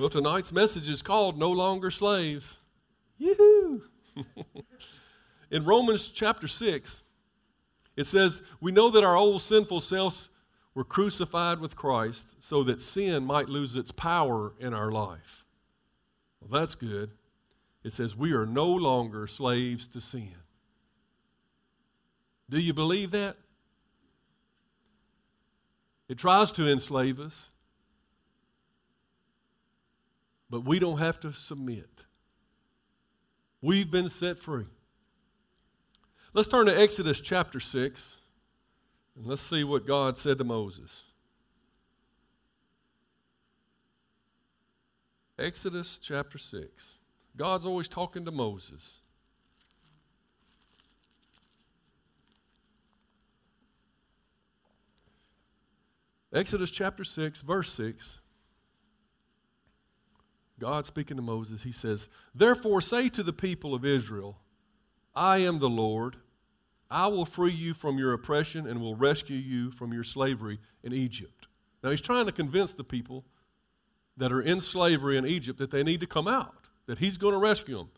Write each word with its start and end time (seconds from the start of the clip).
Well, 0.00 0.08
tonight's 0.08 0.50
message 0.50 0.88
is 0.88 1.02
called 1.02 1.38
No 1.38 1.50
Longer 1.50 1.90
Slaves. 1.90 2.58
Yoo-hoo! 3.18 3.82
In 5.50 5.66
Romans 5.66 6.08
chapter 6.08 6.48
6, 6.48 7.02
it 7.96 8.04
says, 8.04 8.40
We 8.62 8.72
know 8.72 8.90
that 8.92 9.04
our 9.04 9.14
old 9.14 9.42
sinful 9.42 9.82
selves 9.82 10.30
were 10.74 10.84
crucified 10.84 11.58
with 11.58 11.76
Christ 11.76 12.28
so 12.40 12.62
that 12.64 12.80
sin 12.80 13.26
might 13.26 13.50
lose 13.50 13.76
its 13.76 13.92
power 13.92 14.54
in 14.58 14.72
our 14.72 14.90
life. 14.90 15.44
Well, 16.40 16.58
that's 16.58 16.74
good. 16.74 17.10
It 17.84 17.92
says, 17.92 18.16
We 18.16 18.32
are 18.32 18.46
no 18.46 18.68
longer 18.68 19.26
slaves 19.26 19.86
to 19.88 20.00
sin. 20.00 20.34
Do 22.48 22.58
you 22.58 22.72
believe 22.72 23.10
that? 23.10 23.36
It 26.08 26.16
tries 26.16 26.52
to 26.52 26.66
enslave 26.66 27.20
us, 27.20 27.49
but 30.50 30.64
we 30.64 30.78
don't 30.78 30.98
have 30.98 31.20
to 31.20 31.32
submit. 31.32 31.88
We've 33.62 33.90
been 33.90 34.08
set 34.08 34.38
free. 34.38 34.66
Let's 36.34 36.48
turn 36.48 36.66
to 36.66 36.78
Exodus 36.78 37.20
chapter 37.20 37.60
6 37.60 38.16
and 39.16 39.26
let's 39.26 39.42
see 39.42 39.64
what 39.64 39.86
God 39.86 40.18
said 40.18 40.38
to 40.38 40.44
Moses. 40.44 41.04
Exodus 45.38 45.98
chapter 45.98 46.36
6. 46.36 46.96
God's 47.36 47.64
always 47.64 47.88
talking 47.88 48.24
to 48.24 48.30
Moses. 48.30 48.98
Exodus 56.32 56.70
chapter 56.70 57.02
6, 57.02 57.40
verse 57.40 57.72
6. 57.72 58.20
God 60.60 60.86
speaking 60.86 61.16
to 61.16 61.22
Moses, 61.22 61.62
he 61.62 61.72
says, 61.72 62.08
Therefore 62.34 62.80
say 62.80 63.08
to 63.08 63.22
the 63.22 63.32
people 63.32 63.74
of 63.74 63.84
Israel, 63.84 64.38
I 65.14 65.38
am 65.38 65.58
the 65.58 65.68
Lord. 65.68 66.16
I 66.90 67.06
will 67.06 67.24
free 67.24 67.52
you 67.52 67.72
from 67.72 67.98
your 67.98 68.12
oppression 68.12 68.66
and 68.66 68.80
will 68.80 68.94
rescue 68.94 69.36
you 69.36 69.70
from 69.70 69.92
your 69.92 70.04
slavery 70.04 70.60
in 70.82 70.92
Egypt. 70.92 71.46
Now 71.82 71.90
he's 71.90 72.00
trying 72.00 72.26
to 72.26 72.32
convince 72.32 72.72
the 72.72 72.84
people 72.84 73.24
that 74.16 74.32
are 74.32 74.42
in 74.42 74.60
slavery 74.60 75.16
in 75.16 75.26
Egypt 75.26 75.58
that 75.58 75.70
they 75.70 75.82
need 75.82 76.00
to 76.00 76.06
come 76.06 76.28
out, 76.28 76.66
that 76.86 76.98
he's 76.98 77.16
going 77.16 77.32
to 77.32 77.38
rescue 77.38 77.78
them. 77.78 77.90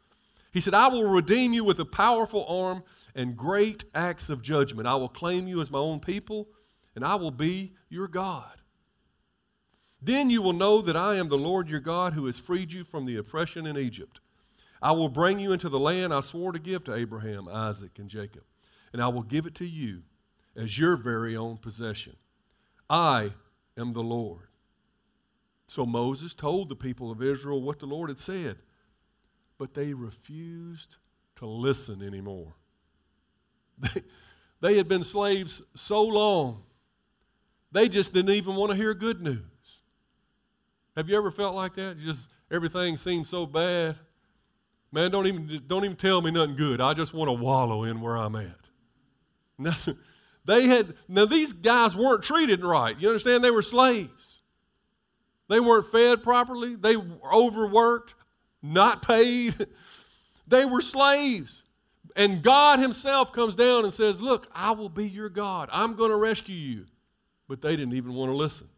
He 0.52 0.60
said, 0.60 0.74
I 0.74 0.88
will 0.88 1.10
redeem 1.10 1.52
you 1.52 1.64
with 1.64 1.80
a 1.80 1.84
powerful 1.84 2.46
arm 2.46 2.84
and 3.14 3.36
great 3.36 3.84
acts 3.94 4.28
of 4.28 4.42
judgment. 4.42 4.86
I 4.86 4.94
will 4.94 5.08
claim 5.08 5.48
you 5.48 5.60
as 5.60 5.70
my 5.70 5.78
own 5.78 5.98
people, 5.98 6.48
and 6.94 7.04
I 7.04 7.16
will 7.16 7.30
be 7.30 7.72
your 7.88 8.06
God. 8.06 8.61
Then 10.04 10.30
you 10.30 10.42
will 10.42 10.52
know 10.52 10.82
that 10.82 10.96
I 10.96 11.14
am 11.14 11.28
the 11.28 11.38
Lord 11.38 11.70
your 11.70 11.78
God 11.78 12.14
who 12.14 12.26
has 12.26 12.40
freed 12.40 12.72
you 12.72 12.82
from 12.82 13.06
the 13.06 13.16
oppression 13.16 13.66
in 13.66 13.78
Egypt. 13.78 14.18
I 14.82 14.90
will 14.90 15.08
bring 15.08 15.38
you 15.38 15.52
into 15.52 15.68
the 15.68 15.78
land 15.78 16.12
I 16.12 16.20
swore 16.20 16.50
to 16.50 16.58
give 16.58 16.82
to 16.84 16.94
Abraham, 16.94 17.48
Isaac, 17.48 18.00
and 18.00 18.08
Jacob, 18.08 18.42
and 18.92 19.00
I 19.00 19.06
will 19.06 19.22
give 19.22 19.46
it 19.46 19.54
to 19.56 19.64
you 19.64 20.02
as 20.56 20.76
your 20.76 20.96
very 20.96 21.36
own 21.36 21.56
possession. 21.56 22.16
I 22.90 23.32
am 23.78 23.92
the 23.92 24.02
Lord. 24.02 24.48
So 25.68 25.86
Moses 25.86 26.34
told 26.34 26.68
the 26.68 26.76
people 26.76 27.12
of 27.12 27.22
Israel 27.22 27.62
what 27.62 27.78
the 27.78 27.86
Lord 27.86 28.10
had 28.10 28.18
said, 28.18 28.58
but 29.56 29.74
they 29.74 29.94
refused 29.94 30.96
to 31.36 31.46
listen 31.46 32.02
anymore. 32.02 32.54
They, 33.78 34.02
they 34.60 34.76
had 34.76 34.88
been 34.88 35.04
slaves 35.04 35.62
so 35.76 36.02
long, 36.02 36.64
they 37.70 37.88
just 37.88 38.12
didn't 38.12 38.34
even 38.34 38.56
want 38.56 38.70
to 38.70 38.76
hear 38.76 38.94
good 38.94 39.22
news. 39.22 39.51
Have 40.96 41.08
you 41.08 41.16
ever 41.16 41.30
felt 41.30 41.54
like 41.54 41.74
that? 41.76 41.96
You 41.98 42.06
just 42.12 42.28
everything 42.50 42.96
seems 42.96 43.28
so 43.28 43.46
bad. 43.46 43.96
Man, 44.90 45.10
don't 45.10 45.26
even 45.26 45.62
don't 45.66 45.84
even 45.84 45.96
tell 45.96 46.20
me 46.20 46.30
nothing 46.30 46.56
good. 46.56 46.80
I 46.80 46.94
just 46.94 47.14
want 47.14 47.28
to 47.28 47.32
wallow 47.32 47.84
in 47.84 48.00
where 48.00 48.16
I'm 48.16 48.36
at. 48.36 48.58
That's, 49.58 49.88
they 50.44 50.66
had 50.66 50.94
now 51.08 51.24
these 51.24 51.52
guys 51.52 51.96
weren't 51.96 52.22
treated 52.22 52.62
right. 52.62 52.98
You 52.98 53.08
understand? 53.08 53.42
They 53.42 53.50
were 53.50 53.62
slaves. 53.62 54.40
They 55.48 55.60
weren't 55.60 55.90
fed 55.90 56.22
properly. 56.22 56.76
They 56.76 56.96
were 56.96 57.32
overworked, 57.32 58.14
not 58.62 59.06
paid. 59.06 59.66
They 60.48 60.66
were 60.66 60.82
slaves. 60.82 61.62
And 62.14 62.42
God 62.42 62.78
Himself 62.78 63.32
comes 63.32 63.54
down 63.54 63.84
and 63.84 63.94
says, 63.94 64.20
Look, 64.20 64.48
I 64.54 64.72
will 64.72 64.90
be 64.90 65.08
your 65.08 65.30
God. 65.30 65.70
I'm 65.72 65.94
going 65.94 66.10
to 66.10 66.16
rescue 66.16 66.54
you. 66.54 66.86
But 67.48 67.62
they 67.62 67.74
didn't 67.74 67.94
even 67.94 68.12
want 68.12 68.30
to 68.30 68.36
listen. 68.36 68.68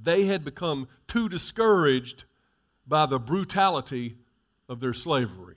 They 0.00 0.24
had 0.24 0.44
become 0.44 0.88
too 1.08 1.28
discouraged 1.28 2.24
by 2.86 3.06
the 3.06 3.18
brutality 3.18 4.16
of 4.68 4.80
their 4.80 4.92
slavery. 4.92 5.56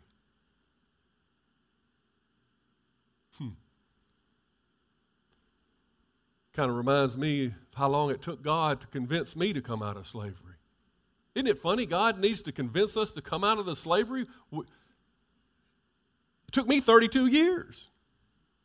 Hmm. 3.38 3.50
Kind 6.54 6.70
of 6.70 6.78
reminds 6.78 7.18
me 7.18 7.54
how 7.76 7.90
long 7.90 8.12
it 8.12 8.22
took 8.22 8.42
God 8.42 8.82
to 8.82 8.88
convince 8.88 9.36
me 9.36 9.54
to 9.54 9.62
come 9.62 9.84
out 9.84 9.98
of 9.98 10.08
slavery. 10.08 10.56
Isn't 11.36 11.48
it 11.48 11.62
funny? 11.62 11.86
God 11.86 12.20
needs 12.20 12.42
to 12.44 12.52
convince 12.52 12.98
us 12.98 13.12
to 13.12 13.22
come 13.22 13.44
out 13.44 13.60
of 13.60 13.66
the 13.66 13.76
slavery. 13.76 14.26
It 14.52 14.68
took 16.52 16.68
me 16.68 16.82
32 16.82 17.28
years. 17.28 17.90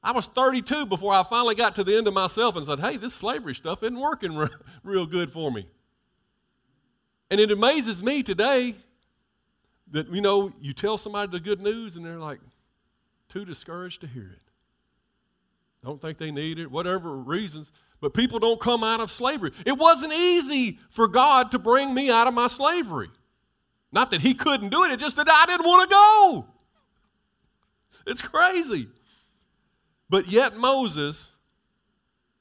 I 0.05 0.13
was 0.13 0.27
32 0.27 0.85
before 0.85 1.15
I 1.15 1.23
finally 1.23 1.55
got 1.55 1.75
to 1.77 1.85
the 1.85 1.97
end 1.97 2.07
of 2.07 2.13
myself 2.13 2.57
and 2.57 2.67
said, 2.67 2.79
hey, 2.79 2.99
this 2.99 3.15
slavery 3.15 3.55
stuff 3.55 3.83
isn't 3.83 3.99
working 3.99 4.37
re- 4.37 4.49
real 4.83 5.07
good 5.07 5.33
for 5.33 5.51
me. 5.51 5.67
And 7.31 7.41
it 7.41 7.51
amazes 7.51 8.03
me 8.03 8.23
today 8.23 8.77
that, 9.93 10.13
you 10.13 10.21
know, 10.21 10.53
you 10.61 10.75
tell 10.75 10.99
somebody 10.99 11.33
the 11.33 11.41
good 11.41 11.63
news 11.63 11.97
and 11.97 12.05
they're 12.05 12.19
like 12.19 12.39
too 13.31 13.47
discouraged 13.47 14.03
to 14.03 14.07
hear 14.07 14.31
it. 14.31 14.43
Don't 15.83 16.01
think 16.01 16.19
they 16.19 16.31
need 16.31 16.59
it, 16.59 16.71
whatever 16.71 17.17
reasons. 17.17 17.73
But 18.01 18.13
people 18.13 18.39
don't 18.39 18.61
come 18.61 18.85
out 18.85 19.01
of 19.01 19.11
slavery. 19.11 19.53
It 19.65 19.79
wasn't 19.79 20.13
easy 20.13 20.79
for 20.91 21.09
God 21.09 21.51
to 21.53 21.59
bring 21.59 21.95
me 21.95 22.11
out 22.11 22.27
of 22.27 22.35
my 22.35 22.49
slavery. 22.49 23.09
Not 23.91 24.11
that 24.11 24.21
He 24.21 24.35
couldn't 24.35 24.69
do 24.69 24.85
it, 24.85 24.93
it's 24.93 25.03
just 25.03 25.17
that 25.17 25.31
I 25.31 25.47
didn't 25.47 25.67
want 25.67 25.89
to 25.89 25.95
go. 25.95 26.47
It's 28.07 28.21
crazy. 28.21 28.89
But 30.09 30.29
yet, 30.29 30.57
Moses, 30.57 31.33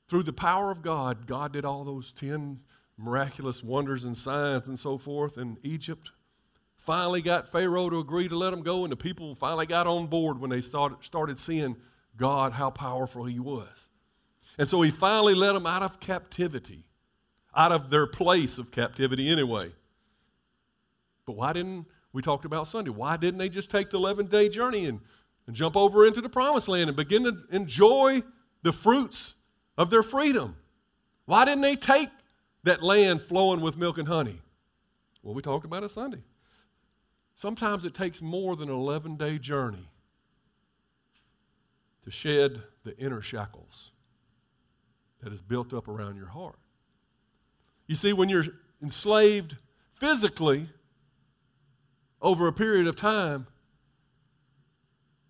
through 0.07 0.23
the 0.23 0.33
power 0.33 0.69
of 0.69 0.81
God, 0.81 1.25
God 1.27 1.53
did 1.53 1.65
all 1.65 1.83
those 1.83 2.11
10 2.11 2.59
miraculous 2.97 3.63
wonders 3.63 4.03
and 4.03 4.17
signs 4.17 4.67
and 4.67 4.79
so 4.79 4.97
forth 4.97 5.37
in 5.37 5.57
Egypt. 5.63 6.11
Finally 6.77 7.21
got 7.21 7.49
Pharaoh 7.51 7.89
to 7.89 7.99
agree 7.99 8.27
to 8.27 8.37
let 8.37 8.51
them 8.51 8.61
go, 8.61 8.83
and 8.83 8.91
the 8.91 8.97
people 8.97 9.35
finally 9.35 9.65
got 9.65 9.87
on 9.87 10.07
board 10.07 10.39
when 10.39 10.49
they 10.49 10.61
started, 10.61 11.39
seeing 11.39 11.77
God, 12.17 12.53
how 12.53 12.69
powerful 12.69 13.23
He 13.25 13.39
was. 13.39 13.89
And 14.57 14.67
so 14.67 14.81
He 14.81 14.91
finally 14.91 15.33
let 15.33 15.53
them 15.53 15.65
out 15.65 15.81
of 15.81 15.99
captivity, 15.99 16.85
out 17.55 17.71
of 17.71 17.89
their 17.89 18.05
place 18.05 18.57
of 18.57 18.69
captivity 18.69 19.29
anyway. 19.29 19.71
But 21.25 21.37
why 21.37 21.53
didn't, 21.53 21.85
we 22.11 22.21
talked 22.21 22.43
about 22.43 22.67
Sunday, 22.67 22.91
why 22.91 23.15
didn't 23.15 23.37
they 23.37 23.49
just 23.49 23.71
take 23.71 23.89
the 23.89 23.97
11 23.97 24.27
day 24.27 24.49
journey 24.49 24.85
and, 24.85 24.99
and 25.47 25.55
jump 25.55 25.75
over 25.75 26.05
into 26.05 26.21
the 26.21 26.29
promised 26.29 26.67
land 26.67 26.89
and 26.89 26.97
begin 26.97 27.23
to 27.23 27.37
enjoy 27.51 28.23
the 28.61 28.71
fruits 28.71 29.35
of 29.77 29.89
their 29.89 30.03
freedom? 30.03 30.55
Why 31.25 31.45
didn't 31.45 31.61
they 31.61 31.75
take 31.75 32.09
that 32.63 32.81
land 32.81 33.21
flowing 33.21 33.61
with 33.61 33.77
milk 33.77 33.97
and 33.97 34.07
honey? 34.07 34.41
Well, 35.21 35.33
we 35.33 35.41
talked 35.41 35.65
about 35.65 35.83
it 35.83 35.91
Sunday. 35.91 36.23
Sometimes 37.35 37.85
it 37.85 37.93
takes 37.93 38.21
more 38.21 38.55
than 38.55 38.69
an 38.69 38.75
11 38.75 39.17
day 39.17 39.37
journey 39.37 39.89
to 42.03 42.11
shed 42.11 42.63
the 42.83 42.97
inner 42.97 43.21
shackles 43.21 43.91
that 45.21 45.31
is 45.31 45.41
built 45.41 45.73
up 45.73 45.87
around 45.87 46.17
your 46.17 46.27
heart. 46.27 46.59
You 47.87 47.95
see, 47.95 48.13
when 48.13 48.29
you're 48.29 48.45
enslaved 48.81 49.57
physically 49.93 50.69
over 52.21 52.47
a 52.47 52.53
period 52.53 52.87
of 52.87 52.95
time, 52.95 53.47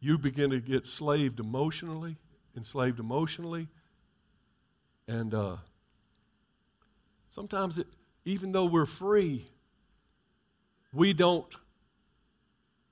you 0.04 0.18
begin 0.18 0.50
to 0.50 0.60
get 0.60 0.88
slaved 0.88 1.40
emotionally, 1.40 2.18
enslaved 2.56 3.00
emotionally, 3.00 3.68
and 5.08 5.34
uh, 5.34 5.58
sometimes 7.32 7.78
it, 7.78 7.88
even 8.26 8.52
though 8.52 8.66
we're 8.66 8.86
free, 8.86 9.48
we 10.94 11.14
don't 11.14 11.56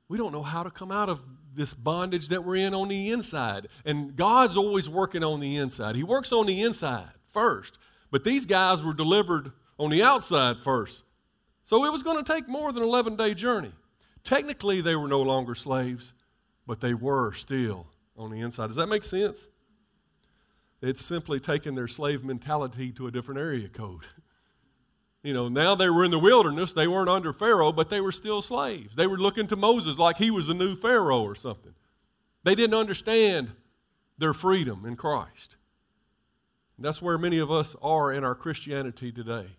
we 0.07 0.17
don't 0.17 0.33
know 0.33 0.43
how 0.43 0.61
to 0.61 0.69
come 0.69 0.91
out 0.91 1.07
of 1.07 1.21
this 1.53 1.73
bondage 1.73 2.27
that 2.29 2.43
we're 2.43 2.57
in 2.57 2.73
on 2.73 2.89
the 2.89 3.11
inside. 3.11 3.67
And 3.85 4.15
God's 4.15 4.57
always 4.57 4.89
working 4.89 5.23
on 5.23 5.39
the 5.39 5.55
inside. 5.55 5.95
He 5.95 6.03
works 6.03 6.33
on 6.33 6.47
the 6.47 6.61
inside 6.61 7.11
first. 7.31 7.77
But 8.09 8.25
these 8.25 8.45
guys 8.45 8.83
were 8.83 8.93
delivered 8.93 9.53
on 9.77 9.89
the 9.89 10.03
outside 10.03 10.59
first. 10.59 11.03
So 11.63 11.85
it 11.85 11.91
was 11.91 12.03
going 12.03 12.21
to 12.21 12.33
take 12.33 12.49
more 12.49 12.73
than 12.73 12.83
an 12.83 12.89
11 12.89 13.15
day 13.15 13.33
journey. 13.33 13.71
Technically, 14.25 14.81
they 14.81 14.95
were 14.95 15.07
no 15.07 15.21
longer 15.21 15.55
slaves, 15.55 16.11
but 16.65 16.81
they 16.81 16.93
were 16.93 17.33
still 17.33 17.87
on 18.17 18.31
the 18.31 18.39
inside. 18.39 18.67
Does 18.67 18.75
that 18.75 18.87
make 18.87 19.03
sense? 19.03 19.47
It's 20.81 21.03
simply 21.03 21.39
taken 21.39 21.75
their 21.75 21.87
slave 21.87 22.23
mentality 22.23 22.91
to 22.93 23.07
a 23.07 23.11
different 23.11 23.39
area 23.39 23.67
code. 23.67 24.05
You 25.23 25.35
know, 25.35 25.49
now 25.49 25.75
they 25.75 25.87
were 25.87 26.03
in 26.03 26.09
the 26.09 26.17
wilderness. 26.17 26.73
They 26.73 26.87
weren't 26.87 27.07
under 27.07 27.31
Pharaoh, 27.31 27.71
but 27.71 27.89
they 27.89 28.01
were 28.01 28.11
still 28.11 28.41
slaves. 28.41 28.95
They 28.95 29.05
were 29.05 29.19
looking 29.19 29.45
to 29.49 29.55
Moses 29.55 29.99
like 29.99 30.17
he 30.17 30.31
was 30.31 30.47
the 30.47 30.55
new 30.55 30.75
Pharaoh 30.75 31.21
or 31.21 31.35
something. 31.35 31.75
They 32.43 32.55
didn't 32.55 32.75
understand 32.75 33.51
their 34.17 34.33
freedom 34.33 34.83
in 34.83 34.95
Christ. 34.95 35.57
And 36.75 36.83
that's 36.83 37.03
where 37.03 37.19
many 37.19 37.37
of 37.37 37.51
us 37.51 37.75
are 37.83 38.11
in 38.11 38.23
our 38.23 38.33
Christianity 38.33 39.11
today. 39.11 39.57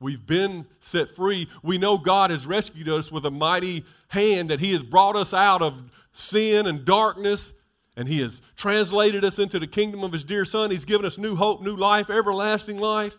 We've 0.00 0.26
been 0.26 0.66
set 0.80 1.14
free. 1.14 1.48
We 1.62 1.76
know 1.76 1.98
God 1.98 2.30
has 2.30 2.46
rescued 2.46 2.88
us 2.88 3.12
with 3.12 3.26
a 3.26 3.30
mighty 3.30 3.84
hand, 4.08 4.48
that 4.50 4.60
He 4.60 4.72
has 4.72 4.82
brought 4.82 5.14
us 5.14 5.34
out 5.34 5.60
of 5.60 5.90
sin 6.12 6.66
and 6.66 6.86
darkness, 6.86 7.52
and 7.96 8.08
He 8.08 8.20
has 8.20 8.40
translated 8.56 9.24
us 9.24 9.38
into 9.38 9.58
the 9.58 9.66
kingdom 9.66 10.02
of 10.02 10.12
His 10.12 10.24
dear 10.24 10.46
Son. 10.46 10.70
He's 10.70 10.86
given 10.86 11.04
us 11.04 11.18
new 11.18 11.36
hope, 11.36 11.62
new 11.62 11.76
life, 11.76 12.08
everlasting 12.08 12.78
life. 12.78 13.18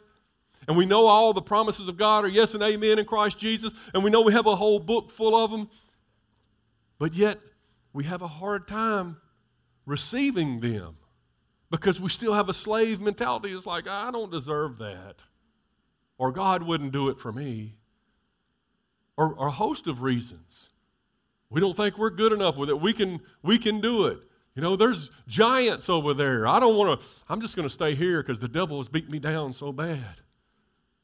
And 0.67 0.75
we 0.75 0.85
know 0.87 1.05
all 1.05 1.33
the 1.33 1.41
promises 1.41 1.87
of 1.87 1.97
God 1.97 2.25
are 2.25 2.29
yes 2.29 2.55
and 2.55 2.63
amen 2.63 2.97
in 2.97 3.05
Christ 3.05 3.37
Jesus, 3.37 3.73
and 3.93 4.03
we 4.03 4.09
know 4.09 4.21
we 4.21 4.33
have 4.33 4.47
a 4.47 4.55
whole 4.55 4.79
book 4.79 5.11
full 5.11 5.35
of 5.35 5.51
them. 5.51 5.69
But 6.97 7.13
yet, 7.13 7.39
we 7.93 8.05
have 8.05 8.21
a 8.21 8.27
hard 8.27 8.67
time 8.67 9.17
receiving 9.85 10.61
them 10.61 10.97
because 11.69 11.99
we 11.99 12.09
still 12.09 12.33
have 12.33 12.49
a 12.49 12.53
slave 12.53 13.01
mentality. 13.01 13.51
It's 13.51 13.65
like, 13.65 13.87
I 13.87 14.11
don't 14.11 14.31
deserve 14.31 14.77
that. 14.79 15.15
Or 16.21 16.31
God 16.31 16.61
wouldn't 16.61 16.91
do 16.91 17.09
it 17.09 17.17
for 17.17 17.31
me. 17.31 17.73
Or, 19.17 19.33
or 19.33 19.47
a 19.47 19.51
host 19.51 19.87
of 19.87 20.03
reasons. 20.03 20.69
We 21.49 21.59
don't 21.59 21.75
think 21.75 21.97
we're 21.97 22.11
good 22.11 22.31
enough 22.31 22.57
with 22.57 22.69
it. 22.69 22.79
We 22.79 22.93
can, 22.93 23.21
we 23.41 23.57
can 23.57 23.81
do 23.81 24.05
it. 24.05 24.19
You 24.53 24.61
know, 24.61 24.75
there's 24.75 25.09
giants 25.27 25.89
over 25.89 26.13
there. 26.13 26.47
I 26.47 26.59
don't 26.59 26.75
want 26.75 27.01
to, 27.01 27.07
I'm 27.27 27.41
just 27.41 27.55
going 27.55 27.67
to 27.67 27.73
stay 27.73 27.95
here 27.95 28.21
because 28.21 28.37
the 28.37 28.47
devil 28.47 28.77
has 28.77 28.87
beat 28.87 29.09
me 29.09 29.17
down 29.17 29.51
so 29.51 29.71
bad. 29.71 30.21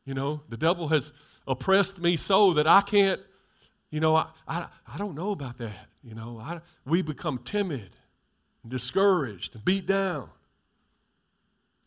You 0.05 0.13
know, 0.13 0.43
the 0.49 0.55
devil 0.55 0.89
has 0.89 1.11
oppressed 1.47 1.97
me 1.97 2.15
so 2.15 2.53
that 2.53 2.67
I 2.67 2.81
can't, 2.81 3.19
you 3.89 3.99
know, 3.99 4.15
I, 4.15 4.27
I, 4.47 4.67
I 4.85 4.99
don't 4.99 5.15
know 5.15 5.31
about 5.31 5.57
that. 5.57 5.87
You 6.03 6.13
know, 6.13 6.39
I, 6.39 6.61
we 6.85 7.01
become 7.01 7.39
timid 7.39 7.89
and 8.61 8.71
discouraged 8.71 9.55
and 9.55 9.65
beat 9.65 9.87
down. 9.87 10.29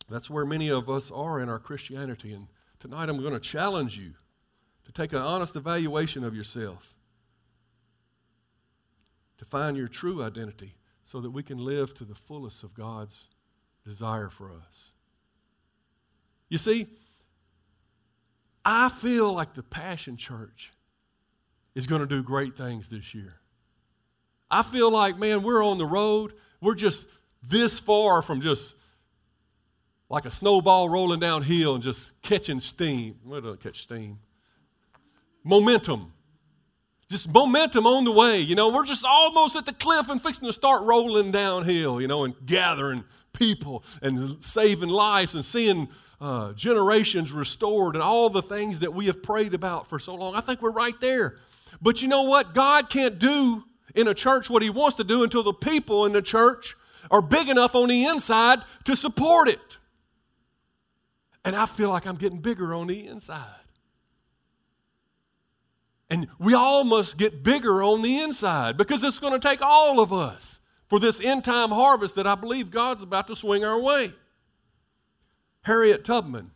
That's 0.09 0.29
where 0.29 0.45
many 0.45 0.67
of 0.67 0.89
us 0.89 1.09
are 1.11 1.39
in 1.39 1.47
our 1.47 1.59
Christianity. 1.59 2.33
And 2.33 2.47
tonight 2.81 3.09
I'm 3.09 3.21
going 3.21 3.33
to 3.33 3.39
challenge 3.39 3.97
you 3.97 4.13
to 4.85 4.91
take 4.91 5.13
an 5.13 5.21
honest 5.21 5.55
evaluation 5.55 6.23
of 6.23 6.35
yourself, 6.35 6.95
to 9.37 9.45
find 9.45 9.77
your 9.77 9.87
true 9.87 10.23
identity 10.23 10.73
so 11.05 11.21
that 11.21 11.29
we 11.29 11.43
can 11.43 11.59
live 11.59 11.93
to 11.93 12.03
the 12.03 12.15
fullest 12.15 12.63
of 12.63 12.73
God's 12.73 13.27
desire 13.85 14.29
for 14.29 14.51
us. 14.51 14.89
You 16.49 16.57
see, 16.57 16.87
I 18.65 18.89
feel 18.89 19.31
like 19.31 19.53
the 19.53 19.63
Passion 19.63 20.17
Church 20.17 20.73
is 21.75 21.85
going 21.85 22.01
to 22.01 22.07
do 22.07 22.23
great 22.23 22.57
things 22.57 22.89
this 22.89 23.13
year. 23.13 23.35
I 24.49 24.63
feel 24.63 24.91
like, 24.91 25.17
man, 25.17 25.43
we're 25.43 25.63
on 25.63 25.77
the 25.77 25.85
road. 25.85 26.33
We're 26.59 26.75
just 26.75 27.05
this 27.43 27.79
far 27.79 28.21
from 28.21 28.41
just 28.41 28.75
like 30.11 30.25
a 30.25 30.31
snowball 30.31 30.89
rolling 30.89 31.21
downhill 31.21 31.75
and 31.75 31.83
just 31.83 32.11
catching 32.21 32.59
steam. 32.59 33.15
What 33.23 33.43
do 33.43 33.53
I 33.53 33.55
catch 33.55 33.81
steam? 33.83 34.19
Momentum. 35.41 36.11
Just 37.09 37.29
momentum 37.29 37.87
on 37.87 38.03
the 38.03 38.11
way. 38.11 38.41
You 38.41 38.55
know, 38.55 38.73
we're 38.73 38.85
just 38.85 39.05
almost 39.05 39.55
at 39.55 39.65
the 39.65 39.73
cliff 39.73 40.09
and 40.09 40.21
fixing 40.21 40.45
to 40.47 40.53
start 40.53 40.83
rolling 40.83 41.31
downhill, 41.31 42.01
you 42.01 42.09
know, 42.09 42.25
and 42.25 42.35
gathering 42.45 43.05
people 43.31 43.85
and 44.01 44.43
saving 44.43 44.89
lives 44.89 45.33
and 45.33 45.45
seeing 45.45 45.87
uh, 46.19 46.51
generations 46.53 47.31
restored 47.31 47.95
and 47.95 48.03
all 48.03 48.29
the 48.29 48.41
things 48.41 48.81
that 48.81 48.93
we 48.93 49.05
have 49.05 49.23
prayed 49.23 49.53
about 49.53 49.87
for 49.87 49.97
so 49.97 50.13
long. 50.13 50.35
I 50.35 50.41
think 50.41 50.61
we're 50.61 50.71
right 50.71 50.99
there. 50.99 51.37
But 51.81 52.01
you 52.01 52.09
know 52.09 52.23
what? 52.23 52.53
God 52.53 52.89
can't 52.89 53.17
do 53.17 53.63
in 53.95 54.09
a 54.09 54.13
church 54.13 54.49
what 54.49 54.61
He 54.61 54.69
wants 54.69 54.97
to 54.97 55.05
do 55.05 55.23
until 55.23 55.41
the 55.41 55.53
people 55.53 56.05
in 56.05 56.11
the 56.11 56.21
church 56.21 56.75
are 57.09 57.21
big 57.21 57.47
enough 57.47 57.75
on 57.75 57.87
the 57.87 58.05
inside 58.05 58.59
to 58.83 58.95
support 58.95 59.47
it. 59.47 59.77
And 61.43 61.55
I 61.55 61.65
feel 61.65 61.89
like 61.89 62.05
I'm 62.05 62.17
getting 62.17 62.39
bigger 62.39 62.73
on 62.73 62.87
the 62.87 63.07
inside. 63.07 63.55
And 66.09 66.27
we 66.37 66.53
all 66.53 66.83
must 66.83 67.17
get 67.17 67.41
bigger 67.41 67.81
on 67.81 68.01
the 68.01 68.19
inside 68.19 68.75
because 68.77 69.03
it's 69.03 69.17
going 69.17 69.33
to 69.33 69.39
take 69.39 69.61
all 69.61 69.99
of 69.99 70.11
us 70.11 70.59
for 70.87 70.99
this 70.99 71.21
end 71.21 71.45
time 71.45 71.69
harvest 71.69 72.15
that 72.15 72.27
I 72.27 72.35
believe 72.35 72.69
God's 72.69 73.01
about 73.01 73.27
to 73.27 73.35
swing 73.35 73.63
our 73.63 73.81
way. 73.81 74.11
Harriet 75.61 76.03
Tubman, 76.03 76.51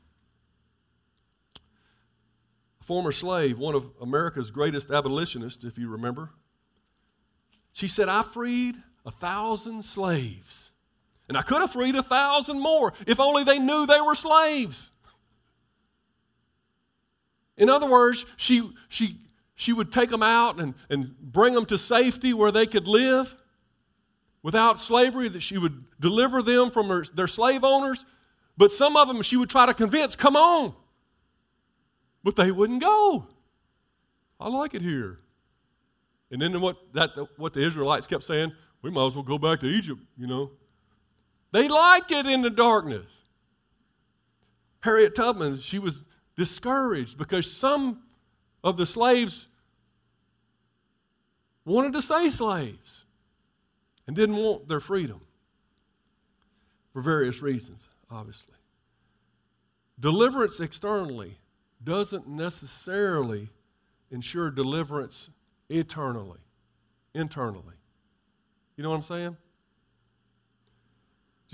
a 2.81 2.83
former 2.83 3.13
slave, 3.13 3.57
one 3.57 3.75
of 3.75 3.89
America's 4.01 4.51
greatest 4.51 4.91
abolitionists, 4.91 5.63
if 5.63 5.77
you 5.77 5.87
remember, 5.87 6.31
she 7.71 7.87
said, 7.87 8.09
I 8.09 8.23
freed 8.23 8.75
a 9.05 9.11
thousand 9.11 9.85
slaves. 9.85 10.64
And 11.27 11.37
I 11.37 11.41
could 11.41 11.61
have 11.61 11.71
freed 11.71 11.95
a 11.95 12.03
thousand 12.03 12.59
more 12.59 12.93
if 13.07 13.19
only 13.19 13.43
they 13.43 13.59
knew 13.59 13.85
they 13.85 14.01
were 14.01 14.15
slaves. 14.15 14.91
In 17.57 17.69
other 17.69 17.87
words, 17.87 18.25
she, 18.37 18.71
she, 18.89 19.19
she 19.55 19.73
would 19.73 19.91
take 19.91 20.09
them 20.09 20.23
out 20.23 20.59
and, 20.59 20.75
and 20.89 21.17
bring 21.19 21.53
them 21.53 21.65
to 21.67 21.77
safety 21.77 22.33
where 22.33 22.51
they 22.51 22.65
could 22.65 22.87
live 22.87 23.35
without 24.43 24.77
slavery, 24.77 25.29
that 25.29 25.41
she 25.41 25.57
would 25.57 25.85
deliver 25.99 26.43
them 26.43 26.69
from 26.69 26.89
her, 26.89 27.05
their 27.15 27.27
slave 27.27 27.63
owners 27.63 28.05
but 28.57 28.71
some 28.71 28.95
of 28.95 29.07
them 29.07 29.21
she 29.21 29.37
would 29.37 29.49
try 29.49 29.65
to 29.65 29.73
convince, 29.73 30.15
come 30.15 30.35
on. 30.35 30.73
But 32.23 32.35
they 32.35 32.51
wouldn't 32.51 32.81
go. 32.81 33.27
I 34.39 34.49
like 34.49 34.73
it 34.73 34.81
here. 34.81 35.19
And 36.31 36.41
then 36.41 36.59
what, 36.61 36.77
that, 36.93 37.11
what 37.37 37.53
the 37.53 37.65
Israelites 37.65 38.07
kept 38.07 38.23
saying, 38.23 38.51
we 38.81 38.89
might 38.89 39.07
as 39.07 39.13
well 39.13 39.23
go 39.23 39.37
back 39.37 39.59
to 39.61 39.67
Egypt, 39.67 40.01
you 40.17 40.27
know. 40.27 40.51
They 41.55 41.69
liked 41.69 42.11
it 42.11 42.25
in 42.25 42.41
the 42.41 42.49
darkness. 42.49 43.05
Harriet 44.81 45.15
Tubman, 45.15 45.59
she 45.61 45.79
was 45.79 46.01
discouraged 46.35 47.17
because 47.17 47.49
some 47.49 48.01
of 48.61 48.75
the 48.75 48.85
slaves 48.85 49.47
wanted 51.63 51.93
to 51.93 52.01
stay 52.01 52.29
slaves 52.29 53.05
and 54.05 54.17
didn't 54.17 54.35
want 54.35 54.67
their 54.67 54.81
freedom 54.81 55.21
for 56.91 57.01
various 57.01 57.41
reasons 57.41 57.87
obviously. 58.11 58.55
Deliverance 59.97 60.59
externally 60.59 61.37
doesn't 61.81 62.27
necessarily 62.27 63.47
ensure 64.11 64.51
deliverance 64.51 65.29
eternally, 65.69 66.41
internally. 67.13 67.75
You 68.75 68.83
know 68.83 68.89
what 68.89 68.97
I'm 68.97 69.03
saying? 69.03 69.37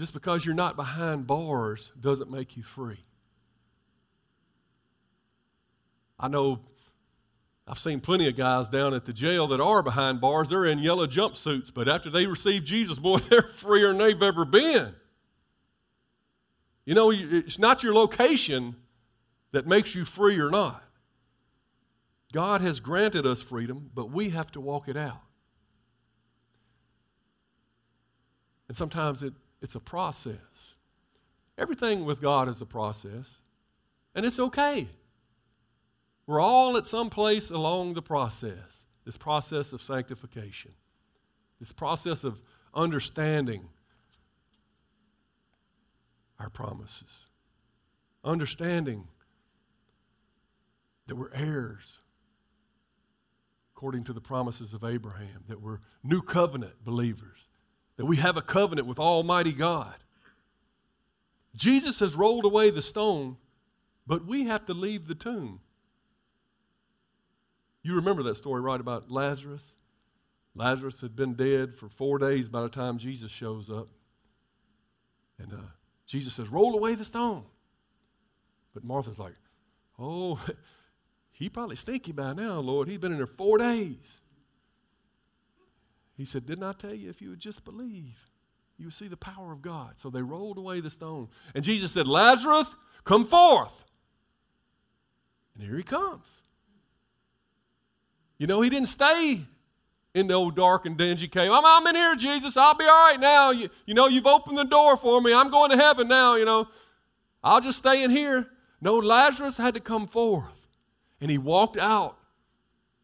Just 0.02 0.14
because 0.14 0.44
you're 0.44 0.56
not 0.56 0.76
behind 0.76 1.28
bars 1.28 1.92
doesn't 2.02 2.32
make 2.32 2.58
you 2.58 2.64
free. 2.64 3.06
I 6.20 6.28
know 6.28 6.62
I've 7.68 7.78
seen 7.78 8.00
plenty 8.00 8.28
of 8.28 8.36
guys 8.36 8.68
down 8.68 8.96
at 8.96 9.06
the 9.06 9.14
jail 9.14 9.46
that 9.50 9.62
are 9.62 9.84
behind 9.84 10.20
bars. 10.20 10.50
They're 10.50 10.66
in 10.66 10.80
yellow 10.80 11.06
jumpsuits, 11.06 11.72
but 11.72 11.88
after 11.88 12.10
they 12.10 12.26
receive 12.26 12.64
Jesus, 12.64 12.98
boy, 12.98 13.18
they're 13.30 13.44
freer 13.44 13.90
than 13.90 14.00
they've 14.00 14.24
ever 14.24 14.44
been. 14.44 14.96
You 16.84 16.96
know, 16.96 17.12
it's 17.12 17.60
not 17.60 17.84
your 17.84 17.94
location 17.94 18.78
that 19.52 19.68
makes 19.68 19.94
you 19.94 20.04
free 20.04 20.40
or 20.40 20.50
not. 20.50 20.84
God 22.34 22.62
has 22.62 22.80
granted 22.80 23.28
us 23.28 23.44
freedom, 23.44 23.92
but 23.94 24.10
we 24.10 24.32
have 24.32 24.52
to 24.54 24.62
walk 24.62 24.88
it 24.88 24.98
out. 24.98 25.22
And 28.68 28.76
sometimes 28.76 29.22
it, 29.22 29.34
it's 29.62 29.76
a 29.76 29.80
process. 29.80 30.74
Everything 31.58 32.06
with 32.06 32.22
God 32.22 32.50
is 32.50 32.62
a 32.62 32.66
process, 32.66 33.38
and 34.16 34.26
it's 34.26 34.40
okay. 34.40 34.88
We're 36.26 36.42
all 36.42 36.78
at 36.78 36.86
some 36.86 37.10
place 37.10 37.50
along 37.50 37.94
the 37.94 38.02
process, 38.02 38.86
this 39.06 39.18
process 39.18 39.74
of 39.74 39.82
sanctification, 39.82 40.72
this 41.60 41.72
process 41.72 42.24
of 42.24 42.42
understanding 42.74 43.70
our 46.40 46.50
promises. 46.50 47.28
Understanding 48.24 49.08
that 51.08 51.16
we're 51.16 51.34
heirs 51.34 52.00
according 53.76 54.04
to 54.04 54.14
the 54.14 54.22
promises 54.22 54.74
of 54.74 54.84
Abraham, 54.84 55.44
that 55.48 55.62
we're 55.62 55.80
new 56.04 56.22
covenant 56.22 56.84
believers, 56.86 57.48
that 58.02 58.08
we 58.08 58.18
have 58.18 58.36
a 58.36 58.42
covenant 58.42 58.88
with 58.88 58.98
Almighty 58.98 59.52
God. 59.52 59.94
Jesus 61.56 62.00
has 62.00 62.16
rolled 62.16 62.46
away 62.46 62.72
the 62.72 62.82
stone, 62.82 63.38
but 64.08 64.26
we 64.26 64.46
have 64.46 64.66
to 64.66 64.74
leave 64.74 65.08
the 65.08 65.14
tomb. 65.14 65.60
You 67.84 67.94
remember 67.98 68.24
that 68.24 68.38
story, 68.38 68.60
right, 68.60 68.82
about 68.82 69.12
Lazarus? 69.12 69.76
Lazarus 70.56 71.02
had 71.02 71.16
been 71.16 71.36
dead 71.36 71.76
for 71.76 71.90
four 71.90 72.18
days 72.18 72.50
by 72.50 72.64
the 72.64 72.70
time 72.70 72.98
Jesus 72.98 73.32
shows 73.32 73.70
up. 73.70 73.90
And 75.38 75.54
uh, 75.54 75.70
Jesus 76.08 76.34
says, 76.34 76.50
Roll 76.50 76.74
away 76.74 76.96
the 76.96 77.06
stone. 77.06 77.44
But 78.74 78.84
Martha's 78.84 79.20
like, 79.20 79.36
Oh, 80.00 80.44
he 81.34 81.50
probably 81.50 81.76
stinky 81.76 82.14
by 82.14 82.34
now, 82.34 82.62
Lord. 82.62 82.88
He's 82.88 82.98
been 82.98 83.12
in 83.12 83.20
there 83.20 83.28
four 83.28 83.60
days. 83.60 84.21
He 86.22 86.26
said, 86.26 86.46
Didn't 86.46 86.64
I 86.64 86.74
tell 86.74 86.94
you 86.94 87.10
if 87.10 87.20
you 87.20 87.32
would 87.32 87.40
just 87.40 87.66
believe, 87.66 88.30
you 88.78 88.86
would 88.86 88.94
see 88.94 89.08
the 89.08 89.18
power 89.18 89.52
of 89.52 89.64
God? 89.64 89.94
So 89.98 90.12
they 90.12 90.22
rolled 90.22 90.60
away 90.60 90.80
the 90.80 90.92
stone. 90.92 91.30
And 91.56 91.64
Jesus 91.64 91.94
said, 91.94 92.06
Lazarus, 92.06 92.68
come 93.04 93.26
forth. 93.26 93.86
And 95.56 95.64
here 95.64 95.76
he 95.76 95.82
comes. 95.82 96.44
You 98.38 98.46
know, 98.46 98.62
he 98.62 98.70
didn't 98.70 98.90
stay 98.90 99.48
in 100.14 100.28
the 100.28 100.36
old 100.36 100.56
dark 100.56 100.86
and 100.86 100.96
dingy 100.96 101.28
cave. 101.28 101.50
I'm, 101.52 101.66
I'm 101.66 101.88
in 101.88 101.96
here, 101.96 102.16
Jesus. 102.16 102.56
I'll 102.56 102.76
be 102.76 102.86
all 102.86 103.08
right 103.08 103.20
now. 103.20 103.50
You, 103.50 103.70
you 103.88 103.96
know, 103.96 104.08
you've 104.08 104.28
opened 104.28 104.60
the 104.60 104.64
door 104.64 104.98
for 104.98 105.22
me. 105.22 105.34
I'm 105.34 105.50
going 105.50 105.72
to 105.72 105.78
heaven 105.78 106.08
now, 106.08 106.36
you 106.36 106.46
know. 106.46 106.68
I'll 107.44 107.62
just 107.62 107.80
stay 107.80 108.04
in 108.04 108.12
here. 108.12 108.46
No, 108.80 108.98
Lazarus 108.98 109.58
had 109.58 109.74
to 109.74 109.80
come 109.80 110.06
forth. 110.06 110.68
And 111.20 111.32
he 111.32 111.40
walked 111.40 111.78
out 111.78 112.20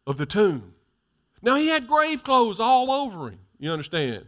of 0.06 0.18
the 0.18 0.26
tomb. 0.26 0.74
Now, 1.42 1.56
he 1.56 1.68
had 1.68 1.86
grave 1.86 2.24
clothes 2.24 2.60
all 2.60 2.90
over 2.90 3.28
him. 3.28 3.38
You 3.58 3.72
understand? 3.72 4.26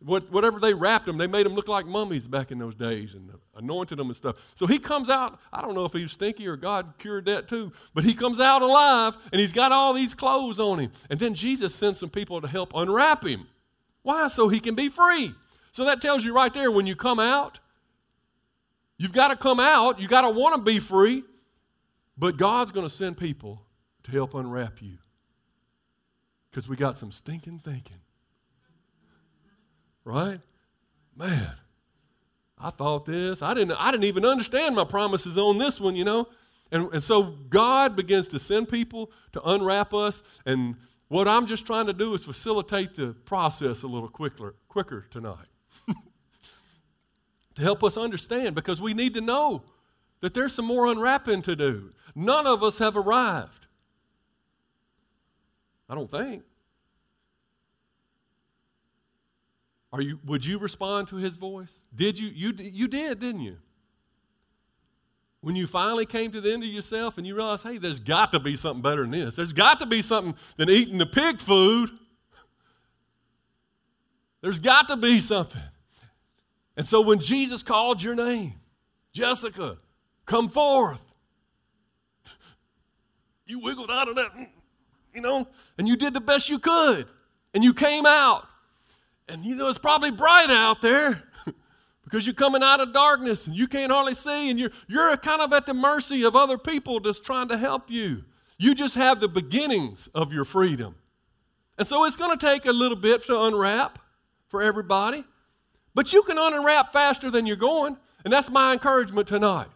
What, 0.00 0.30
whatever 0.30 0.60
they 0.60 0.74
wrapped 0.74 1.08
him, 1.08 1.16
they 1.16 1.26
made 1.26 1.46
him 1.46 1.54
look 1.54 1.66
like 1.66 1.86
mummies 1.86 2.28
back 2.28 2.50
in 2.50 2.58
those 2.58 2.74
days 2.74 3.14
and 3.14 3.30
anointed 3.56 3.98
him 3.98 4.08
and 4.08 4.16
stuff. 4.16 4.36
So 4.54 4.66
he 4.66 4.78
comes 4.78 5.08
out. 5.08 5.40
I 5.50 5.62
don't 5.62 5.74
know 5.74 5.86
if 5.86 5.94
he 5.94 6.02
was 6.02 6.12
stinky 6.12 6.46
or 6.46 6.56
God 6.56 6.94
cured 6.98 7.24
that 7.24 7.48
too, 7.48 7.72
but 7.94 8.04
he 8.04 8.12
comes 8.12 8.38
out 8.38 8.60
alive 8.60 9.16
and 9.32 9.40
he's 9.40 9.52
got 9.52 9.72
all 9.72 9.94
these 9.94 10.12
clothes 10.12 10.60
on 10.60 10.78
him. 10.78 10.92
And 11.08 11.18
then 11.18 11.34
Jesus 11.34 11.74
sends 11.74 12.00
some 12.00 12.10
people 12.10 12.42
to 12.42 12.48
help 12.48 12.74
unwrap 12.74 13.24
him. 13.24 13.46
Why? 14.02 14.26
So 14.26 14.48
he 14.48 14.60
can 14.60 14.74
be 14.74 14.90
free. 14.90 15.34
So 15.72 15.86
that 15.86 16.02
tells 16.02 16.22
you 16.22 16.34
right 16.34 16.52
there 16.52 16.70
when 16.70 16.86
you 16.86 16.96
come 16.96 17.18
out, 17.18 17.58
you've 18.98 19.14
got 19.14 19.28
to 19.28 19.36
come 19.36 19.58
out. 19.58 20.00
You've 20.00 20.10
got 20.10 20.22
to 20.22 20.30
want 20.30 20.54
to 20.54 20.60
be 20.60 20.80
free, 20.80 21.24
but 22.18 22.36
God's 22.36 22.72
going 22.72 22.86
to 22.86 22.94
send 22.94 23.16
people 23.16 23.62
to 24.02 24.10
help 24.10 24.34
unwrap 24.34 24.82
you 24.82 24.98
because 26.54 26.68
we 26.68 26.76
got 26.76 26.96
some 26.96 27.10
stinking 27.10 27.58
thinking. 27.58 27.96
Right? 30.04 30.40
Man, 31.16 31.50
I 32.56 32.70
thought 32.70 33.06
this. 33.06 33.42
I 33.42 33.54
didn't, 33.54 33.72
I 33.72 33.90
didn't 33.90 34.04
even 34.04 34.24
understand 34.24 34.76
my 34.76 34.84
promises 34.84 35.36
on 35.36 35.58
this 35.58 35.80
one, 35.80 35.96
you 35.96 36.04
know? 36.04 36.28
And, 36.70 36.92
and 36.92 37.02
so 37.02 37.22
God 37.22 37.96
begins 37.96 38.28
to 38.28 38.38
send 38.38 38.68
people 38.68 39.10
to 39.32 39.42
unwrap 39.42 39.92
us. 39.92 40.22
And 40.46 40.76
what 41.08 41.26
I'm 41.26 41.46
just 41.46 41.66
trying 41.66 41.86
to 41.86 41.92
do 41.92 42.14
is 42.14 42.24
facilitate 42.24 42.94
the 42.94 43.16
process 43.24 43.82
a 43.82 43.88
little 43.88 44.08
quicker, 44.08 44.54
quicker 44.68 45.06
tonight. 45.10 45.48
to 47.56 47.62
help 47.62 47.82
us 47.82 47.96
understand, 47.96 48.54
because 48.54 48.80
we 48.80 48.94
need 48.94 49.14
to 49.14 49.20
know 49.20 49.64
that 50.20 50.34
there's 50.34 50.54
some 50.54 50.66
more 50.66 50.86
unwrapping 50.86 51.42
to 51.42 51.56
do. 51.56 51.90
None 52.14 52.46
of 52.46 52.62
us 52.62 52.78
have 52.78 52.96
arrived. 52.96 53.63
I 55.88 55.94
don't 55.94 56.10
think. 56.10 56.42
Are 59.92 60.00
you, 60.00 60.18
would 60.24 60.44
you 60.44 60.58
respond 60.58 61.08
to 61.08 61.16
his 61.16 61.36
voice? 61.36 61.84
Did 61.94 62.18
you? 62.18 62.28
You, 62.28 62.52
you 62.58 62.88
did, 62.88 63.20
didn't 63.20 63.42
you? 63.42 63.58
When 65.40 65.54
you 65.54 65.66
finally 65.66 66.06
came 66.06 66.30
to 66.32 66.40
the 66.40 66.52
end 66.52 66.64
of 66.64 66.70
yourself 66.70 67.18
and 67.18 67.26
you 67.26 67.36
realized, 67.36 67.64
hey, 67.64 67.78
there's 67.78 68.00
got 68.00 68.32
to 68.32 68.40
be 68.40 68.56
something 68.56 68.82
better 68.82 69.02
than 69.02 69.10
this. 69.10 69.36
There's 69.36 69.52
got 69.52 69.78
to 69.80 69.86
be 69.86 70.00
something 70.00 70.34
than 70.56 70.70
eating 70.70 70.98
the 70.98 71.06
pig 71.06 71.38
food. 71.38 71.90
There's 74.40 74.58
got 74.58 74.88
to 74.88 74.96
be 74.96 75.20
something. 75.20 75.62
And 76.76 76.86
so 76.86 77.02
when 77.02 77.18
Jesus 77.20 77.62
called 77.62 78.02
your 78.02 78.14
name, 78.14 78.54
Jessica, 79.12 79.78
come 80.26 80.48
forth, 80.48 81.04
you 83.46 83.60
wiggled 83.60 83.90
out 83.90 84.08
of 84.08 84.16
that, 84.16 84.32
you 85.14 85.20
know, 85.20 85.46
and 85.78 85.86
you 85.86 85.96
did 85.96 86.12
the 86.12 86.20
best 86.20 86.48
you 86.48 86.58
could, 86.58 87.06
and 87.54 87.62
you 87.62 87.72
came 87.72 88.04
out. 88.04 88.46
And 89.28 89.44
you 89.44 89.54
know, 89.54 89.68
it's 89.68 89.78
probably 89.78 90.10
bright 90.10 90.50
out 90.50 90.82
there 90.82 91.22
because 92.04 92.26
you're 92.26 92.34
coming 92.34 92.62
out 92.62 92.80
of 92.80 92.92
darkness 92.92 93.46
and 93.46 93.56
you 93.56 93.66
can't 93.66 93.92
hardly 93.92 94.14
see, 94.14 94.50
and 94.50 94.58
you're, 94.58 94.72
you're 94.88 95.16
kind 95.16 95.40
of 95.40 95.52
at 95.52 95.66
the 95.66 95.72
mercy 95.72 96.24
of 96.24 96.36
other 96.36 96.58
people 96.58 97.00
just 97.00 97.24
trying 97.24 97.48
to 97.48 97.56
help 97.56 97.90
you. 97.90 98.24
You 98.58 98.74
just 98.74 98.96
have 98.96 99.20
the 99.20 99.28
beginnings 99.28 100.08
of 100.08 100.32
your 100.32 100.44
freedom. 100.44 100.96
And 101.78 101.88
so 101.88 102.04
it's 102.04 102.16
going 102.16 102.36
to 102.36 102.46
take 102.46 102.66
a 102.66 102.72
little 102.72 102.96
bit 102.96 103.24
to 103.26 103.40
unwrap 103.40 103.98
for 104.48 104.62
everybody, 104.62 105.24
but 105.94 106.12
you 106.12 106.22
can 106.22 106.38
unwrap 106.38 106.92
faster 106.92 107.30
than 107.30 107.46
you're 107.46 107.56
going. 107.56 107.96
And 108.24 108.32
that's 108.32 108.50
my 108.50 108.72
encouragement 108.72 109.28
tonight. 109.28 109.68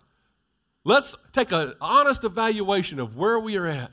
Let's 0.84 1.14
take 1.32 1.52
an 1.52 1.74
honest 1.80 2.24
evaluation 2.24 2.98
of 2.98 3.16
where 3.16 3.38
we 3.38 3.56
are 3.56 3.66
at 3.66 3.90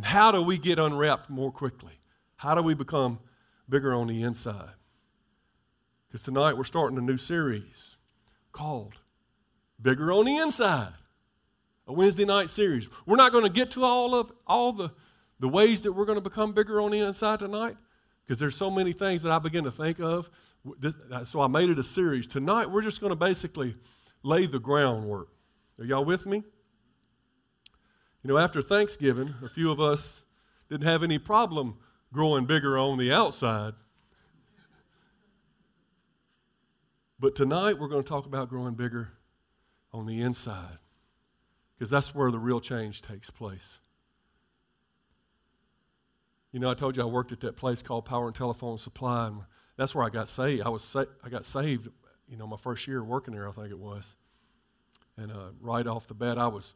and 0.00 0.06
how 0.06 0.32
do 0.32 0.40
we 0.40 0.56
get 0.56 0.78
unwrapped 0.78 1.28
more 1.28 1.52
quickly? 1.52 2.00
How 2.36 2.54
do 2.54 2.62
we 2.62 2.72
become 2.72 3.18
bigger 3.68 3.92
on 3.92 4.06
the 4.06 4.22
inside? 4.22 4.70
Because 6.08 6.22
tonight 6.22 6.56
we're 6.56 6.64
starting 6.64 6.96
a 6.96 7.02
new 7.02 7.18
series 7.18 7.98
called 8.50 8.94
Bigger 9.82 10.10
on 10.10 10.24
the 10.24 10.38
Inside, 10.38 10.94
a 11.86 11.92
Wednesday 11.92 12.24
night 12.24 12.48
series. 12.48 12.88
We're 13.04 13.16
not 13.16 13.30
going 13.30 13.44
to 13.44 13.50
get 13.50 13.72
to 13.72 13.84
all 13.84 14.14
of 14.14 14.32
all 14.46 14.72
the, 14.72 14.88
the 15.38 15.48
ways 15.50 15.82
that 15.82 15.92
we're 15.92 16.06
going 16.06 16.16
to 16.16 16.22
become 16.22 16.54
bigger 16.54 16.80
on 16.80 16.92
the 16.92 17.00
inside 17.00 17.40
tonight 17.40 17.76
because 18.24 18.40
there's 18.40 18.56
so 18.56 18.70
many 18.70 18.94
things 18.94 19.20
that 19.20 19.32
I 19.32 19.38
begin 19.38 19.64
to 19.64 19.70
think 19.70 20.00
of. 20.00 20.30
This, 20.78 20.94
so 21.26 21.42
I 21.42 21.46
made 21.46 21.68
it 21.68 21.78
a 21.78 21.84
series. 21.84 22.26
Tonight 22.26 22.70
we're 22.70 22.80
just 22.80 23.02
going 23.02 23.10
to 23.10 23.16
basically 23.16 23.76
lay 24.22 24.46
the 24.46 24.60
groundwork. 24.60 25.28
Are 25.78 25.84
y'all 25.84 26.06
with 26.06 26.24
me? 26.24 26.42
You 28.22 28.28
know, 28.28 28.38
after 28.38 28.60
Thanksgiving, 28.60 29.34
a 29.42 29.48
few 29.48 29.70
of 29.70 29.80
us 29.80 30.20
didn't 30.68 30.86
have 30.86 31.02
any 31.02 31.18
problem 31.18 31.78
growing 32.12 32.44
bigger 32.44 32.76
on 32.76 32.98
the 32.98 33.12
outside. 33.12 33.74
But 37.18 37.34
tonight 37.34 37.78
we're 37.78 37.88
going 37.88 38.02
to 38.02 38.08
talk 38.08 38.26
about 38.26 38.48
growing 38.48 38.74
bigger 38.74 39.10
on 39.92 40.06
the 40.06 40.20
inside 40.20 40.78
because 41.74 41.90
that's 41.90 42.14
where 42.14 42.30
the 42.30 42.38
real 42.38 42.60
change 42.60 43.02
takes 43.02 43.30
place. 43.30 43.78
You 46.52 46.60
know, 46.60 46.70
I 46.70 46.74
told 46.74 46.96
you 46.96 47.02
I 47.02 47.06
worked 47.06 47.32
at 47.32 47.40
that 47.40 47.56
place 47.56 47.80
called 47.80 48.04
Power 48.04 48.26
and 48.26 48.34
Telephone 48.34 48.76
Supply, 48.76 49.28
and 49.28 49.42
that's 49.76 49.94
where 49.94 50.04
I 50.04 50.10
got 50.10 50.28
saved. 50.28 50.62
I 50.62 50.68
was 50.68 50.82
sa- 50.82 51.04
I 51.22 51.28
got 51.28 51.44
saved, 51.44 51.88
you 52.28 52.36
know, 52.36 52.46
my 52.46 52.56
first 52.56 52.86
year 52.86 53.04
working 53.04 53.34
there, 53.34 53.48
I 53.48 53.52
think 53.52 53.70
it 53.70 53.78
was. 53.78 54.14
And 55.16 55.30
uh, 55.30 55.50
right 55.60 55.86
off 55.86 56.06
the 56.06 56.14
bat, 56.14 56.38
I 56.38 56.48
was, 56.48 56.74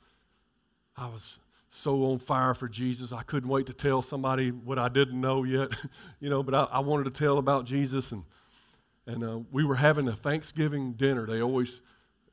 I 0.96 1.08
was 1.08 1.38
so 1.68 2.04
on 2.04 2.18
fire 2.18 2.54
for 2.54 2.68
Jesus. 2.68 3.12
I 3.12 3.22
couldn't 3.22 3.48
wait 3.48 3.66
to 3.66 3.72
tell 3.72 4.00
somebody 4.00 4.50
what 4.50 4.78
I 4.78 4.88
didn't 4.88 5.20
know 5.20 5.42
yet, 5.42 5.70
you 6.20 6.30
know. 6.30 6.42
But 6.42 6.54
I, 6.54 6.64
I 6.64 6.78
wanted 6.80 7.04
to 7.04 7.10
tell 7.10 7.38
about 7.38 7.64
Jesus, 7.64 8.12
and 8.12 8.24
and 9.06 9.22
uh, 9.22 9.40
we 9.50 9.64
were 9.64 9.76
having 9.76 10.08
a 10.08 10.14
Thanksgiving 10.14 10.92
dinner. 10.92 11.26
They 11.26 11.42
always 11.42 11.80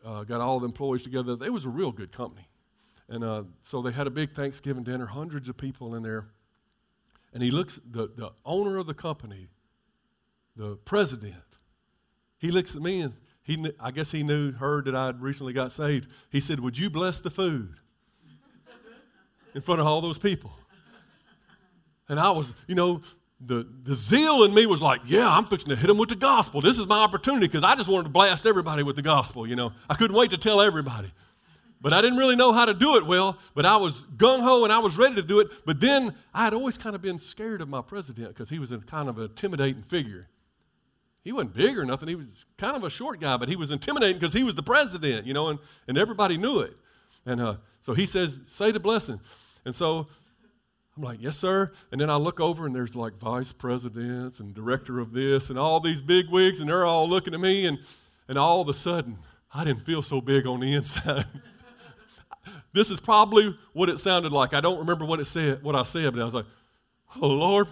uh, 0.05 0.23
got 0.23 0.41
all 0.41 0.59
the 0.59 0.67
employees 0.67 1.03
together. 1.03 1.37
It 1.43 1.51
was 1.51 1.65
a 1.65 1.69
real 1.69 1.91
good 1.91 2.11
company. 2.11 2.47
And 3.09 3.23
uh, 3.23 3.43
so 3.61 3.81
they 3.81 3.91
had 3.91 4.07
a 4.07 4.11
big 4.11 4.33
Thanksgiving 4.33 4.83
dinner, 4.83 5.07
hundreds 5.07 5.49
of 5.49 5.57
people 5.57 5.95
in 5.95 6.03
there. 6.03 6.27
And 7.33 7.43
he 7.43 7.51
looks, 7.51 7.79
the, 7.89 8.09
the 8.15 8.31
owner 8.45 8.77
of 8.77 8.87
the 8.87 8.93
company, 8.93 9.49
the 10.55 10.77
president, 10.77 11.35
he 12.37 12.51
looks 12.51 12.75
at 12.75 12.81
me 12.81 13.01
and 13.01 13.13
he, 13.43 13.71
I 13.79 13.91
guess 13.91 14.11
he 14.11 14.23
knew, 14.23 14.53
heard 14.53 14.85
that 14.85 14.95
I 14.95 15.07
had 15.07 15.21
recently 15.21 15.51
got 15.51 15.71
saved. 15.71 16.07
He 16.29 16.39
said, 16.39 16.61
Would 16.61 16.77
you 16.77 16.89
bless 16.89 17.19
the 17.19 17.29
food? 17.29 17.80
In 19.53 19.61
front 19.61 19.81
of 19.81 19.87
all 19.87 20.01
those 20.01 20.17
people. 20.17 20.51
And 22.09 22.19
I 22.19 22.31
was, 22.31 22.53
you 22.67 22.75
know, 22.75 23.01
the, 23.39 23.67
the 23.83 23.95
zeal 23.95 24.43
in 24.43 24.53
me 24.53 24.65
was 24.65 24.81
like, 24.81 25.01
yeah, 25.05 25.29
I'm 25.29 25.45
fixing 25.45 25.69
to 25.69 25.75
hit 25.75 25.87
them 25.87 25.97
with 25.97 26.09
the 26.09 26.15
gospel. 26.15 26.61
This 26.61 26.77
is 26.77 26.87
my 26.87 26.99
opportunity 26.99 27.47
because 27.47 27.63
I 27.63 27.75
just 27.75 27.89
wanted 27.89 28.03
to 28.03 28.09
blast 28.09 28.45
everybody 28.45 28.83
with 28.83 28.95
the 28.95 29.01
gospel, 29.01 29.47
you 29.47 29.55
know. 29.55 29.71
I 29.89 29.95
couldn't 29.95 30.15
wait 30.15 30.29
to 30.31 30.37
tell 30.37 30.61
everybody. 30.61 31.11
But 31.81 31.93
I 31.93 32.01
didn't 32.01 32.19
really 32.19 32.35
know 32.35 32.51
how 32.51 32.65
to 32.65 32.75
do 32.75 32.95
it 32.97 33.07
well, 33.07 33.39
but 33.55 33.65
I 33.65 33.77
was 33.77 34.03
gung 34.15 34.41
ho 34.41 34.63
and 34.63 34.71
I 34.71 34.77
was 34.77 34.97
ready 34.97 35.15
to 35.15 35.23
do 35.23 35.39
it. 35.39 35.47
But 35.65 35.79
then 35.79 36.13
I 36.31 36.43
had 36.43 36.53
always 36.53 36.77
kind 36.77 36.95
of 36.95 37.01
been 37.01 37.17
scared 37.17 37.59
of 37.59 37.69
my 37.69 37.81
president 37.81 38.27
because 38.27 38.49
he 38.49 38.59
was 38.59 38.71
a 38.71 38.77
kind 38.77 39.09
of 39.09 39.17
an 39.17 39.23
intimidating 39.23 39.81
figure. 39.81 40.27
He 41.23 41.31
wasn't 41.31 41.55
big 41.55 41.77
or 41.77 41.85
nothing. 41.85 42.07
He 42.07 42.15
was 42.15 42.45
kind 42.57 42.75
of 42.75 42.83
a 42.83 42.89
short 42.89 43.19
guy, 43.19 43.35
but 43.37 43.49
he 43.49 43.55
was 43.55 43.71
intimidating 43.71 44.17
because 44.19 44.33
he 44.33 44.43
was 44.43 44.53
the 44.53 44.63
president, 44.63 45.25
you 45.25 45.33
know, 45.33 45.47
and, 45.47 45.59
and 45.87 45.97
everybody 45.97 46.37
knew 46.37 46.59
it. 46.59 46.75
And 47.25 47.41
uh, 47.41 47.55
so 47.79 47.93
he 47.93 48.05
says, 48.05 48.41
say 48.47 48.71
the 48.71 48.79
blessing. 48.79 49.19
And 49.65 49.75
so 49.75 50.07
I'm 50.97 51.03
like, 51.03 51.21
yes, 51.21 51.37
sir. 51.37 51.71
And 51.91 52.01
then 52.01 52.09
I 52.09 52.15
look 52.15 52.39
over 52.39 52.65
and 52.65 52.75
there's 52.75 52.95
like 52.95 53.17
vice 53.17 53.51
presidents 53.51 54.39
and 54.39 54.53
director 54.53 54.99
of 54.99 55.13
this 55.13 55.49
and 55.49 55.57
all 55.57 55.79
these 55.79 56.01
big 56.01 56.29
wigs, 56.29 56.59
and 56.59 56.69
they're 56.69 56.85
all 56.85 57.07
looking 57.07 57.33
at 57.33 57.39
me. 57.39 57.65
And, 57.65 57.79
and 58.27 58.37
all 58.37 58.61
of 58.61 58.69
a 58.69 58.73
sudden, 58.73 59.17
I 59.53 59.63
didn't 59.63 59.85
feel 59.85 60.01
so 60.01 60.21
big 60.21 60.47
on 60.47 60.59
the 60.59 60.73
inside. 60.73 61.25
this 62.73 62.89
is 62.89 62.99
probably 62.99 63.57
what 63.73 63.89
it 63.89 63.99
sounded 63.99 64.31
like. 64.31 64.53
I 64.53 64.61
don't 64.61 64.79
remember 64.79 65.05
what 65.05 65.19
it 65.19 65.25
said, 65.25 65.63
what 65.63 65.75
I 65.75 65.83
said, 65.83 66.13
but 66.13 66.21
I 66.21 66.25
was 66.25 66.33
like, 66.33 66.45
"Oh 67.21 67.27
Lord, 67.27 67.67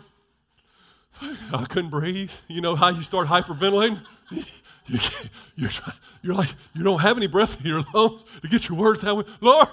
I 1.22 1.66
couldn't 1.66 1.90
breathe." 1.90 2.32
You 2.48 2.62
know 2.62 2.76
how 2.76 2.90
you 2.90 3.04
start 3.04 3.28
hyperventilating? 3.28 4.02
You 4.92 5.00
you're, 5.56 5.70
you're 6.24 6.34
like 6.34 6.50
you 6.74 6.84
don't 6.84 7.02
have 7.02 7.16
any 7.16 7.28
breath 7.28 7.60
in 7.60 7.68
your 7.68 7.84
lungs 7.94 8.24
to 8.42 8.48
get 8.48 8.68
your 8.68 8.76
words 8.76 9.04
out. 9.04 9.28
Lord, 9.40 9.68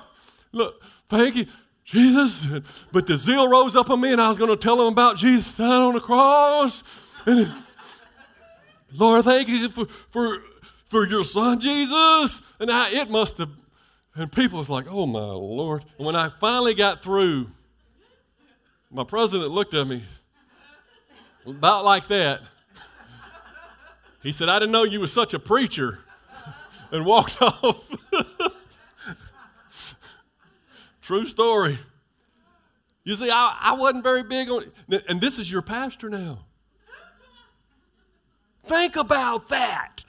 look, 0.52 0.82
thank 1.08 1.36
you, 1.36 1.46
Jesus. 1.86 2.46
But 2.92 3.06
the 3.06 3.16
zeal 3.16 3.48
rose 3.48 3.74
up 3.74 3.88
on 3.88 4.00
me, 4.00 4.12
and 4.12 4.20
I 4.20 4.28
was 4.28 4.36
going 4.36 4.50
to 4.50 4.56
tell 4.56 4.80
him 4.80 4.88
about 4.88 5.16
Jesus 5.16 5.56
died 5.56 5.70
on 5.70 5.94
the 5.94 6.00
cross. 6.00 6.82
And 7.24 7.52
Lord, 8.92 9.24
thank 9.24 9.48
you 9.48 9.68
for 9.70 9.86
for 10.10 10.42
for 10.86 11.06
your 11.06 11.24
son 11.24 11.60
Jesus. 11.60 12.42
And 12.60 12.70
I, 12.70 12.90
it 12.90 13.10
must 13.10 13.38
have 13.38 13.50
and 14.16 14.32
people 14.32 14.58
was 14.58 14.68
like, 14.68 14.86
oh 14.88 15.06
my 15.06 15.20
Lord. 15.20 15.84
And 15.98 16.06
when 16.06 16.16
I 16.16 16.30
finally 16.40 16.74
got 16.74 17.02
through, 17.02 17.50
my 18.90 19.04
president 19.04 19.50
looked 19.50 19.74
at 19.74 19.86
me 19.86 20.04
about 21.46 21.84
like 21.84 22.06
that. 22.08 22.40
He 24.22 24.32
said, 24.32 24.48
I 24.48 24.58
didn't 24.58 24.72
know 24.72 24.84
you 24.84 25.00
were 25.00 25.06
such 25.06 25.34
a 25.34 25.38
preacher, 25.38 26.00
and 26.90 27.04
walked 27.04 27.40
off. 27.42 27.88
True 31.06 31.24
story. 31.24 31.78
You 33.04 33.14
see, 33.14 33.30
I, 33.30 33.56
I 33.60 33.74
wasn't 33.74 34.02
very 34.02 34.24
big 34.24 34.48
on. 34.48 34.72
And 35.08 35.20
this 35.20 35.38
is 35.38 35.48
your 35.48 35.62
pastor 35.62 36.10
now. 36.10 36.46
Think 38.64 38.96
about 38.96 39.48
that. 39.50 40.02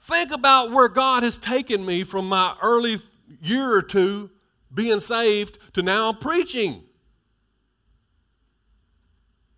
Think 0.00 0.32
about 0.32 0.72
where 0.72 0.88
God 0.88 1.22
has 1.22 1.38
taken 1.38 1.86
me 1.86 2.02
from 2.02 2.28
my 2.28 2.56
early 2.60 3.00
year 3.40 3.70
or 3.70 3.82
two 3.82 4.30
being 4.74 4.98
saved 4.98 5.60
to 5.74 5.80
now 5.80 6.12
preaching. 6.12 6.82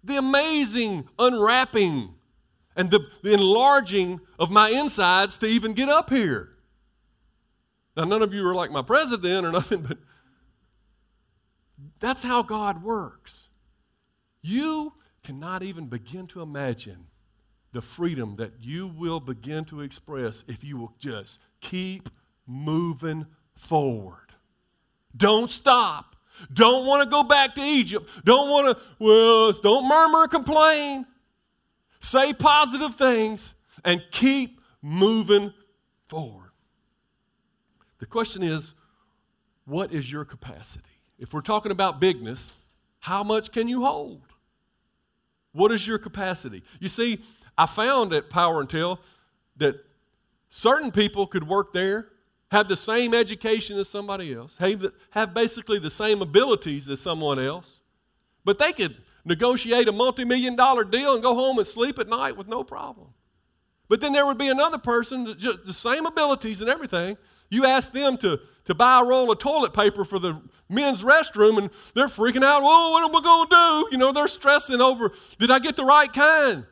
The 0.05 0.19
amazing 0.19 1.09
unwrapping 1.19 2.17
and 2.77 2.91
the, 2.91 3.01
the 3.23 3.33
enlarging 3.33 4.21
of 4.39 4.51
my 4.51 4.69
insides 4.69 5.39
to 5.39 5.47
even 5.47 5.73
get 5.73 5.89
up 5.89 6.11
here. 6.11 6.50
Now, 8.01 8.07
none 8.07 8.23
of 8.23 8.33
you 8.33 8.49
are 8.49 8.55
like 8.55 8.71
my 8.71 8.81
president 8.81 9.45
or 9.45 9.53
nothing, 9.61 9.83
but 9.83 9.99
that's 11.99 12.23
how 12.23 12.43
God 12.43 12.83
works. 12.83 13.49
You 14.41 14.95
cannot 15.23 15.63
even 15.63 15.85
begin 15.85 16.27
to 16.29 16.41
imagine 16.41 17.09
the 17.73 17.83
freedom 17.83 18.37
that 18.37 18.53
you 18.63 18.87
will 18.87 19.21
begin 19.21 19.67
to 19.67 19.83
express 19.83 20.45
if 20.49 20.65
you 20.65 20.79
will 20.79 20.95
just 20.99 21.41
keep 21.61 22.09
moving 22.47 23.27
forward. 23.55 24.33
Don't 25.15 25.51
stop. 25.51 26.17
Don't 26.55 26.87
want 26.87 27.05
to 27.05 27.11
go 27.11 27.23
back 27.23 27.55
to 27.57 27.61
Egypt. 27.61 28.09
Don't 28.25 28.49
want 28.49 28.79
to, 28.79 28.85
well, 28.99 29.53
don't 29.53 29.87
murmur 29.87 30.23
and 30.23 30.31
complain. 30.31 31.07
Say 32.01 32.33
positive 32.33 32.95
things 32.95 33.53
and 33.85 34.03
keep 34.11 34.59
moving 34.81 35.53
forward. 36.09 36.40
The 38.01 38.07
question 38.07 38.43
is, 38.43 38.75
what 39.67 39.93
is 39.93 40.11
your 40.11 40.25
capacity? 40.25 40.85
If 41.19 41.33
we're 41.33 41.43
talking 41.43 41.71
about 41.71 42.01
bigness, 42.01 42.57
how 42.99 43.23
much 43.23 43.53
can 43.53 43.69
you 43.69 43.85
hold? 43.85 44.23
What 45.53 45.71
is 45.71 45.87
your 45.87 45.99
capacity? 45.99 46.63
You 46.81 46.89
see, 46.89 47.21
I 47.57 47.67
found 47.67 48.13
at 48.13 48.31
Power 48.31 48.61
and 48.61 48.69
Tell 48.69 49.01
that 49.59 49.77
certain 50.49 50.91
people 50.91 51.27
could 51.27 51.47
work 51.47 51.73
there, 51.73 52.09
have 52.51 52.69
the 52.69 52.77
same 52.77 53.15
education 53.15 53.79
as 53.79 53.89
somebody 53.89 54.35
else, 54.35 54.57
have 55.11 55.35
basically 55.35 55.79
the 55.79 55.91
same 55.91 56.23
abilities 56.23 56.89
as 56.89 57.01
someone 57.01 57.39
else, 57.39 57.81
but 58.45 58.59
they 58.59 58.73
could 58.73 58.97
negotiate 59.25 59.89
a 59.89 59.93
multi 59.93 60.25
million 60.25 60.57
dollar 60.57 60.85
deal 60.85 61.13
and 61.13 61.23
go 61.23 61.35
home 61.35 61.59
and 61.59 61.67
sleep 61.67 61.99
at 61.99 62.09
night 62.09 62.37
with 62.37 62.49
no 62.49 62.65
problem. 62.65 63.09
But 63.89 64.01
then 64.01 64.13
there 64.13 64.25
would 64.25 64.39
be 64.39 64.49
another 64.49 64.79
person, 64.79 65.35
just 65.37 65.65
the 65.65 65.73
same 65.73 66.07
abilities 66.07 66.61
and 66.61 66.71
everything. 66.71 67.19
You 67.51 67.67
ask 67.67 67.93
them 67.93 68.17
to, 68.19 68.41
to 68.67 68.75
buy 68.75 69.01
a 69.01 69.05
roll 69.05 69.31
of 69.31 69.39
toilet 69.39 69.75
paper 69.75 70.05
for 70.05 70.19
the 70.19 70.41
men's 70.69 71.03
restroom 71.03 71.59
and 71.59 71.71
they're 71.95 72.07
freaking 72.07 72.45
out. 72.45 72.63
Oh, 72.65 72.93
what 72.93 73.05
am 73.05 73.15
I 73.15 73.21
going 73.21 73.49
to 73.49 73.55
do? 73.55 73.89
You 73.93 73.99
know, 73.99 74.13
they're 74.13 74.29
stressing 74.29 74.81
over, 74.81 75.13
did 75.39 75.51
I 75.51 75.59
get 75.59 75.77
the 75.77 75.85
right 75.85 76.11
kind? 76.13 76.65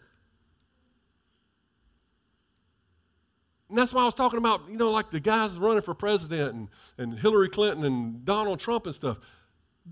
And 3.68 3.76
that's 3.76 3.92
why 3.92 4.02
I 4.02 4.04
was 4.04 4.14
talking 4.14 4.38
about, 4.38 4.62
you 4.70 4.76
know, 4.76 4.90
like 4.90 5.10
the 5.10 5.20
guys 5.20 5.58
running 5.58 5.82
for 5.82 5.92
president 5.92 6.54
and, 6.54 6.68
and 6.96 7.18
Hillary 7.18 7.50
Clinton 7.50 7.84
and 7.84 8.24
Donald 8.24 8.60
Trump 8.60 8.86
and 8.86 8.94
stuff. 8.94 9.18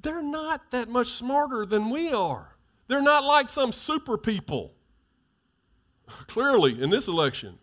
They're 0.01 0.23
not 0.23 0.71
that 0.71 0.89
much 0.89 1.09
smarter 1.09 1.67
than 1.67 1.91
we 1.91 2.11
are. 2.11 2.57
They're 2.89 3.03
not 3.03 3.25
like 3.25 3.49
some 3.49 3.73
super 3.73 4.17
people, 4.17 4.73
clearly, 6.27 6.81
in 6.81 6.91
this 6.91 7.09
election. 7.09 7.59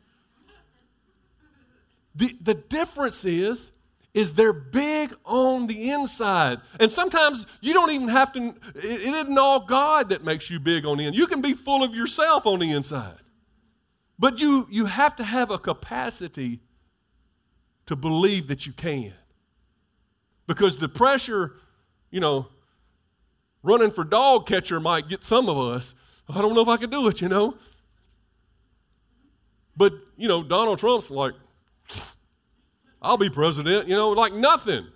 The, 2.15 2.35
the 2.41 2.53
difference 2.53 3.25
is, 3.25 3.71
is 4.13 4.33
they're 4.33 4.53
big 4.53 5.15
on 5.25 5.67
the 5.67 5.89
inside. 5.89 6.59
And 6.79 6.91
sometimes 6.91 7.45
you 7.61 7.73
don't 7.73 7.91
even 7.91 8.09
have 8.09 8.31
to, 8.33 8.55
it, 8.75 8.83
it 8.83 9.13
isn't 9.13 9.37
all 9.37 9.65
God 9.65 10.09
that 10.09 10.23
makes 10.23 10.49
you 10.49 10.59
big 10.59 10.85
on 10.85 10.97
the 10.97 11.05
inside. 11.05 11.17
You 11.17 11.27
can 11.27 11.41
be 11.41 11.53
full 11.53 11.83
of 11.83 11.95
yourself 11.95 12.45
on 12.45 12.59
the 12.59 12.71
inside. 12.71 13.17
But 14.19 14.39
you, 14.39 14.67
you 14.69 14.85
have 14.85 15.15
to 15.15 15.23
have 15.23 15.49
a 15.49 15.57
capacity 15.57 16.59
to 17.87 17.95
believe 17.95 18.47
that 18.47 18.65
you 18.65 18.73
can. 18.73 19.13
Because 20.45 20.77
the 20.77 20.89
pressure, 20.89 21.55
you 22.11 22.19
know, 22.19 22.47
running 23.63 23.91
for 23.91 24.03
dog 24.03 24.45
catcher 24.45 24.79
might 24.79 25.09
get 25.09 25.23
some 25.23 25.49
of 25.49 25.57
us. 25.57 25.95
I 26.29 26.41
don't 26.41 26.53
know 26.53 26.61
if 26.61 26.67
I 26.67 26.77
can 26.77 26.89
do 26.89 27.07
it, 27.07 27.21
you 27.21 27.29
know. 27.29 27.57
But, 29.75 29.93
you 30.15 30.27
know, 30.27 30.43
Donald 30.43 30.77
Trump's 30.79 31.09
like, 31.09 31.33
I'll 33.03 33.17
be 33.17 33.29
president, 33.29 33.87
you 33.87 33.95
know, 33.95 34.09
like 34.11 34.33
nothing. 34.33 34.87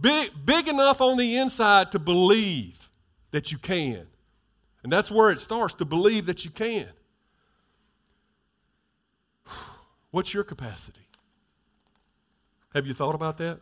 Big, 0.00 0.30
big 0.44 0.66
enough 0.68 1.00
on 1.00 1.16
the 1.16 1.36
inside 1.36 1.92
to 1.92 1.98
believe 1.98 2.90
that 3.30 3.52
you 3.52 3.58
can. 3.58 4.06
And 4.82 4.92
that's 4.92 5.10
where 5.10 5.30
it 5.30 5.38
starts 5.38 5.74
to 5.74 5.84
believe 5.84 6.26
that 6.26 6.44
you 6.44 6.50
can. 6.50 6.88
What's 10.10 10.34
your 10.34 10.42
capacity? 10.42 11.06
Have 12.74 12.86
you 12.86 12.94
thought 12.94 13.14
about 13.14 13.36
that? 13.38 13.60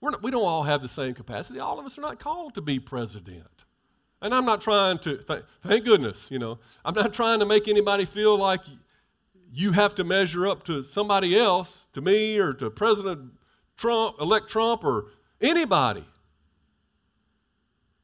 We're 0.00 0.10
not, 0.10 0.22
we 0.22 0.30
don't 0.30 0.44
all 0.44 0.62
have 0.62 0.82
the 0.82 0.88
same 0.88 1.14
capacity. 1.14 1.58
All 1.58 1.78
of 1.78 1.84
us 1.84 1.98
are 1.98 2.02
not 2.02 2.18
called 2.20 2.54
to 2.54 2.60
be 2.60 2.78
president. 2.78 3.46
And 4.22 4.34
I'm 4.34 4.44
not 4.44 4.60
trying 4.60 4.98
to, 4.98 5.16
th- 5.16 5.44
thank 5.62 5.84
goodness, 5.84 6.28
you 6.30 6.38
know, 6.38 6.58
I'm 6.84 6.94
not 6.94 7.12
trying 7.12 7.40
to 7.40 7.46
make 7.46 7.68
anybody 7.68 8.04
feel 8.04 8.38
like 8.38 8.60
you 9.52 9.72
have 9.72 9.94
to 9.96 10.04
measure 10.04 10.46
up 10.46 10.64
to 10.64 10.82
somebody 10.82 11.38
else, 11.38 11.88
to 11.92 12.00
me 12.00 12.38
or 12.38 12.52
to 12.54 12.70
President 12.70 13.32
Trump, 13.76 14.16
elect 14.20 14.48
Trump, 14.48 14.84
or 14.84 15.06
anybody. 15.40 16.04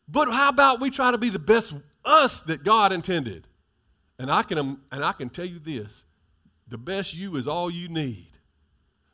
But 0.09 0.33
how 0.33 0.49
about 0.49 0.81
we 0.81 0.91
try 0.91 1.11
to 1.11 1.19
be 1.19 1.29
the 1.29 1.39
best 1.39 1.75
us 2.05 2.41
that 2.41 2.65
God 2.65 2.93
intended? 2.93 3.47
And 4.19 4.31
I 4.31 4.43
can, 4.43 4.59
um, 4.59 4.81
and 4.91 5.05
I 5.05 5.13
can 5.13 5.29
tell 5.29 5.45
you 5.45 5.59
this 5.59 6.05
the 6.69 6.79
best 6.79 7.15
you 7.15 7.37
is 7.37 7.47
all 7.47 7.71
you 7.71 7.89
need. 7.89 8.29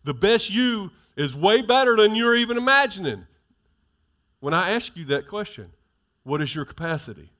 The 0.04 0.14
best 0.14 0.50
you 0.50 0.90
is 1.16 1.34
way 1.34 1.62
better 1.62 1.96
than 1.96 2.14
you're 2.14 2.36
even 2.36 2.56
imagining. 2.56 3.26
When 4.40 4.54
I 4.54 4.70
ask 4.70 4.96
you 4.96 5.04
that 5.06 5.28
question, 5.28 5.70
what 6.22 6.40
is 6.40 6.54
your 6.54 6.64
capacity? 6.64 7.31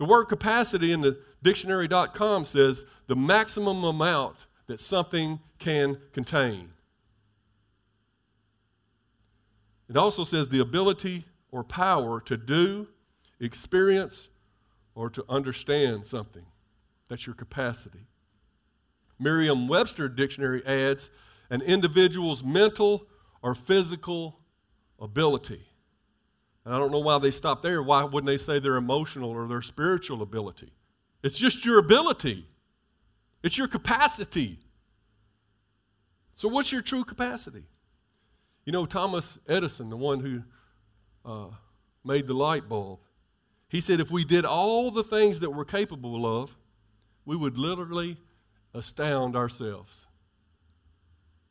The 0.00 0.06
word 0.06 0.24
capacity 0.24 0.92
in 0.92 1.02
the 1.02 1.18
dictionary.com 1.42 2.46
says 2.46 2.86
the 3.06 3.14
maximum 3.14 3.84
amount 3.84 4.46
that 4.66 4.80
something 4.80 5.40
can 5.58 5.98
contain. 6.14 6.70
It 9.90 9.98
also 9.98 10.24
says 10.24 10.48
the 10.48 10.60
ability 10.60 11.26
or 11.52 11.62
power 11.62 12.18
to 12.22 12.38
do, 12.38 12.88
experience, 13.40 14.28
or 14.94 15.10
to 15.10 15.22
understand 15.28 16.06
something. 16.06 16.46
That's 17.08 17.26
your 17.26 17.34
capacity. 17.34 18.06
Merriam 19.18 19.68
Webster 19.68 20.08
dictionary 20.08 20.64
adds 20.64 21.10
an 21.50 21.60
individual's 21.60 22.42
mental 22.42 23.06
or 23.42 23.54
physical 23.54 24.38
ability. 24.98 25.66
And 26.64 26.74
I 26.74 26.78
don't 26.78 26.92
know 26.92 26.98
why 26.98 27.18
they 27.18 27.30
stop 27.30 27.62
there. 27.62 27.82
Why 27.82 28.04
wouldn't 28.04 28.26
they 28.26 28.38
say 28.38 28.58
their 28.58 28.76
emotional 28.76 29.30
or 29.30 29.46
their 29.46 29.62
spiritual 29.62 30.22
ability? 30.22 30.72
It's 31.22 31.38
just 31.38 31.64
your 31.64 31.78
ability, 31.78 32.46
it's 33.42 33.58
your 33.58 33.68
capacity. 33.68 34.58
So, 36.34 36.48
what's 36.48 36.72
your 36.72 36.80
true 36.80 37.04
capacity? 37.04 37.64
You 38.64 38.72
know, 38.72 38.86
Thomas 38.86 39.38
Edison, 39.46 39.90
the 39.90 39.96
one 39.96 40.20
who 40.20 40.42
uh, 41.30 41.54
made 42.04 42.26
the 42.26 42.34
light 42.34 42.68
bulb, 42.68 43.00
he 43.68 43.80
said 43.80 44.00
if 44.00 44.10
we 44.10 44.24
did 44.24 44.44
all 44.44 44.90
the 44.90 45.04
things 45.04 45.40
that 45.40 45.50
we're 45.50 45.64
capable 45.64 46.42
of, 46.42 46.56
we 47.24 47.36
would 47.36 47.58
literally 47.58 48.16
astound 48.74 49.36
ourselves. 49.36 50.06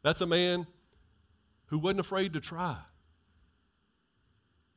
That's 0.01 0.21
a 0.21 0.25
man 0.25 0.67
who 1.67 1.77
wasn't 1.77 1.99
afraid 1.99 2.33
to 2.33 2.39
try. 2.39 2.77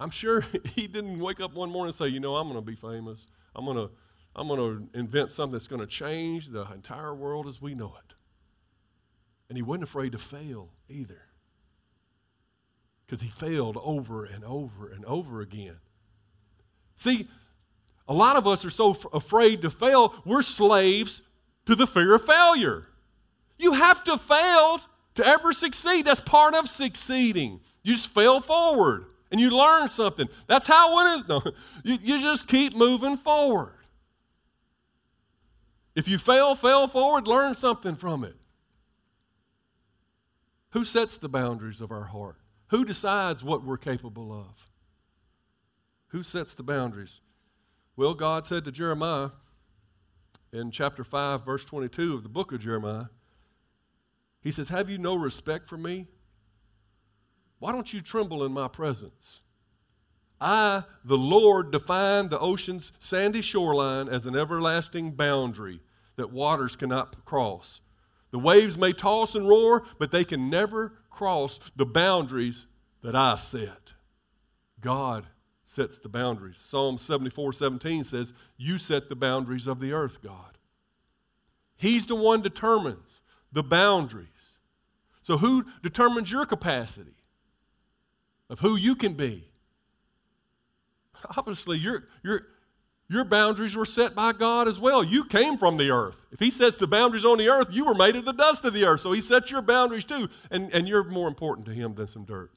I'm 0.03 0.11
sure 0.11 0.45
he 0.75 0.87
didn't 0.89 1.21
wake 1.21 1.41
up 1.41 1.55
one 1.55 1.71
morning 1.71 1.91
and 1.91 1.97
say, 1.97 2.09
you 2.09 2.21
know, 2.21 2.37
I'm 2.37 2.49
going 2.49 2.59
to 2.59 2.67
be 2.67 2.75
famous. 2.75 3.25
I'm 3.55 3.65
going 3.65 3.77
to 3.77 3.91
I'm 4.35 4.49
going 4.49 4.59
to 4.59 4.99
invent 4.99 5.31
something 5.31 5.53
that's 5.53 5.69
going 5.69 5.81
to 5.81 5.87
change 5.87 6.49
the 6.49 6.67
entire 6.73 7.15
world 7.15 7.47
as 7.47 7.61
we 7.61 7.75
know 7.75 7.95
it. 7.99 8.15
And 9.51 9.59
he 9.59 9.63
wasn't 9.63 9.85
afraid 9.85 10.13
to 10.13 10.19
fail 10.19 10.71
either. 10.89 11.21
Because 13.05 13.21
he 13.21 13.29
failed 13.29 13.77
over 13.83 14.25
and 14.25 14.43
over 14.43 14.89
and 14.89 15.05
over 15.05 15.43
again. 15.43 15.77
See, 16.97 17.29
a 18.09 18.15
lot 18.15 18.37
of 18.37 18.47
us 18.47 18.65
are 18.65 18.71
so 18.71 18.93
f- 18.93 19.05
afraid 19.13 19.61
to 19.63 19.71
fail, 19.71 20.15
we're 20.25 20.43
slaves 20.43 21.21
to 21.67 21.75
the 21.75 21.87
fear 21.87 22.15
of 22.15 22.25
failure. 22.25 22.87
You 23.59 23.73
have 23.75 24.03
to 24.05 24.17
fail 24.17 24.81
to 25.17 25.27
ever 25.27 25.53
succeed. 25.53 26.07
That's 26.07 26.21
part 26.21 26.55
of 26.55 26.71
succeeding. 26.71 27.61
You 27.83 27.97
just 27.97 28.09
fail 28.15 28.41
forward 28.41 29.05
and 29.33 29.41
you 29.41 29.51
learn 29.51 29.89
something. 29.89 30.29
That's 30.47 30.67
how 30.67 31.01
it 31.01 31.17
is. 31.17 31.29
No, 31.29 31.43
you, 31.85 31.99
you 32.01 32.21
just 32.21 32.47
keep 32.47 32.77
moving 32.77 33.17
forward. 33.17 33.73
If 35.95 36.07
you 36.07 36.19
fail, 36.19 36.55
fail 36.55 36.87
forward, 36.87 37.27
learn 37.27 37.55
something 37.55 37.97
from 37.97 38.25
it. 38.25 38.37
Who 40.71 40.85
sets 40.85 41.19
the 41.19 41.29
boundaries 41.29 41.81
of 41.81 41.91
our 41.91 42.05
heart? 42.05 42.37
Who 42.69 42.85
decides 42.85 43.43
what 43.43 43.65
we're 43.65 43.77
capable 43.77 44.33
of? 44.33 44.69
Who 46.09 46.23
sets 46.23 46.55
the 46.55 46.63
boundaries? 46.63 47.21
Well, 47.97 48.15
God 48.15 48.47
said 48.47 48.65
to 48.65 48.73
Jeremiah 48.73 49.31
in 50.53 50.71
chapter 50.71 51.05
5, 51.05 51.45
verse 51.45 51.65
22 51.65 52.15
of 52.15 52.23
the 52.23 52.29
book 52.29 52.53
of 52.53 52.61
Jeremiah, 52.61 53.07
He 54.41 54.51
says, 54.51 54.71
Have 54.71 54.89
you 54.89 54.97
no 54.97 55.15
respect 55.15 55.69
for 55.69 55.77
me? 55.77 56.07
Why 57.63 57.71
don't 57.71 57.93
you 57.93 58.01
tremble 58.01 58.45
in 58.45 58.51
my 58.51 58.67
presence? 58.67 59.41
I, 60.41 60.83
the 61.05 61.17
Lord, 61.17 61.71
define 61.71 62.29
the 62.29 62.41
ocean's 62.41 62.93
sandy 62.99 63.41
shoreline 63.41 64.09
as 64.09 64.27
an 64.27 64.35
everlasting 64.35 65.13
boundary 65.13 65.79
that 66.17 66.33
waters 66.33 66.75
cannot 66.75 67.25
cross. 67.25 67.81
The 68.33 68.41
waves 68.41 68.77
may 68.77 68.93
toss 68.93 69.37
and 69.37 69.49
roar, 69.49 69.85
but 70.01 70.11
they 70.11 70.25
can 70.25 70.51
never 70.51 70.95
cross 71.09 71.61
the 71.77 71.87
boundaries 71.87 72.67
that 73.01 73.15
I 73.15 73.37
set. 73.37 73.93
God 74.81 75.29
sets 75.65 76.01
the 76.01 76.09
boundaries. 76.09 76.59
Psalm 76.59 76.99
74 76.99 77.53
17 77.53 78.03
says, 78.03 78.33
You 78.57 78.77
set 78.77 79.09
the 79.09 79.15
boundaries 79.15 79.69
of 79.69 79.79
the 79.79 79.93
earth, 79.93 80.21
God. 80.21 80.59
He's 81.77 82.07
the 82.07 82.17
one 82.17 82.43
determines 82.43 83.21
the 83.53 83.63
boundaries. 83.63 84.27
So, 85.23 85.39
who 85.39 85.67
determines 85.81 86.29
your 86.29 86.45
capacity 86.45 87.22
of 88.53 88.61
who 88.61 88.77
you 88.77 88.95
can 88.95 89.15
be? 89.15 89.49
Obviously, 91.37 91.79
your, 91.79 92.05
your, 92.23 92.43
your 93.09 93.25
boundaries 93.25 93.75
were 93.75 93.87
set 93.87 94.15
by 94.15 94.33
God 94.33 94.69
as 94.69 94.79
well. 94.79 95.03
You 95.03 95.25
came 95.25 95.57
from 95.57 95.79
the 95.79 95.91
earth. 95.91 96.27
If 96.31 96.39
He 96.39 96.51
sets 96.51 96.77
the 96.77 96.87
boundaries 96.87 97.25
on 97.25 97.39
the 97.39 97.49
earth, 97.49 97.69
you 97.71 97.87
were 97.87 97.95
made 97.95 98.15
of 98.15 98.27
the 98.27 98.33
dust 98.33 98.65
of 98.67 98.75
the 98.75 98.85
earth. 98.85 99.01
So 99.01 99.13
He 99.13 99.23
sets 99.23 99.51
your 99.51 99.63
boundaries 99.63 100.05
too. 100.05 100.29
And, 100.51 100.73
and 100.75 100.87
you're 100.87 101.03
more 101.03 101.29
important 101.29 101.67
to 101.67 101.73
Him 101.73 101.95
than 101.95 102.09
some 102.09 102.25
dirt. 102.25 102.53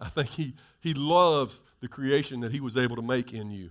I 0.00 0.08
think 0.08 0.30
he, 0.30 0.54
he 0.80 0.92
loves 0.92 1.62
the 1.80 1.88
creation 1.88 2.40
that 2.40 2.52
He 2.52 2.60
was 2.60 2.76
able 2.76 2.96
to 2.96 3.02
make 3.02 3.32
in 3.32 3.50
you. 3.50 3.70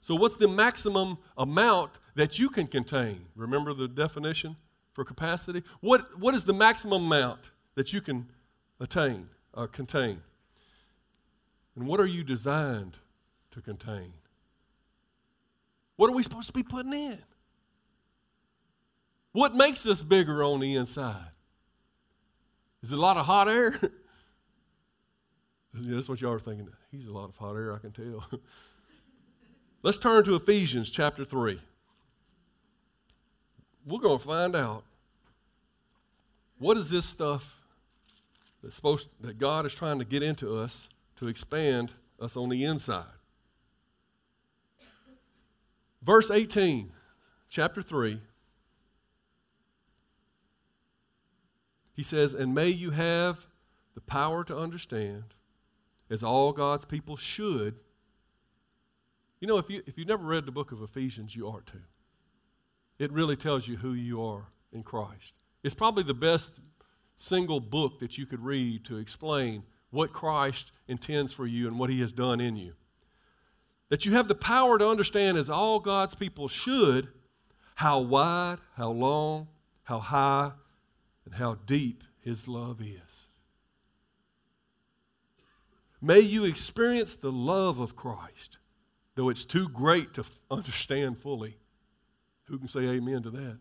So, 0.00 0.16
what's 0.16 0.36
the 0.36 0.48
maximum 0.48 1.18
amount 1.36 1.92
that 2.14 2.38
you 2.38 2.50
can 2.50 2.66
contain? 2.66 3.26
Remember 3.34 3.72
the 3.72 3.88
definition 3.88 4.56
for 4.92 5.04
capacity? 5.04 5.62
What, 5.80 6.18
what 6.18 6.34
is 6.34 6.44
the 6.44 6.52
maximum 6.52 7.06
amount 7.06 7.40
that 7.74 7.92
you 7.92 8.00
can 8.00 8.28
attain 8.80 9.28
or 9.54 9.64
uh, 9.64 9.66
contain? 9.66 10.22
And 11.76 11.86
what 11.86 12.00
are 12.00 12.06
you 12.06 12.24
designed 12.24 12.96
to 13.52 13.60
contain? 13.60 14.12
What 15.96 16.10
are 16.10 16.14
we 16.14 16.22
supposed 16.22 16.48
to 16.48 16.52
be 16.52 16.62
putting 16.62 16.92
in? 16.92 17.18
What 19.32 19.54
makes 19.54 19.86
us 19.86 20.02
bigger 20.02 20.42
on 20.42 20.60
the 20.60 20.74
inside? 20.74 21.30
Is 22.82 22.92
it 22.92 22.98
a 22.98 23.00
lot 23.00 23.16
of 23.16 23.26
hot 23.26 23.48
air? 23.48 23.78
yeah, 25.80 25.94
that's 25.94 26.08
what 26.08 26.20
y'all 26.20 26.32
are 26.32 26.40
thinking. 26.40 26.68
He's 26.90 27.06
a 27.06 27.12
lot 27.12 27.28
of 27.28 27.36
hot 27.36 27.54
air, 27.54 27.74
I 27.74 27.78
can 27.78 27.92
tell. 27.92 28.24
Let's 29.82 29.98
turn 29.98 30.24
to 30.24 30.34
Ephesians 30.34 30.90
chapter 30.90 31.24
3. 31.24 31.60
We're 33.86 34.00
going 34.00 34.18
to 34.18 34.24
find 34.24 34.56
out 34.56 34.84
what 36.58 36.76
is 36.76 36.90
this 36.90 37.06
stuff 37.06 37.60
that's 38.68 38.76
supposed 38.76 39.08
that 39.22 39.38
God 39.38 39.64
is 39.64 39.72
trying 39.72 39.98
to 39.98 40.04
get 40.04 40.22
into 40.22 40.54
us 40.54 40.90
to 41.16 41.26
expand 41.26 41.94
us 42.20 42.36
on 42.36 42.50
the 42.50 42.64
inside. 42.64 43.06
Verse 46.02 46.30
18, 46.30 46.92
chapter 47.48 47.80
3. 47.80 48.20
He 51.94 52.02
says, 52.02 52.34
And 52.34 52.54
may 52.54 52.68
you 52.68 52.90
have 52.90 53.46
the 53.94 54.02
power 54.02 54.44
to 54.44 54.54
understand, 54.54 55.32
as 56.10 56.22
all 56.22 56.52
God's 56.52 56.84
people 56.84 57.16
should. 57.16 57.76
You 59.40 59.48
know, 59.48 59.56
if, 59.56 59.70
you, 59.70 59.82
if 59.86 59.96
you've 59.96 60.08
never 60.08 60.24
read 60.24 60.44
the 60.44 60.52
book 60.52 60.72
of 60.72 60.82
Ephesians, 60.82 61.34
you 61.34 61.46
ought 61.46 61.66
to. 61.68 61.78
It 62.98 63.12
really 63.12 63.36
tells 63.36 63.66
you 63.66 63.78
who 63.78 63.94
you 63.94 64.22
are 64.22 64.48
in 64.74 64.82
Christ. 64.82 65.32
It's 65.62 65.74
probably 65.74 66.02
the 66.02 66.12
best 66.12 66.60
single 67.18 67.60
book 67.60 67.98
that 67.98 68.16
you 68.16 68.24
could 68.24 68.42
read 68.42 68.84
to 68.86 68.96
explain 68.96 69.64
what 69.90 70.12
Christ 70.12 70.72
intends 70.86 71.32
for 71.32 71.46
you 71.46 71.66
and 71.66 71.78
what 71.78 71.90
He 71.90 72.00
has 72.00 72.12
done 72.12 72.40
in 72.40 72.56
you. 72.56 72.74
That 73.90 74.06
you 74.06 74.12
have 74.12 74.28
the 74.28 74.34
power 74.34 74.78
to 74.78 74.88
understand, 74.88 75.36
as 75.36 75.50
all 75.50 75.80
God's 75.80 76.14
people 76.14 76.48
should, 76.48 77.08
how 77.74 77.98
wide, 77.98 78.58
how 78.76 78.90
long, 78.90 79.48
how 79.84 79.98
high, 79.98 80.52
and 81.24 81.34
how 81.34 81.58
deep 81.66 82.04
His 82.20 82.46
love 82.46 82.80
is. 82.80 83.28
May 86.00 86.20
you 86.20 86.44
experience 86.44 87.16
the 87.16 87.32
love 87.32 87.80
of 87.80 87.96
Christ, 87.96 88.58
though 89.16 89.28
it's 89.28 89.44
too 89.44 89.68
great 89.68 90.14
to 90.14 90.24
understand 90.50 91.18
fully. 91.18 91.56
Who 92.44 92.58
can 92.58 92.68
say 92.68 92.80
amen 92.80 93.24
to 93.24 93.30
that? 93.30 93.58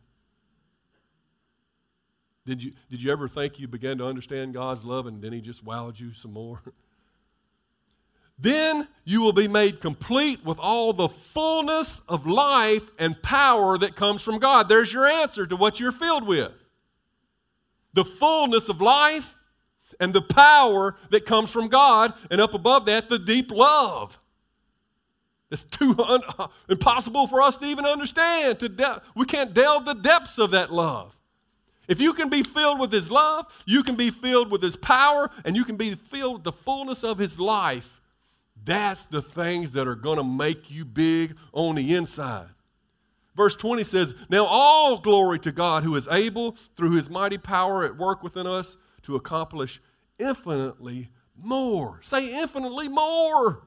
Did 2.48 2.64
you, 2.64 2.72
did 2.90 3.04
you 3.04 3.12
ever 3.12 3.28
think 3.28 3.60
you 3.60 3.68
began 3.68 3.98
to 3.98 4.06
understand 4.06 4.54
God's 4.54 4.86
love 4.86 5.06
and 5.06 5.22
then 5.22 5.34
He 5.34 5.42
just 5.42 5.66
wowed 5.66 6.00
you 6.00 6.14
some 6.14 6.32
more? 6.32 6.62
then 8.40 8.88
you 9.04 9.22
will 9.22 9.34
be 9.34 9.50
made 9.50 9.82
complete 9.82 10.46
with 10.46 10.58
all 10.58 10.94
the 10.94 11.10
fullness 11.10 12.02
of 12.08 12.26
life 12.26 12.90
and 12.98 13.22
power 13.22 13.78
that 13.78 13.98
comes 13.98 14.22
from 14.22 14.40
God. 14.40 14.70
There's 14.70 14.94
your 14.94 15.06
answer 15.06 15.46
to 15.46 15.58
what 15.58 15.80
you're 15.80 15.92
filled 15.92 16.26
with 16.26 16.64
the 17.94 18.06
fullness 18.06 18.70
of 18.70 18.80
life 18.80 19.36
and 20.00 20.14
the 20.14 20.22
power 20.22 20.96
that 21.10 21.26
comes 21.26 21.52
from 21.52 21.68
God, 21.68 22.14
and 22.30 22.40
up 22.40 22.54
above 22.54 22.86
that, 22.86 23.10
the 23.10 23.18
deep 23.18 23.52
love. 23.52 24.20
It's 25.50 25.64
too 25.64 25.96
un- 25.98 26.22
impossible 26.70 27.26
for 27.26 27.42
us 27.42 27.58
to 27.58 27.66
even 27.66 27.86
understand. 27.86 28.60
To 28.60 28.70
de- 28.70 29.02
we 29.16 29.26
can't 29.26 29.54
delve 29.54 29.86
the 29.86 29.96
depths 29.96 30.38
of 30.38 30.52
that 30.52 30.72
love. 30.72 31.18
If 31.88 32.02
you 32.02 32.14
can 32.14 32.30
be 32.30 32.44
filled 32.44 32.80
with 32.80 32.92
His 32.92 33.10
love, 33.10 33.46
you 33.66 33.84
can 33.84 33.96
be 33.96 34.10
filled 34.10 34.52
with 34.52 34.62
His 34.62 34.76
power, 34.76 35.30
and 35.46 35.56
you 35.56 35.64
can 35.64 35.78
be 35.78 35.96
filled 35.96 36.36
with 36.36 36.44
the 36.44 36.52
fullness 36.52 37.04
of 37.04 37.18
His 37.18 37.40
life. 37.40 38.02
That's 38.64 39.04
the 39.04 39.22
things 39.22 39.72
that 39.72 39.88
are 39.88 39.96
going 39.96 40.18
to 40.18 40.24
make 40.24 40.70
you 40.70 40.84
big 40.84 41.36
on 41.54 41.76
the 41.76 41.96
inside. 41.96 42.50
Verse 43.36 43.56
20 43.56 43.84
says, 43.84 44.16
Now 44.30 44.46
all 44.46 44.98
glory 44.98 45.40
to 45.40 45.52
God 45.52 45.84
who 45.84 45.96
is 45.96 46.08
able, 46.10 46.58
through 46.76 46.92
His 46.92 47.10
mighty 47.10 47.38
power 47.38 47.86
at 47.86 47.98
work 47.98 48.24
within 48.24 48.48
us, 48.48 48.78
to 49.04 49.16
accomplish 49.16 49.80
infinitely 50.20 51.10
more. 51.42 52.00
Say 52.04 52.38
infinitely 52.38 52.90
more 52.90 53.64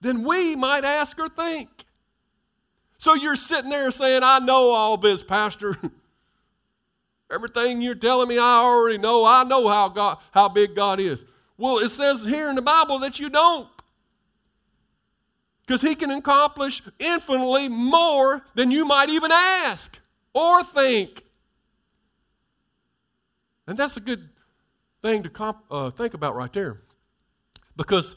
than 0.00 0.24
we 0.24 0.56
might 0.56 0.84
ask 0.84 1.18
or 1.18 1.28
think. 1.28 1.84
So 2.98 3.14
you're 3.14 3.36
sitting 3.36 3.70
there 3.70 3.90
saying, 3.92 4.22
I 4.24 4.40
know 4.40 4.72
all 4.72 4.96
this, 4.96 5.22
Pastor. 5.22 5.76
Everything 7.30 7.80
you're 7.80 7.94
telling 7.94 8.28
me, 8.28 8.38
I 8.38 8.58
already 8.58 8.98
know. 8.98 9.24
I 9.24 9.44
know 9.44 9.68
how, 9.68 9.88
God, 9.88 10.18
how 10.32 10.48
big 10.48 10.74
God 10.74 10.98
is. 10.98 11.24
Well, 11.56 11.78
it 11.78 11.90
says 11.90 12.24
here 12.24 12.48
in 12.48 12.56
the 12.56 12.62
Bible 12.62 12.98
that 13.00 13.20
you 13.20 13.30
don't. 13.30 13.68
Because 15.62 15.80
He 15.80 15.94
can 15.94 16.10
accomplish 16.10 16.82
infinitely 16.98 17.68
more 17.68 18.42
than 18.54 18.70
you 18.70 18.84
might 18.84 19.10
even 19.10 19.30
ask 19.30 19.98
or 20.32 20.64
think. 20.64 21.22
And 23.66 23.78
that's 23.78 23.96
a 23.96 24.00
good 24.00 24.30
thing 25.02 25.22
to 25.22 25.28
comp, 25.28 25.58
uh, 25.70 25.90
think 25.90 26.14
about 26.14 26.34
right 26.34 26.52
there. 26.52 26.80
Because 27.76 28.16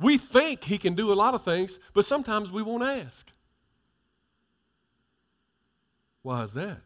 we 0.00 0.18
think 0.18 0.64
He 0.64 0.78
can 0.78 0.94
do 0.94 1.12
a 1.12 1.14
lot 1.14 1.34
of 1.34 1.42
things, 1.42 1.78
but 1.92 2.04
sometimes 2.04 2.50
we 2.50 2.62
won't 2.62 2.82
ask. 2.82 3.30
Why 6.26 6.42
is 6.42 6.54
that? 6.54 6.78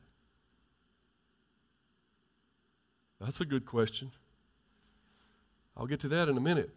That's 3.18 3.40
a 3.40 3.46
good 3.46 3.64
question. 3.64 4.10
I'll 5.74 5.86
get 5.86 6.00
to 6.00 6.08
that 6.08 6.28
in 6.28 6.36
a 6.36 6.40
minute. 6.42 6.68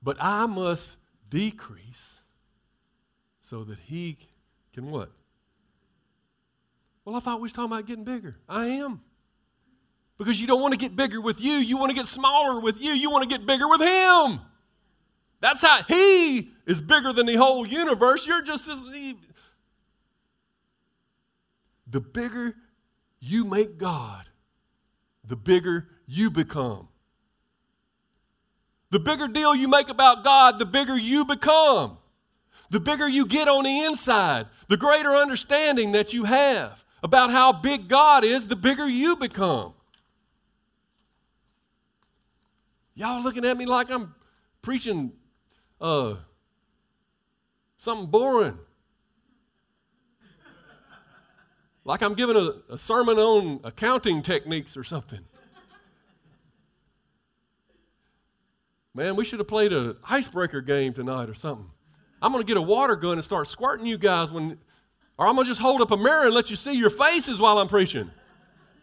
But 0.00 0.16
I 0.20 0.46
must 0.46 0.98
decrease 1.28 2.20
so 3.40 3.64
that 3.64 3.80
he 3.80 4.16
can 4.72 4.92
what? 4.92 5.10
Well, 7.04 7.16
I 7.16 7.18
thought 7.18 7.38
we 7.38 7.46
was 7.46 7.52
talking 7.52 7.72
about 7.72 7.84
getting 7.84 8.04
bigger. 8.04 8.36
I 8.48 8.66
am. 8.66 9.00
Because 10.18 10.40
you 10.40 10.46
don't 10.46 10.62
want 10.62 10.72
to 10.72 10.78
get 10.78 10.94
bigger 10.94 11.20
with 11.20 11.40
you. 11.40 11.54
You 11.54 11.78
want 11.78 11.90
to 11.90 11.96
get 11.96 12.06
smaller 12.06 12.60
with 12.60 12.80
you. 12.80 12.92
You 12.92 13.10
want 13.10 13.28
to 13.28 13.28
get 13.28 13.44
bigger 13.44 13.66
with 13.66 13.80
him. 13.80 14.38
That's 15.40 15.62
how 15.62 15.82
he 15.82 16.52
is 16.64 16.80
bigger 16.80 17.12
than 17.12 17.26
the 17.26 17.34
whole 17.34 17.66
universe. 17.66 18.24
You're 18.24 18.42
just 18.42 18.68
as. 18.68 18.84
The 21.92 22.00
bigger 22.00 22.54
you 23.20 23.44
make 23.44 23.76
God, 23.76 24.24
the 25.28 25.36
bigger 25.36 25.88
you 26.06 26.30
become. 26.30 26.88
The 28.90 28.98
bigger 28.98 29.28
deal 29.28 29.54
you 29.54 29.68
make 29.68 29.90
about 29.90 30.24
God, 30.24 30.58
the 30.58 30.64
bigger 30.64 30.96
you 30.96 31.26
become. 31.26 31.98
The 32.70 32.80
bigger 32.80 33.06
you 33.06 33.26
get 33.26 33.46
on 33.46 33.64
the 33.64 33.84
inside, 33.84 34.46
the 34.68 34.78
greater 34.78 35.10
understanding 35.10 35.92
that 35.92 36.14
you 36.14 36.24
have 36.24 36.82
about 37.02 37.30
how 37.30 37.52
big 37.52 37.88
God 37.88 38.24
is, 38.24 38.46
the 38.46 38.56
bigger 38.56 38.88
you 38.88 39.14
become. 39.16 39.74
Y'all 42.94 43.22
looking 43.22 43.44
at 43.44 43.58
me 43.58 43.66
like 43.66 43.90
I'm 43.90 44.14
preaching 44.62 45.12
uh, 45.78 46.14
something 47.76 48.06
boring. 48.06 48.58
Like 51.84 52.02
I'm 52.02 52.14
giving 52.14 52.36
a, 52.36 52.74
a 52.74 52.78
sermon 52.78 53.18
on 53.18 53.60
accounting 53.64 54.22
techniques 54.22 54.76
or 54.76 54.84
something. 54.84 55.20
Man, 58.94 59.16
we 59.16 59.24
should 59.24 59.38
have 59.38 59.48
played 59.48 59.72
an 59.72 59.96
icebreaker 60.08 60.60
game 60.60 60.92
tonight 60.92 61.28
or 61.28 61.34
something. 61.34 61.70
I'm 62.20 62.30
going 62.30 62.44
to 62.44 62.46
get 62.46 62.58
a 62.58 62.62
water 62.62 62.94
gun 62.94 63.14
and 63.14 63.24
start 63.24 63.48
squirting 63.48 63.86
you 63.86 63.96
guys 63.98 64.30
when, 64.30 64.58
or 65.18 65.26
I'm 65.26 65.34
going 65.34 65.46
to 65.46 65.50
just 65.50 65.60
hold 65.60 65.80
up 65.80 65.90
a 65.90 65.96
mirror 65.96 66.26
and 66.26 66.34
let 66.34 66.50
you 66.50 66.56
see 66.56 66.74
your 66.74 66.90
faces 66.90 67.40
while 67.40 67.58
I'm 67.58 67.68
preaching. 67.68 68.10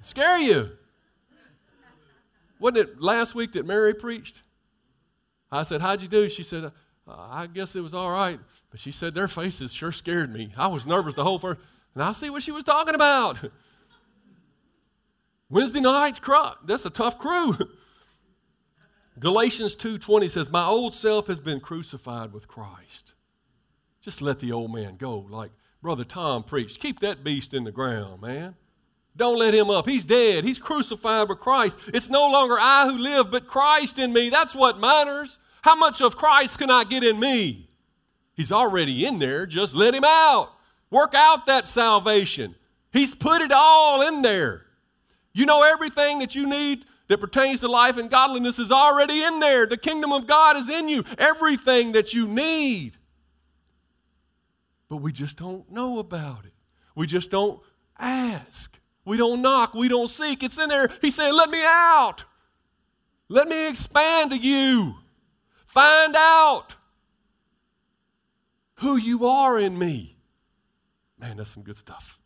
Scare 0.02 0.40
you. 0.40 0.72
Wasn't 2.60 2.78
it 2.78 3.02
last 3.02 3.36
week 3.36 3.54
that 3.54 3.66
Mary 3.66 3.94
preached? 3.94 4.42
I 5.52 5.64
said, 5.64 5.80
How'd 5.82 6.02
you 6.02 6.08
do? 6.08 6.28
She 6.28 6.44
said, 6.44 6.66
uh, 6.66 6.72
I 7.08 7.48
guess 7.48 7.76
it 7.76 7.82
was 7.82 7.94
all 7.94 8.12
right. 8.12 8.40
But 8.72 8.80
she 8.80 8.92
said, 8.92 9.14
Their 9.14 9.28
faces 9.28 9.74
sure 9.74 9.92
scared 9.92 10.34
me. 10.34 10.54
I 10.58 10.68
was 10.68 10.86
nervous 10.86 11.16
the 11.16 11.24
whole 11.24 11.40
first. 11.40 11.62
And 11.94 12.04
I 12.04 12.12
see 12.12 12.30
what 12.30 12.44
she 12.44 12.52
was 12.52 12.64
talking 12.64 12.96
about. 12.96 13.38
Wednesday 15.50 15.80
nights, 15.80 16.20
that's 16.66 16.86
a 16.86 16.90
tough 16.90 17.18
crew. 17.18 17.58
Galatians 19.20 19.76
2:20 19.76 20.30
says, 20.30 20.50
"My 20.50 20.66
old 20.66 20.94
self 20.94 21.28
has 21.28 21.42
been 21.42 21.60
crucified 21.60 22.32
with 22.32 22.48
Christ." 22.48 23.14
Just 24.02 24.22
let 24.22 24.40
the 24.40 24.52
old 24.52 24.74
man 24.74 24.96
go, 24.96 25.28
like 25.30 25.52
Brother 25.82 26.06
Tom 26.06 26.44
preached. 26.44 26.80
Keep 26.80 27.00
that 27.00 27.24
beast 27.24 27.54
in 27.54 27.66
the 27.66 27.72
ground, 27.72 28.22
man. 28.22 28.56
Don't 29.16 29.38
let 29.38 29.54
him 29.54 29.70
up. 29.70 29.88
He's 29.88 30.06
dead. 30.06 30.46
He's 30.46 30.58
crucified 30.58 31.28
with 31.28 31.40
Christ. 31.40 31.78
It's 31.88 32.10
no 32.10 32.30
longer 32.30 32.58
I 32.58 32.86
who 32.86 32.98
live, 32.98 33.32
but 33.32 33.48
Christ 33.48 34.00
in 34.00 34.14
me. 34.14 34.30
That's 34.30 34.56
what 34.56 34.80
matters. 34.80 35.40
How 35.62 35.76
much 35.76 36.02
of 36.02 36.16
Christ 36.16 36.58
can 36.58 36.72
I 36.72 36.86
get 36.86 37.04
in 37.04 37.20
me? 37.20 37.70
He's 38.34 38.52
already 38.52 39.06
in 39.06 39.20
there. 39.20 39.46
Just 39.46 39.76
let 39.76 39.94
him 39.94 40.06
out. 40.06 40.54
Work 40.92 41.14
out 41.14 41.46
that 41.46 41.68
salvation. 41.68 42.56
He's 42.92 43.14
put 43.14 43.42
it 43.42 43.52
all 43.52 44.02
in 44.02 44.22
there. 44.22 44.66
You 45.34 45.46
know 45.46 45.64
everything 45.64 46.20
that 46.20 46.36
you 46.36 46.48
need 46.50 46.86
that 47.08 47.20
pertains 47.20 47.60
to 47.60 47.68
life 47.68 47.98
and 47.98 48.10
godliness 48.10 48.60
is 48.60 48.72
already 48.72 49.22
in 49.22 49.40
there. 49.40 49.66
The 49.66 49.78
kingdom 49.78 50.12
of 50.12 50.28
God 50.28 50.58
is 50.58 50.70
in 50.70 50.88
you. 50.88 51.04
Everything 51.18 51.92
that 51.92 52.14
you 52.14 52.28
need. 52.28 52.94
But 54.88 54.98
we 54.98 55.12
just 55.12 55.38
don't 55.38 55.72
know 55.72 56.00
about 56.00 56.46
it. 56.46 56.54
We 56.96 57.08
just 57.08 57.30
don't 57.30 57.62
ask. 57.98 58.80
We 59.06 59.18
don't 59.18 59.42
knock. 59.42 59.74
We 59.74 59.88
don't 59.88 60.10
seek. 60.10 60.44
It's 60.44 60.58
in 60.58 60.70
there. 60.70 60.90
He's 61.02 61.16
saying, 61.16 61.36
Let 61.36 61.50
me 61.50 61.62
out. 61.64 62.26
Let 63.28 63.48
me 63.48 63.70
expand 63.70 64.32
to 64.32 64.38
you. 64.38 64.96
Find 65.66 66.16
out 66.16 66.76
who 68.76 68.98
you 68.98 69.26
are 69.28 69.60
in 69.60 69.78
me. 69.78 70.19
Man, 71.20 71.38
that's 71.38 71.54
some 71.54 71.64
good 71.64 71.78
stuff. 71.78 72.20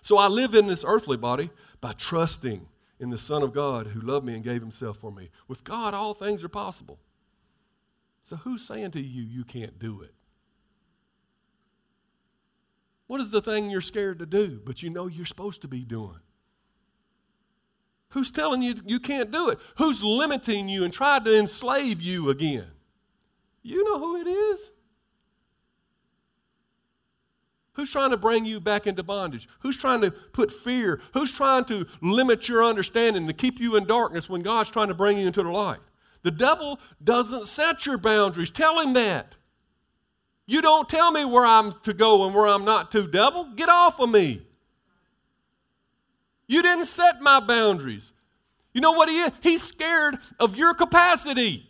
So 0.00 0.18
I 0.18 0.26
live 0.28 0.54
in 0.54 0.66
this 0.66 0.84
earthly 0.86 1.16
body 1.16 1.50
by 1.80 1.92
trusting 1.92 2.66
in 2.98 3.10
the 3.10 3.18
Son 3.18 3.42
of 3.42 3.52
God 3.52 3.88
who 3.88 4.00
loved 4.00 4.24
me 4.24 4.34
and 4.34 4.44
gave 4.44 4.60
himself 4.60 4.98
for 4.98 5.12
me. 5.12 5.30
With 5.48 5.64
God, 5.64 5.94
all 5.94 6.14
things 6.14 6.44
are 6.44 6.48
possible. 6.48 6.98
So 8.22 8.36
who's 8.36 8.64
saying 8.64 8.92
to 8.92 9.00
you, 9.00 9.22
you 9.22 9.44
can't 9.44 9.78
do 9.78 10.02
it? 10.02 10.14
What 13.06 13.20
is 13.20 13.30
the 13.30 13.42
thing 13.42 13.70
you're 13.70 13.80
scared 13.80 14.18
to 14.20 14.26
do, 14.26 14.60
but 14.64 14.82
you 14.82 14.90
know 14.90 15.06
you're 15.06 15.26
supposed 15.26 15.62
to 15.62 15.68
be 15.68 15.84
doing? 15.84 16.20
Who's 18.10 18.30
telling 18.30 18.62
you 18.62 18.74
you 18.86 19.00
can't 19.00 19.30
do 19.30 19.48
it? 19.50 19.58
Who's 19.78 20.02
limiting 20.02 20.68
you 20.68 20.84
and 20.84 20.92
trying 20.92 21.24
to 21.24 21.38
enslave 21.38 22.02
you 22.02 22.30
again? 22.30 22.68
You 23.62 23.84
know 23.84 23.98
who 23.98 24.16
it 24.16 24.26
is. 24.26 24.71
Who's 27.74 27.90
trying 27.90 28.10
to 28.10 28.16
bring 28.16 28.44
you 28.44 28.60
back 28.60 28.86
into 28.86 29.02
bondage? 29.02 29.48
Who's 29.60 29.76
trying 29.76 30.02
to 30.02 30.10
put 30.10 30.52
fear? 30.52 31.00
Who's 31.14 31.32
trying 31.32 31.64
to 31.66 31.86
limit 32.02 32.46
your 32.46 32.64
understanding 32.64 33.26
to 33.26 33.32
keep 33.32 33.58
you 33.58 33.76
in 33.76 33.86
darkness 33.86 34.28
when 34.28 34.42
God's 34.42 34.70
trying 34.70 34.88
to 34.88 34.94
bring 34.94 35.18
you 35.18 35.26
into 35.26 35.42
the 35.42 35.48
light? 35.48 35.80
The 36.22 36.30
devil 36.30 36.78
doesn't 37.02 37.48
set 37.48 37.86
your 37.86 37.98
boundaries. 37.98 38.50
Tell 38.50 38.78
him 38.78 38.92
that. 38.92 39.36
You 40.46 40.60
don't 40.60 40.88
tell 40.88 41.10
me 41.10 41.24
where 41.24 41.46
I'm 41.46 41.72
to 41.84 41.94
go 41.94 42.26
and 42.26 42.34
where 42.34 42.46
I'm 42.46 42.64
not 42.64 42.92
to, 42.92 43.06
devil. 43.06 43.48
Get 43.56 43.70
off 43.70 43.98
of 44.00 44.10
me. 44.10 44.42
You 46.46 46.62
didn't 46.62 46.86
set 46.86 47.22
my 47.22 47.40
boundaries. 47.40 48.12
You 48.74 48.82
know 48.82 48.92
what 48.92 49.08
he 49.08 49.20
is? 49.20 49.32
He's 49.42 49.62
scared 49.62 50.18
of 50.38 50.56
your 50.56 50.74
capacity. 50.74 51.68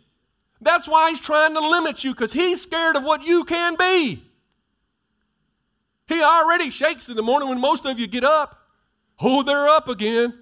That's 0.59 0.87
why 0.87 1.09
he's 1.11 1.19
trying 1.19 1.53
to 1.53 1.59
limit 1.59 2.03
you 2.03 2.11
because 2.11 2.33
he's 2.33 2.61
scared 2.61 2.95
of 2.95 3.03
what 3.03 3.25
you 3.25 3.45
can 3.45 3.75
be. 3.77 4.23
He 6.07 6.21
already 6.21 6.69
shakes 6.69 7.09
in 7.09 7.15
the 7.15 7.23
morning 7.23 7.49
when 7.49 7.59
most 7.59 7.85
of 7.85 7.99
you 7.99 8.07
get 8.07 8.23
up. 8.23 8.67
Oh, 9.19 9.43
they're 9.43 9.69
up 9.69 9.87
again. 9.87 10.33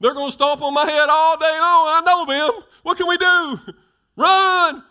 They're 0.00 0.14
going 0.14 0.28
to 0.28 0.32
stomp 0.32 0.62
on 0.62 0.74
my 0.74 0.84
head 0.84 1.08
all 1.08 1.38
day 1.38 1.58
long. 1.60 1.86
I 1.88 2.02
know 2.04 2.26
them. 2.26 2.64
What 2.82 2.96
can 2.96 3.06
we 3.06 3.16
do? 3.16 3.58
Run. 4.16 4.82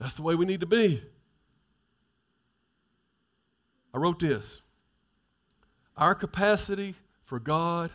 That's 0.00 0.14
the 0.14 0.22
way 0.22 0.34
we 0.34 0.46
need 0.46 0.60
to 0.60 0.66
be. 0.66 1.02
I 3.92 3.98
wrote 3.98 4.18
this 4.18 4.62
Our 5.96 6.14
capacity 6.14 6.94
for 7.22 7.38
God 7.38 7.90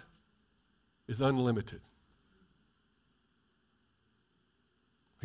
is 1.08 1.19
unlimited. 1.19 1.82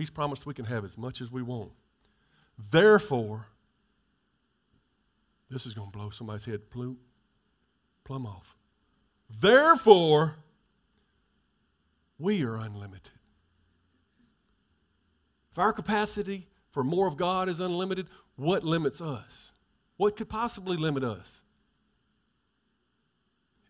He's 0.00 0.08
promised 0.08 0.46
we 0.46 0.54
can 0.54 0.64
have 0.64 0.82
as 0.82 0.96
much 0.96 1.20
as 1.20 1.30
we 1.30 1.42
want. 1.42 1.72
Therefore, 2.70 3.48
this 5.50 5.66
is 5.66 5.74
going 5.74 5.92
to 5.92 5.92
blow 5.92 6.08
somebody's 6.08 6.46
head 6.46 6.70
plumb, 6.70 6.96
plumb 8.02 8.24
off. 8.24 8.56
Therefore, 9.28 10.36
we 12.18 12.42
are 12.42 12.56
unlimited. 12.56 13.10
If 15.52 15.58
our 15.58 15.74
capacity 15.74 16.48
for 16.70 16.82
more 16.82 17.06
of 17.06 17.18
God 17.18 17.50
is 17.50 17.60
unlimited, 17.60 18.06
what 18.36 18.64
limits 18.64 19.02
us? 19.02 19.52
What 19.98 20.16
could 20.16 20.30
possibly 20.30 20.78
limit 20.78 21.04
us? 21.04 21.42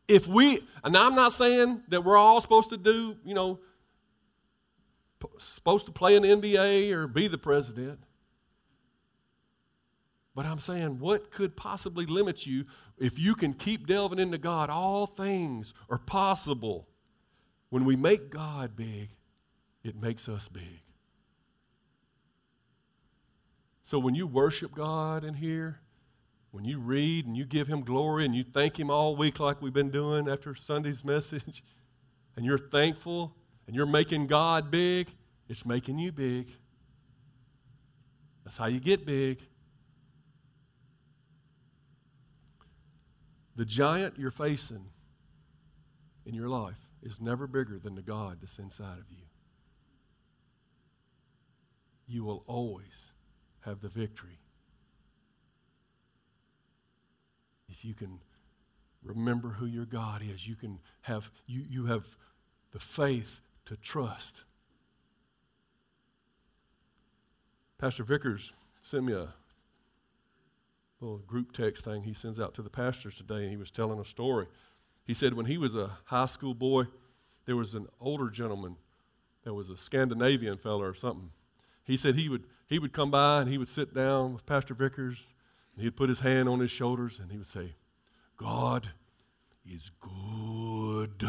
If 0.06 0.28
we, 0.28 0.60
and 0.84 0.96
I'm 0.96 1.16
not 1.16 1.32
saying 1.32 1.82
that 1.88 2.04
we're 2.04 2.16
all 2.16 2.40
supposed 2.40 2.70
to 2.70 2.76
do, 2.76 3.16
you 3.24 3.34
know, 3.34 3.58
supposed 5.38 5.86
to 5.86 5.92
play 5.92 6.16
in 6.16 6.22
the 6.22 6.28
NBA 6.28 6.92
or 6.92 7.06
be 7.06 7.28
the 7.28 7.38
president. 7.38 8.00
But 10.34 10.46
I'm 10.46 10.58
saying, 10.58 10.98
what 11.00 11.30
could 11.30 11.56
possibly 11.56 12.06
limit 12.06 12.46
you 12.46 12.64
if 12.98 13.18
you 13.18 13.34
can 13.34 13.52
keep 13.52 13.86
delving 13.86 14.18
into 14.18 14.38
God? 14.38 14.70
All 14.70 15.06
things 15.06 15.74
are 15.88 15.98
possible. 15.98 16.88
When 17.68 17.84
we 17.84 17.96
make 17.96 18.30
God 18.30 18.76
big, 18.76 19.10
it 19.82 20.00
makes 20.00 20.28
us 20.28 20.48
big. 20.48 20.82
So 23.82 23.98
when 23.98 24.14
you 24.14 24.26
worship 24.26 24.74
God 24.74 25.24
in 25.24 25.34
here, 25.34 25.80
when 26.52 26.64
you 26.64 26.78
read 26.78 27.26
and 27.26 27.36
you 27.36 27.44
give 27.44 27.68
him 27.68 27.82
glory 27.82 28.24
and 28.24 28.34
you 28.34 28.44
thank 28.44 28.78
him 28.78 28.90
all 28.90 29.16
week 29.16 29.40
like 29.40 29.60
we've 29.60 29.72
been 29.72 29.90
doing 29.90 30.28
after 30.28 30.54
Sunday's 30.54 31.04
message, 31.04 31.62
and 32.36 32.44
you're 32.44 32.58
thankful 32.58 33.36
and 33.70 33.76
you're 33.76 33.86
making 33.86 34.26
God 34.26 34.68
big, 34.68 35.06
it's 35.48 35.64
making 35.64 36.00
you 36.00 36.10
big. 36.10 36.48
That's 38.42 38.56
how 38.56 38.66
you 38.66 38.80
get 38.80 39.06
big. 39.06 39.38
The 43.54 43.64
giant 43.64 44.18
you're 44.18 44.32
facing 44.32 44.86
in 46.26 46.34
your 46.34 46.48
life 46.48 46.88
is 47.00 47.20
never 47.20 47.46
bigger 47.46 47.78
than 47.78 47.94
the 47.94 48.02
God 48.02 48.38
that's 48.40 48.58
inside 48.58 48.98
of 48.98 49.04
you. 49.08 49.22
You 52.08 52.24
will 52.24 52.42
always 52.48 53.12
have 53.60 53.82
the 53.82 53.88
victory 53.88 54.40
if 57.68 57.84
you 57.84 57.94
can 57.94 58.18
remember 59.04 59.50
who 59.50 59.66
your 59.66 59.86
God 59.86 60.22
is. 60.28 60.48
You 60.48 60.56
can 60.56 60.80
have 61.02 61.30
you, 61.46 61.64
you 61.70 61.86
have 61.86 62.16
the 62.72 62.80
faith 62.80 63.40
to 63.70 63.76
trust. 63.76 64.42
Pastor 67.78 68.02
Vickers 68.02 68.52
sent 68.82 69.04
me 69.04 69.12
a 69.12 69.28
little 71.00 71.18
group 71.18 71.52
text 71.52 71.84
thing 71.84 72.02
he 72.02 72.12
sends 72.12 72.40
out 72.40 72.52
to 72.54 72.62
the 72.62 72.68
pastors 72.68 73.14
today, 73.14 73.42
and 73.42 73.50
he 73.50 73.56
was 73.56 73.70
telling 73.70 74.00
a 74.00 74.04
story. 74.04 74.48
He 75.04 75.14
said 75.14 75.34
when 75.34 75.46
he 75.46 75.56
was 75.56 75.76
a 75.76 75.98
high 76.06 76.26
school 76.26 76.52
boy, 76.52 76.86
there 77.46 77.54
was 77.54 77.76
an 77.76 77.86
older 78.00 78.28
gentleman 78.28 78.74
that 79.44 79.54
was 79.54 79.70
a 79.70 79.76
Scandinavian 79.76 80.58
fellow 80.58 80.82
or 80.82 80.94
something. 80.94 81.30
He 81.84 81.96
said 81.96 82.16
he 82.16 82.28
would, 82.28 82.46
he 82.66 82.80
would 82.80 82.92
come 82.92 83.12
by 83.12 83.40
and 83.40 83.48
he 83.48 83.56
would 83.56 83.68
sit 83.68 83.94
down 83.94 84.32
with 84.32 84.46
Pastor 84.46 84.74
Vickers, 84.74 85.28
and 85.76 85.84
he'd 85.84 85.96
put 85.96 86.08
his 86.08 86.20
hand 86.20 86.48
on 86.48 86.58
his 86.58 86.72
shoulders, 86.72 87.20
and 87.20 87.30
he 87.30 87.38
would 87.38 87.46
say, 87.46 87.76
God 88.36 88.90
is 89.64 89.92
good. 90.00 91.24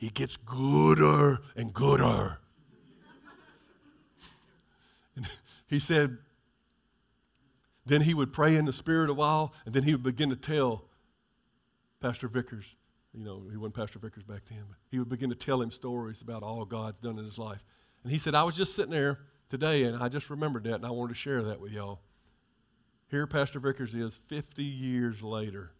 He 0.00 0.08
gets 0.08 0.38
gooder 0.38 1.40
and 1.54 1.74
gooder. 1.74 2.38
and 5.14 5.28
he 5.66 5.78
said, 5.78 6.16
then 7.84 8.00
he 8.00 8.14
would 8.14 8.32
pray 8.32 8.56
in 8.56 8.64
the 8.64 8.72
Spirit 8.72 9.10
a 9.10 9.14
while, 9.14 9.52
and 9.66 9.74
then 9.74 9.82
he 9.82 9.92
would 9.92 10.02
begin 10.02 10.30
to 10.30 10.36
tell 10.36 10.86
Pastor 12.00 12.28
Vickers, 12.28 12.64
you 13.12 13.26
know, 13.26 13.42
he 13.50 13.58
wasn't 13.58 13.74
Pastor 13.74 13.98
Vickers 13.98 14.22
back 14.22 14.40
then, 14.48 14.64
but 14.70 14.78
he 14.90 14.98
would 14.98 15.10
begin 15.10 15.28
to 15.28 15.36
tell 15.36 15.60
him 15.60 15.70
stories 15.70 16.22
about 16.22 16.42
all 16.42 16.64
God's 16.64 16.98
done 16.98 17.18
in 17.18 17.24
his 17.26 17.36
life. 17.36 17.62
And 18.02 18.10
he 18.10 18.18
said, 18.18 18.34
I 18.34 18.44
was 18.44 18.56
just 18.56 18.74
sitting 18.74 18.92
there 18.92 19.18
today, 19.50 19.82
and 19.82 20.02
I 20.02 20.08
just 20.08 20.30
remembered 20.30 20.64
that, 20.64 20.76
and 20.76 20.86
I 20.86 20.90
wanted 20.92 21.10
to 21.10 21.20
share 21.20 21.42
that 21.42 21.60
with 21.60 21.72
y'all. 21.72 22.00
Here, 23.10 23.26
Pastor 23.26 23.60
Vickers 23.60 23.94
is 23.94 24.16
50 24.16 24.64
years 24.64 25.20
later, 25.20 25.72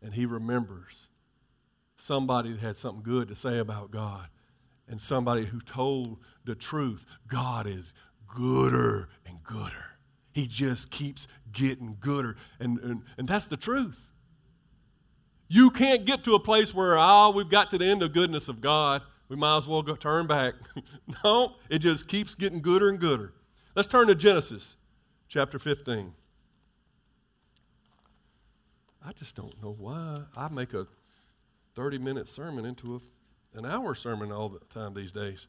and 0.00 0.14
he 0.14 0.24
remembers 0.24 1.08
somebody 1.96 2.52
that 2.52 2.60
had 2.60 2.76
something 2.76 3.02
good 3.02 3.28
to 3.28 3.36
say 3.36 3.58
about 3.58 3.90
God 3.90 4.28
and 4.88 5.00
somebody 5.00 5.46
who 5.46 5.60
told 5.60 6.18
the 6.44 6.54
truth. 6.54 7.06
God 7.28 7.66
is 7.66 7.94
gooder 8.26 9.08
and 9.26 9.42
gooder. 9.42 9.86
He 10.32 10.46
just 10.46 10.90
keeps 10.90 11.28
getting 11.52 11.96
gooder. 12.00 12.36
And, 12.58 12.78
and, 12.80 13.02
and 13.16 13.28
that's 13.28 13.46
the 13.46 13.56
truth. 13.56 14.08
You 15.48 15.70
can't 15.70 16.06
get 16.06 16.24
to 16.24 16.34
a 16.34 16.40
place 16.40 16.72
where, 16.72 16.96
oh, 16.98 17.30
we've 17.30 17.50
got 17.50 17.70
to 17.70 17.78
the 17.78 17.84
end 17.84 18.02
of 18.02 18.12
goodness 18.12 18.48
of 18.48 18.60
God. 18.60 19.02
We 19.28 19.36
might 19.36 19.58
as 19.58 19.66
well 19.66 19.82
go 19.82 19.94
turn 19.94 20.26
back. 20.26 20.54
no, 21.24 21.56
it 21.68 21.80
just 21.80 22.08
keeps 22.08 22.34
getting 22.34 22.60
gooder 22.60 22.88
and 22.88 22.98
gooder. 22.98 23.34
Let's 23.74 23.88
turn 23.88 24.06
to 24.08 24.14
Genesis 24.14 24.76
chapter 25.28 25.58
15. 25.58 26.14
I 29.04 29.12
just 29.12 29.34
don't 29.34 29.60
know 29.62 29.74
why 29.78 30.22
I 30.36 30.48
make 30.48 30.74
a 30.74 30.86
30 31.74 31.98
minute 31.98 32.28
sermon 32.28 32.64
into 32.64 32.96
a, 32.96 33.58
an 33.58 33.66
hour 33.66 33.94
sermon 33.94 34.32
all 34.32 34.48
the 34.48 34.60
time 34.72 34.94
these 34.94 35.12
days. 35.12 35.46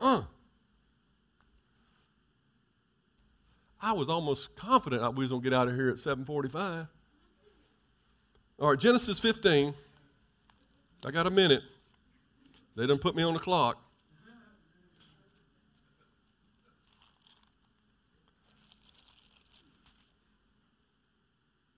Uh. 0.00 0.22
I 3.80 3.92
was 3.92 4.08
almost 4.08 4.56
confident 4.56 5.02
we 5.14 5.22
was 5.22 5.30
going 5.30 5.42
to 5.42 5.50
get 5.50 5.56
out 5.56 5.68
of 5.68 5.74
here 5.74 5.90
at 5.90 5.98
745. 5.98 6.86
All 8.58 8.70
right, 8.70 8.78
Genesis 8.78 9.20
15. 9.20 9.74
I 11.04 11.10
got 11.10 11.26
a 11.26 11.30
minute. 11.30 11.62
They 12.74 12.82
didn't 12.82 13.00
put 13.00 13.14
me 13.14 13.22
on 13.22 13.34
the 13.34 13.38
clock. 13.38 13.78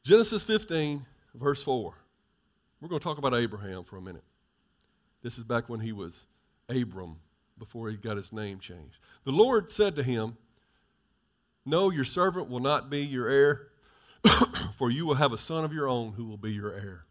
Genesis 0.05 0.43
15, 0.43 1.05
verse 1.35 1.63
4. 1.63 1.98
We're 2.81 2.89
going 2.89 3.01
to 3.01 3.05
talk 3.05 3.19
about 3.19 3.35
Abraham 3.35 3.85
for 3.85 3.97
a 3.97 4.01
minute. 4.01 4.23
This 5.23 5.37
is 5.37 5.45
back 5.45 5.69
when 5.69 5.81
he 5.81 5.93
was 5.93 6.27
Abram, 6.69 7.17
before 7.59 7.91
he 7.91 7.97
got 7.97 8.17
his 8.17 8.33
name 8.33 8.61
changed. 8.61 8.99
The 9.25 9.33
Lord 9.33 9.73
said 9.73 9.97
to 9.97 10.03
him, 10.03 10.37
No, 11.67 11.91
your 11.91 12.05
servant 12.05 12.49
will 12.49 12.61
not 12.61 12.89
be 12.89 13.01
your 13.05 13.29
heir, 13.29 13.69
for 14.77 14.91
you 14.91 15.07
will 15.07 15.17
have 15.17 15.33
a 15.33 15.39
son 15.39 15.65
of 15.65 15.73
your 15.73 15.89
own 15.89 16.13
who 16.13 16.25
will 16.25 16.37
be 16.37 16.53
your 16.53 16.73
heir. 16.73 17.05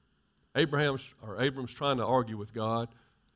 Abraham's, 0.56 1.08
or 1.22 1.42
Abram's 1.42 1.74
trying 1.74 1.98
to 1.98 2.06
argue 2.06 2.38
with 2.38 2.54
God. 2.54 2.88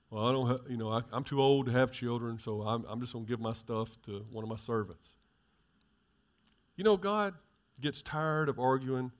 Well, 0.09 0.25
I 0.25 0.31
don't, 0.31 0.47
have, 0.47 0.61
you 0.69 0.77
know, 0.77 0.89
I, 0.89 1.01
am 1.13 1.23
too 1.23 1.41
old 1.41 1.65
to 1.65 1.71
have 1.71 1.91
children, 1.91 2.39
so 2.39 2.61
I'm, 2.61 2.85
I'm 2.87 3.01
just 3.01 3.13
going 3.13 3.25
to 3.25 3.29
give 3.29 3.39
my 3.39 3.53
stuff 3.53 4.01
to 4.05 4.25
one 4.31 4.43
of 4.43 4.49
my 4.49 4.57
servants. 4.57 5.13
You 6.77 6.83
know, 6.83 6.97
God 6.97 7.33
gets 7.79 8.01
tired 8.01 8.47
of 8.47 8.59
arguing 8.59 9.11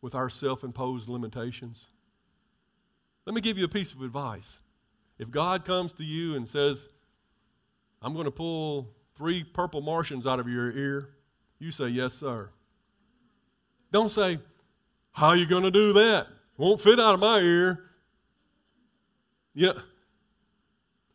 with 0.00 0.14
our 0.14 0.30
self 0.30 0.64
imposed 0.64 1.08
limitations? 1.08 1.88
Let 3.26 3.34
me 3.34 3.40
give 3.40 3.58
you 3.58 3.64
a 3.64 3.68
piece 3.68 3.92
of 3.92 4.02
advice. 4.02 4.60
If 5.18 5.30
God 5.30 5.64
comes 5.64 5.92
to 5.94 6.04
you 6.04 6.36
and 6.36 6.48
says, 6.48 6.88
I'm 8.00 8.12
going 8.12 8.26
to 8.26 8.30
pull 8.30 8.94
three 9.16 9.42
purple 9.42 9.80
Martians 9.80 10.26
out 10.26 10.38
of 10.38 10.48
your 10.48 10.70
ear, 10.70 11.10
you 11.58 11.72
say, 11.72 11.88
Yes, 11.88 12.14
sir. 12.14 12.50
Don't 13.90 14.10
say, 14.10 14.38
How 15.12 15.28
are 15.28 15.36
you 15.36 15.46
going 15.46 15.64
to 15.64 15.70
do 15.70 15.92
that? 15.94 16.28
Won't 16.56 16.80
fit 16.80 17.00
out 17.00 17.14
of 17.14 17.20
my 17.20 17.38
ear. 17.40 17.82
Yeah. 19.54 19.72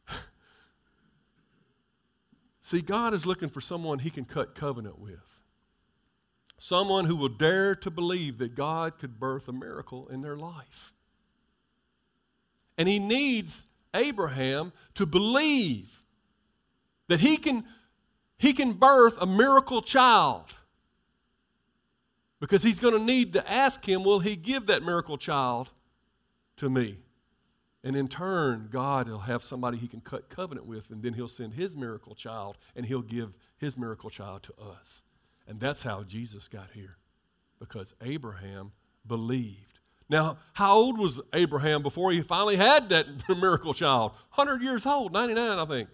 See, 2.61 2.81
God 2.81 3.13
is 3.13 3.25
looking 3.25 3.49
for 3.49 3.61
someone 3.61 3.99
he 3.99 4.09
can 4.09 4.25
cut 4.25 4.53
covenant 4.53 4.99
with. 4.99 5.39
Someone 6.57 7.05
who 7.05 7.15
will 7.15 7.29
dare 7.29 7.73
to 7.75 7.89
believe 7.89 8.37
that 8.39 8.55
God 8.55 8.99
could 8.99 9.19
birth 9.19 9.47
a 9.47 9.53
miracle 9.53 10.07
in 10.09 10.21
their 10.21 10.35
life. 10.35 10.93
And 12.77 12.87
he 12.87 12.99
needs 12.99 13.65
Abraham 13.93 14.71
to 14.95 15.05
believe 15.05 16.01
that 17.07 17.19
he 17.19 17.37
can, 17.37 17.65
he 18.37 18.53
can 18.53 18.73
birth 18.73 19.17
a 19.19 19.25
miracle 19.25 19.81
child. 19.81 20.45
Because 22.39 22.63
he's 22.63 22.79
going 22.79 22.97
to 22.97 23.03
need 23.03 23.33
to 23.33 23.51
ask 23.51 23.87
him, 23.87 24.03
will 24.03 24.19
he 24.19 24.35
give 24.35 24.67
that 24.67 24.83
miracle 24.83 25.17
child 25.17 25.69
to 26.57 26.69
me? 26.69 26.97
And 27.83 27.95
in 27.95 28.07
turn, 28.07 28.69
God 28.71 29.09
will 29.09 29.19
have 29.19 29.43
somebody 29.43 29.77
he 29.77 29.87
can 29.87 30.01
cut 30.01 30.29
covenant 30.29 30.67
with, 30.67 30.89
and 30.89 31.03
then 31.03 31.13
he'll 31.13 31.27
send 31.27 31.53
his 31.53 31.75
miracle 31.75 32.15
child, 32.15 32.57
and 32.75 32.85
he'll 32.85 33.01
give 33.01 33.33
his 33.57 33.77
miracle 33.77 34.09
child 34.09 34.43
to 34.43 34.53
us. 34.59 35.03
And 35.47 35.59
that's 35.59 35.83
how 35.83 36.03
Jesus 36.03 36.47
got 36.47 36.69
here, 36.73 36.97
because 37.59 37.93
Abraham 38.01 38.71
believed. 39.05 39.70
Now, 40.11 40.39
how 40.51 40.73
old 40.75 40.99
was 40.99 41.21
Abraham 41.33 41.81
before 41.81 42.11
he 42.11 42.21
finally 42.21 42.57
had 42.57 42.89
that 42.89 43.07
miracle 43.29 43.73
child? 43.73 44.11
100 44.35 44.61
years 44.61 44.85
old, 44.85 45.13
99, 45.13 45.57
I 45.57 45.65
think. 45.65 45.89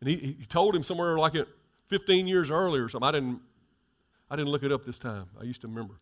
And 0.00 0.10
he, 0.10 0.16
he 0.40 0.46
told 0.46 0.74
him 0.74 0.82
somewhere 0.82 1.16
like 1.16 1.36
it 1.36 1.46
15 1.86 2.26
years 2.26 2.50
earlier 2.50 2.84
or 2.84 2.88
something. 2.88 3.08
I 3.08 3.12
didn't, 3.12 3.40
I 4.28 4.34
didn't 4.34 4.50
look 4.50 4.64
it 4.64 4.72
up 4.72 4.84
this 4.84 4.98
time. 4.98 5.26
I 5.40 5.44
used 5.44 5.60
to 5.60 5.68
remember. 5.68 5.94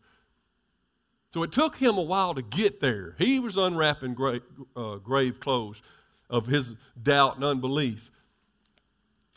So 1.29 1.43
it 1.43 1.51
took 1.51 1.75
him 1.75 1.99
a 1.99 2.01
while 2.01 2.33
to 2.33 2.41
get 2.41 2.79
there. 2.79 3.13
He 3.19 3.37
was 3.37 3.57
unwrapping 3.57 4.15
grave, 4.15 4.41
uh, 4.75 4.95
grave 4.95 5.39
clothes 5.39 5.83
of 6.31 6.47
his 6.47 6.73
doubt 7.01 7.35
and 7.35 7.43
unbelief. 7.43 8.09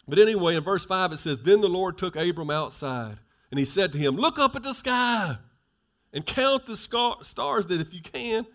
But 0.09 0.19
anyway, 0.19 0.57
in 0.57 0.63
verse 0.63 0.87
5 0.87 1.13
it 1.13 1.19
says, 1.19 1.41
Then 1.41 1.61
the 1.61 1.69
Lord 1.69 1.99
took 1.99 2.17
Abram 2.17 2.51
outside, 2.51 3.19
and 3.51 3.59
he 3.59 3.67
said 3.67 3.93
to 3.93 3.99
him, 3.99 4.17
Look 4.17 4.39
up 4.39 4.57
at 4.57 4.63
the 4.63 4.73
sky 4.73 5.37
and 6.15 6.25
count 6.25 6.65
the 6.65 6.77
stars 6.77 7.67
that 7.67 7.81
if 7.81 7.93
you 7.93 8.01
can, 8.01 8.47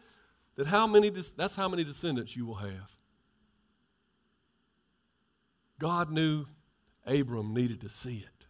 that 0.56 0.68
how 0.68 0.88
many 0.88 1.10
that's 1.10 1.56
how 1.56 1.68
many 1.68 1.84
descendants 1.84 2.36
you 2.36 2.46
will 2.46 2.56
have. 2.56 2.96
God 5.78 6.12
knew 6.12 6.46
Abram 7.06 7.54
needed 7.54 7.82
to 7.82 7.90
see 7.90 8.18
it. 8.18 8.46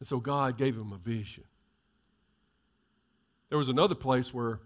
And 0.00 0.08
so 0.08 0.18
God 0.18 0.58
gave 0.58 0.76
him 0.76 0.92
a 0.92 0.98
vision. 0.98 1.44
There 3.48 3.58
was 3.58 3.68
another 3.68 3.94
place 3.94 4.34
where 4.34 4.60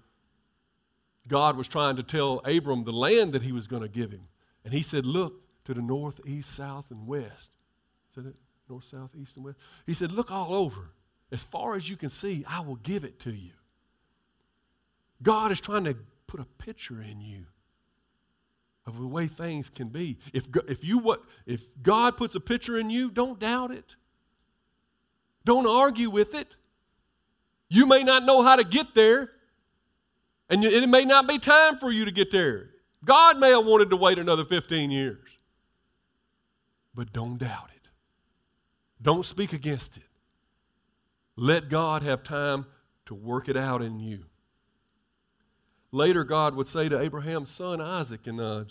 God 1.27 1.57
was 1.57 1.69
trying 1.69 1.97
to 1.97 2.03
tell 2.03 2.41
Abram 2.45 2.85
the 2.85 2.93
land 2.93 3.35
that 3.35 3.43
he 3.43 3.53
was 3.53 3.67
going 3.67 3.83
to 3.83 3.89
give 3.89 4.11
him. 4.11 4.29
And 4.65 4.73
he 4.73 4.83
said, 4.83 5.07
Look, 5.07 5.43
to 5.67 5.75
the 5.75 5.83
north, 5.83 6.21
east, 6.27 6.55
south, 6.55 6.87
and 6.91 7.07
west. 7.07 7.51
Said 8.15 8.27
it, 8.27 8.37
north, 8.69 8.85
south, 8.85 9.11
east, 9.15 9.37
and 9.37 9.45
west. 9.45 9.59
He 9.87 9.95
said, 9.95 10.13
Look 10.13 10.31
all 10.31 10.55
over. 10.55 10.93
As 11.31 11.45
far 11.45 11.75
as 11.75 11.89
you 11.89 11.97
can 11.97 12.11
see, 12.11 12.45
I 12.49 12.61
will 12.61 12.77
give 12.77 13.05
it 13.05 13.21
to 13.21 13.31
you. 13.31 13.53
God 15.23 15.53
is 15.53 15.61
trying 15.61 15.85
to 15.85 15.97
put 16.27 16.41
a 16.41 16.45
picture 16.45 17.03
in 17.03 17.21
you 17.21 17.47
of 18.87 18.99
the 18.99 19.07
way 19.07 19.27
things 19.27 19.69
can 19.69 19.89
be. 19.89 20.19
If, 20.33 20.45
if, 20.67 20.83
you, 20.83 20.99
what, 20.99 21.23
if 21.47 21.63
God 21.83 22.17
puts 22.17 22.35
a 22.35 22.41
picture 22.41 22.79
in 22.79 22.89
you, 22.89 23.11
don't 23.11 23.39
doubt 23.39 23.71
it. 23.71 23.97
Don't 25.45 25.67
argue 25.67 26.09
with 26.09 26.35
it. 26.35 26.57
You 27.69 27.87
may 27.87 28.03
not 28.03 28.25
know 28.25 28.43
how 28.43 28.57
to 28.57 28.65
get 28.65 28.95
there, 28.95 29.31
and 30.49 30.65
it 30.65 30.89
may 30.89 31.05
not 31.05 31.29
be 31.29 31.39
time 31.39 31.77
for 31.77 31.93
you 31.93 32.07
to 32.07 32.11
get 32.11 32.31
there. 32.31 32.71
God 33.05 33.39
may 33.39 33.51
have 33.51 33.67
wanted 33.67 33.91
to 33.91 33.97
wait 33.97 34.19
another 34.19 34.45
15 34.45 34.91
years. 34.91 35.29
But 36.95 37.13
don't 37.13 37.39
doubt 37.39 37.71
it. 37.77 37.89
Don't 39.01 39.25
speak 39.25 39.53
against 39.53 39.99
it. 39.99 40.08
Let 41.41 41.69
God 41.69 42.03
have 42.03 42.25
time 42.25 42.67
to 43.07 43.15
work 43.15 43.49
it 43.49 43.57
out 43.57 43.81
in 43.81 44.01
you. 44.01 44.25
Later, 45.93 46.25
God 46.25 46.57
would 46.57 46.67
say 46.67 46.89
to 46.89 47.01
Abraham's 47.01 47.49
son 47.49 47.81
Isaac 47.81 48.27
in 48.27 48.41
uh, 48.41 48.65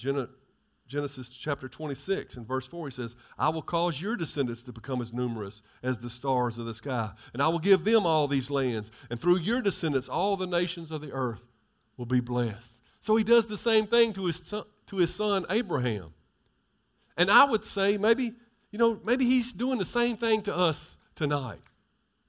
Genesis 0.86 1.30
chapter 1.30 1.70
26 1.70 2.36
and 2.36 2.45
verse 2.45 2.68
4, 2.68 2.88
he 2.89 2.91
says, 2.91 3.15
I 3.38 3.47
will 3.47 3.61
cause 3.61 4.01
your 4.01 4.18
descendants 4.18 4.61
to 4.63 4.74
become 4.74 5.01
as 5.01 5.13
numerous 5.13 5.61
as 5.82 5.99
the 5.99 6.09
stars 6.09 6.57
of 6.57 6.65
the 6.65 6.74
sky, 6.74 7.11
and 7.32 7.41
I 7.41 7.47
will 7.47 7.59
give 7.59 7.86
them 7.86 8.05
all 8.05 8.28
these 8.28 8.51
lands, 8.51 8.91
and 9.09 9.18
through 9.18 9.38
your 9.38 9.61
descendants, 9.61 10.09
all 10.09 10.36
the 10.36 10.45
nations 10.45 10.91
of 10.91 10.99
the 10.99 11.13
earth 11.13 11.45
will 11.95 12.05
be 12.05 12.20
blessed. 12.20 12.82
So 12.99 13.15
he 13.15 13.24
does 13.24 13.45
the 13.45 13.57
same 13.57 13.88
thing 13.88 14.11
to 14.11 14.26
his 14.26 14.41
son, 14.43 14.65
to 14.88 14.97
his 14.97 15.15
son 15.15 15.45
Abraham. 15.49 16.13
And 17.15 17.32
I 17.32 17.45
would 17.45 17.63
say 17.63 17.97
maybe, 17.97 18.34
you 18.72 18.78
know, 18.78 18.99
maybe 19.05 19.24
he's 19.24 19.53
doing 19.53 19.80
the 19.80 19.86
same 19.86 20.18
thing 20.18 20.41
to 20.41 20.53
us 20.55 20.97
tonight. 21.15 21.61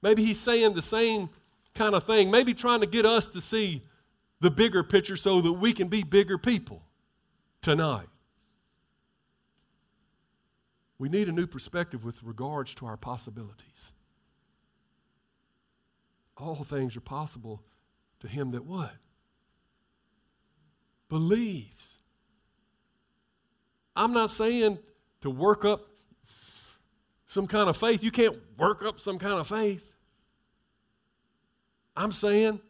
Maybe 0.01 0.23
he's 0.23 0.39
saying 0.39 0.73
the 0.73 0.81
same 0.81 1.29
kind 1.75 1.95
of 1.95 2.03
thing, 2.03 2.31
maybe 2.31 2.53
trying 2.53 2.81
to 2.81 2.87
get 2.87 3.05
us 3.05 3.27
to 3.27 3.41
see 3.41 3.83
the 4.39 4.49
bigger 4.49 4.83
picture 4.83 5.15
so 5.15 5.41
that 5.41 5.53
we 5.53 5.73
can 5.73 5.87
be 5.87 6.03
bigger 6.03 6.37
people 6.37 6.81
tonight. 7.61 8.07
We 10.97 11.09
need 11.09 11.29
a 11.29 11.31
new 11.31 11.47
perspective 11.47 12.03
with 12.03 12.21
regards 12.23 12.73
to 12.75 12.85
our 12.85 12.97
possibilities. 12.97 13.93
All 16.37 16.63
things 16.63 16.95
are 16.95 17.01
possible 17.01 17.61
to 18.19 18.27
him 18.27 18.51
that 18.51 18.65
what? 18.65 18.93
Believes. 21.09 21.97
I'm 23.95 24.13
not 24.13 24.29
saying 24.29 24.79
to 25.21 25.29
work 25.29 25.65
up 25.65 25.81
some 27.27 27.47
kind 27.47 27.69
of 27.69 27.77
faith. 27.77 28.03
You 28.03 28.11
can't 28.11 28.37
work 28.57 28.83
up 28.83 28.99
some 28.99 29.19
kind 29.19 29.39
of 29.39 29.47
faith. 29.47 29.88
I'm 31.99 32.13
saying 32.13 32.61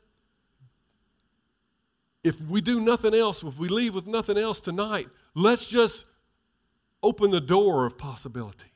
if 2.24 2.42
we 2.42 2.62
do 2.62 2.82
nothing 2.82 3.14
else, 3.14 3.44
if 3.44 3.60
we 3.60 3.70
leave 3.70 3.94
with 3.94 4.08
nothing 4.08 4.40
else 4.40 4.60
tonight, 4.60 5.08
let's 5.36 5.68
just 5.68 6.06
open 7.04 7.30
the 7.30 7.40
door 7.40 7.86
of 7.86 7.96
possibility. 7.98 8.74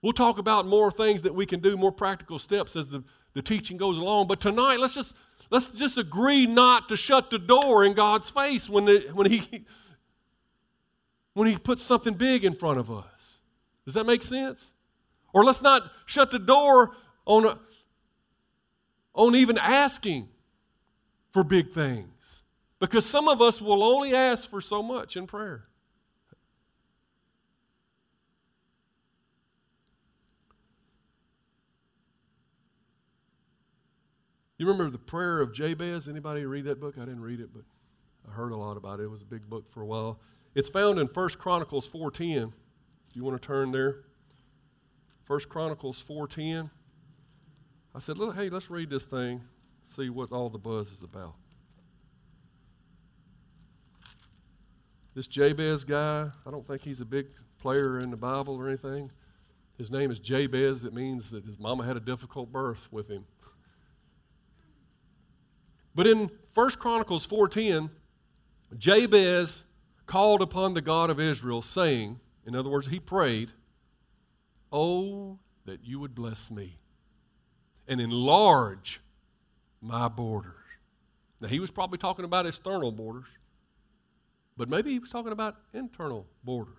We'll 0.00 0.12
talk 0.12 0.38
about 0.38 0.64
more 0.64 0.92
things 0.92 1.22
that 1.22 1.34
we 1.34 1.44
can 1.44 1.58
do, 1.58 1.76
more 1.76 1.92
practical 1.92 2.38
steps 2.38 2.76
as 2.76 2.88
the, 2.88 3.02
the 3.34 3.42
teaching 3.42 3.76
goes 3.76 3.98
along. 3.98 4.28
But 4.28 4.40
tonight, 4.40 4.78
let's 4.78 4.94
just 4.94 5.12
let's 5.50 5.70
just 5.70 5.98
agree 5.98 6.46
not 6.46 6.88
to 6.88 6.96
shut 6.96 7.30
the 7.30 7.38
door 7.38 7.84
in 7.84 7.94
God's 7.94 8.30
face 8.30 8.68
when, 8.68 8.84
the, 8.84 9.10
when 9.12 9.28
He 9.28 9.66
when 11.34 11.48
He 11.48 11.58
puts 11.58 11.82
something 11.82 12.14
big 12.14 12.44
in 12.44 12.54
front 12.54 12.78
of 12.78 12.90
us. 12.92 13.38
Does 13.84 13.94
that 13.94 14.06
make 14.06 14.22
sense? 14.22 14.72
Or 15.32 15.44
let's 15.44 15.62
not 15.62 15.90
shut 16.06 16.30
the 16.30 16.38
door 16.38 16.92
on, 17.26 17.58
on 19.14 19.34
even 19.34 19.58
asking 19.58 20.28
for 21.32 21.44
big 21.44 21.70
things. 21.70 22.42
Because 22.78 23.04
some 23.04 23.28
of 23.28 23.42
us 23.42 23.60
will 23.60 23.82
only 23.82 24.14
ask 24.14 24.48
for 24.48 24.60
so 24.60 24.82
much 24.82 25.16
in 25.16 25.26
prayer. 25.26 25.66
You 34.56 34.66
remember 34.66 34.90
the 34.90 34.98
prayer 34.98 35.40
of 35.40 35.54
Jabez? 35.54 36.06
Anybody 36.06 36.44
read 36.44 36.66
that 36.66 36.80
book? 36.80 36.96
I 36.98 37.06
didn't 37.06 37.22
read 37.22 37.40
it, 37.40 37.48
but 37.50 37.62
I 38.28 38.32
heard 38.32 38.52
a 38.52 38.56
lot 38.56 38.76
about 38.76 39.00
it. 39.00 39.04
It 39.04 39.10
was 39.10 39.22
a 39.22 39.26
big 39.26 39.48
book 39.48 39.70
for 39.70 39.80
a 39.80 39.86
while. 39.86 40.20
It's 40.54 40.68
found 40.68 40.98
in 40.98 41.06
1 41.06 41.38
Chronicles 41.38 41.86
4:10. 41.86 42.52
If 43.08 43.16
you 43.16 43.24
want 43.24 43.40
to 43.40 43.46
turn 43.46 43.72
there. 43.72 44.04
1 45.26 45.48
Chronicles 45.48 46.02
4:10. 46.02 46.70
I 47.94 47.98
said, 47.98 48.16
"Hey, 48.16 48.48
let's 48.48 48.70
read 48.70 48.90
this 48.90 49.04
thing 49.04 49.42
see 49.90 50.08
what 50.08 50.32
all 50.32 50.48
the 50.48 50.58
buzz 50.58 50.90
is 50.92 51.02
about. 51.02 51.34
This 55.14 55.26
Jabez 55.26 55.84
guy, 55.84 56.30
I 56.46 56.50
don't 56.50 56.66
think 56.66 56.82
he's 56.82 57.00
a 57.00 57.04
big 57.04 57.26
player 57.58 57.98
in 57.98 58.10
the 58.10 58.16
Bible 58.16 58.54
or 58.54 58.68
anything. 58.68 59.10
His 59.76 59.90
name 59.90 60.10
is 60.10 60.18
Jabez. 60.18 60.84
It 60.84 60.94
means 60.94 61.30
that 61.30 61.44
his 61.44 61.58
mama 61.58 61.84
had 61.84 61.96
a 61.96 62.00
difficult 62.00 62.52
birth 62.52 62.88
with 62.92 63.08
him. 63.08 63.24
But 65.94 66.06
in 66.06 66.30
1 66.54 66.78
Chronicles 66.78 67.26
4:10, 67.26 67.90
Jabez 68.78 69.64
called 70.06 70.42
upon 70.42 70.74
the 70.74 70.80
God 70.80 71.10
of 71.10 71.18
Israel, 71.18 71.62
saying, 71.62 72.20
in 72.46 72.54
other 72.54 72.70
words, 72.70 72.86
he 72.86 73.00
prayed, 73.00 73.50
Oh, 74.72 75.40
that 75.64 75.84
you 75.84 75.98
would 75.98 76.14
bless 76.14 76.50
me 76.50 76.79
and 77.90 78.00
enlarge 78.00 79.00
my 79.82 80.08
borders. 80.08 80.54
Now, 81.40 81.48
he 81.48 81.58
was 81.58 81.70
probably 81.70 81.98
talking 81.98 82.24
about 82.24 82.46
external 82.46 82.92
borders, 82.92 83.26
but 84.56 84.68
maybe 84.68 84.92
he 84.92 84.98
was 85.00 85.10
talking 85.10 85.32
about 85.32 85.56
internal 85.74 86.26
borders. 86.44 86.76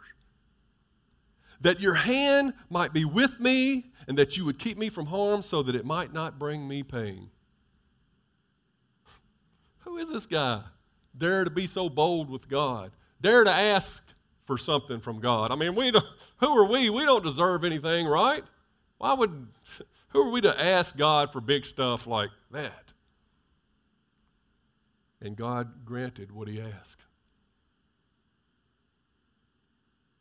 That 1.59 1.79
your 1.79 1.95
hand 1.95 2.53
might 2.69 2.93
be 2.93 3.05
with 3.05 3.39
me, 3.39 3.91
and 4.07 4.17
that 4.17 4.37
you 4.37 4.45
would 4.45 4.57
keep 4.57 4.77
me 4.77 4.89
from 4.89 5.07
harm 5.07 5.43
so 5.43 5.61
that 5.61 5.75
it 5.75 5.85
might 5.85 6.13
not 6.13 6.39
bring 6.39 6.67
me 6.67 6.81
pain. 6.81 7.29
Who 9.79 9.97
is 9.97 10.09
this 10.09 10.25
guy? 10.25 10.61
Dare 11.15 11.43
to 11.43 11.51
be 11.51 11.67
so 11.67 11.89
bold 11.89 12.29
with 12.29 12.47
God. 12.47 12.91
Dare 13.19 13.43
to 13.43 13.51
ask 13.51 14.03
for 14.45 14.57
something 14.57 15.01
from 15.01 15.19
God. 15.19 15.51
I 15.51 15.55
mean, 15.55 15.75
we 15.75 15.91
don't, 15.91 16.05
who 16.37 16.47
are 16.57 16.65
we? 16.65 16.89
We 16.89 17.05
don't 17.05 17.23
deserve 17.23 17.63
anything, 17.63 18.07
right? 18.07 18.43
Why 18.97 19.13
would, 19.13 19.47
who 20.11 20.21
are 20.21 20.31
we 20.31 20.41
to 20.41 20.63
ask 20.63 20.95
God 20.95 21.31
for 21.31 21.41
big 21.41 21.65
stuff 21.65 22.07
like 22.07 22.29
that? 22.51 22.91
and 25.21 25.37
God 25.37 25.85
granted 25.85 26.31
what 26.31 26.47
he 26.47 26.59
asked. 26.59 27.03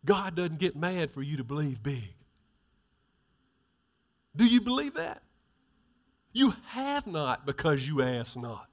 God 0.05 0.35
doesn't 0.37 0.59
get 0.59 0.77
mad 0.77 1.11
for 1.11 1.23
you 1.23 1.37
to 1.39 1.45
believe 1.45 1.83
big. 1.83 2.15
Do 4.37 4.45
you 4.45 4.61
believe 4.61 4.95
that? 4.95 5.23
You 6.33 6.55
have 6.69 7.07
not 7.07 7.45
because 7.45 7.87
you 7.87 8.03
ask 8.03 8.37
not. 8.37 8.69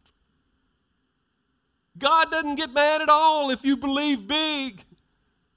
God 1.97 2.29
doesn't 2.29 2.55
get 2.55 2.71
mad 2.71 3.01
at 3.01 3.09
all 3.09 3.49
if 3.49 3.65
you 3.65 3.75
believe 3.75 4.27
big. 4.27 4.83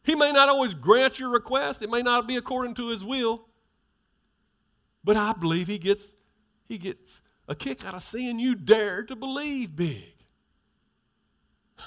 He 0.03 0.15
may 0.15 0.33
not 0.33 0.49
always 0.49 0.73
grant 0.73 1.19
your 1.19 1.31
request, 1.31 1.83
it 1.83 1.91
may 1.91 2.03
not 2.03 2.27
be 2.27 2.37
according 2.37 2.75
to 2.75 2.89
his 2.89 3.05
will. 3.05 3.47
But 5.03 5.17
I 5.17 5.33
believe 5.33 5.67
he 5.67 5.79
gets 5.79 6.13
he 6.69 6.79
gets 6.79 7.21
a 7.49 7.55
kick 7.55 7.85
out 7.85 7.95
of 7.95 8.03
seeing 8.03 8.39
you 8.39 8.55
dare 8.55 9.03
to 9.03 9.17
believe 9.17 9.75
big. 9.75 10.15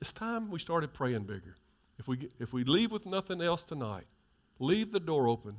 It's 0.00 0.12
time 0.12 0.50
we 0.50 0.58
started 0.58 0.92
praying 0.92 1.24
bigger. 1.24 1.56
If 1.98 2.08
we, 2.08 2.28
if 2.40 2.52
we 2.52 2.64
leave 2.64 2.90
with 2.90 3.06
nothing 3.06 3.40
else 3.40 3.62
tonight, 3.62 4.06
leave 4.58 4.92
the 4.92 5.00
door 5.00 5.28
open 5.28 5.56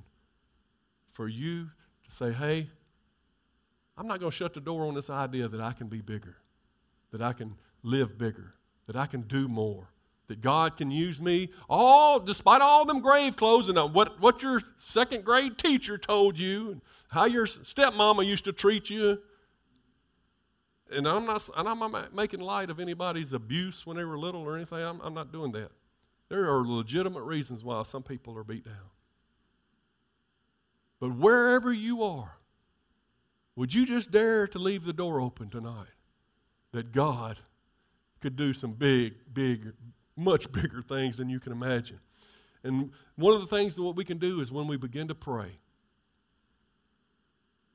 for 1.13 1.27
you 1.27 1.69
to 2.07 2.11
say, 2.11 2.33
hey, 2.33 2.69
I'm 3.97 4.07
not 4.07 4.19
going 4.19 4.31
to 4.31 4.35
shut 4.35 4.53
the 4.53 4.59
door 4.59 4.85
on 4.85 4.93
this 4.93 5.09
idea 5.09 5.47
that 5.47 5.61
I 5.61 5.71
can 5.71 5.87
be 5.87 6.01
bigger, 6.01 6.35
that 7.11 7.21
I 7.21 7.33
can 7.33 7.55
live 7.81 8.17
bigger, 8.17 8.53
that 8.87 8.97
I 8.97 9.05
can 9.05 9.21
do 9.21 9.47
more, 9.47 9.87
that 10.27 10.41
God 10.41 10.77
can 10.77 10.91
use 10.91 11.21
me, 11.21 11.49
all 11.69 12.19
despite 12.19 12.61
all 12.61 12.85
them 12.85 12.99
grave 12.99 13.35
clothes 13.35 13.69
and 13.69 13.77
what, 13.93 14.19
what 14.19 14.41
your 14.41 14.61
second 14.77 15.23
grade 15.23 15.57
teacher 15.57 15.97
told 15.97 16.39
you, 16.39 16.71
and 16.71 16.81
how 17.09 17.25
your 17.25 17.45
stepmama 17.45 18.25
used 18.25 18.45
to 18.45 18.53
treat 18.53 18.89
you, 18.89 19.19
and 20.91 21.07
I'm 21.07 21.25
not, 21.25 21.49
and 21.55 21.67
I'm 21.67 21.79
not 21.79 22.13
making 22.13 22.39
light 22.39 22.69
of 22.69 22.79
anybody's 22.79 23.33
abuse 23.33 23.85
when 23.85 23.97
they 23.97 24.03
were 24.03 24.17
little 24.17 24.41
or 24.41 24.55
anything. 24.55 24.79
I'm, 24.79 25.01
I'm 25.01 25.13
not 25.13 25.31
doing 25.31 25.51
that. 25.53 25.71
There 26.29 26.49
are 26.49 26.65
legitimate 26.65 27.23
reasons 27.23 27.63
why 27.63 27.81
some 27.83 28.03
people 28.03 28.37
are 28.37 28.43
beat 28.43 28.65
down. 28.65 28.89
But 30.99 31.15
wherever 31.15 31.73
you 31.73 32.03
are, 32.03 32.37
would 33.55 33.73
you 33.73 33.85
just 33.85 34.11
dare 34.11 34.47
to 34.47 34.59
leave 34.59 34.85
the 34.85 34.93
door 34.93 35.19
open 35.19 35.49
tonight 35.49 35.87
that 36.71 36.91
God 36.91 37.39
could 38.21 38.35
do 38.35 38.53
some 38.53 38.73
big, 38.73 39.13
big, 39.33 39.73
much 40.15 40.51
bigger 40.51 40.81
things 40.81 41.17
than 41.17 41.29
you 41.29 41.39
can 41.39 41.51
imagine? 41.51 41.99
And 42.63 42.91
one 43.15 43.35
of 43.35 43.41
the 43.41 43.47
things 43.47 43.75
that 43.75 43.83
what 43.83 43.95
we 43.95 44.03
can 44.03 44.17
do 44.17 44.41
is 44.41 44.51
when 44.51 44.67
we 44.67 44.75
begin 44.75 45.07
to 45.09 45.15
pray, 45.15 45.59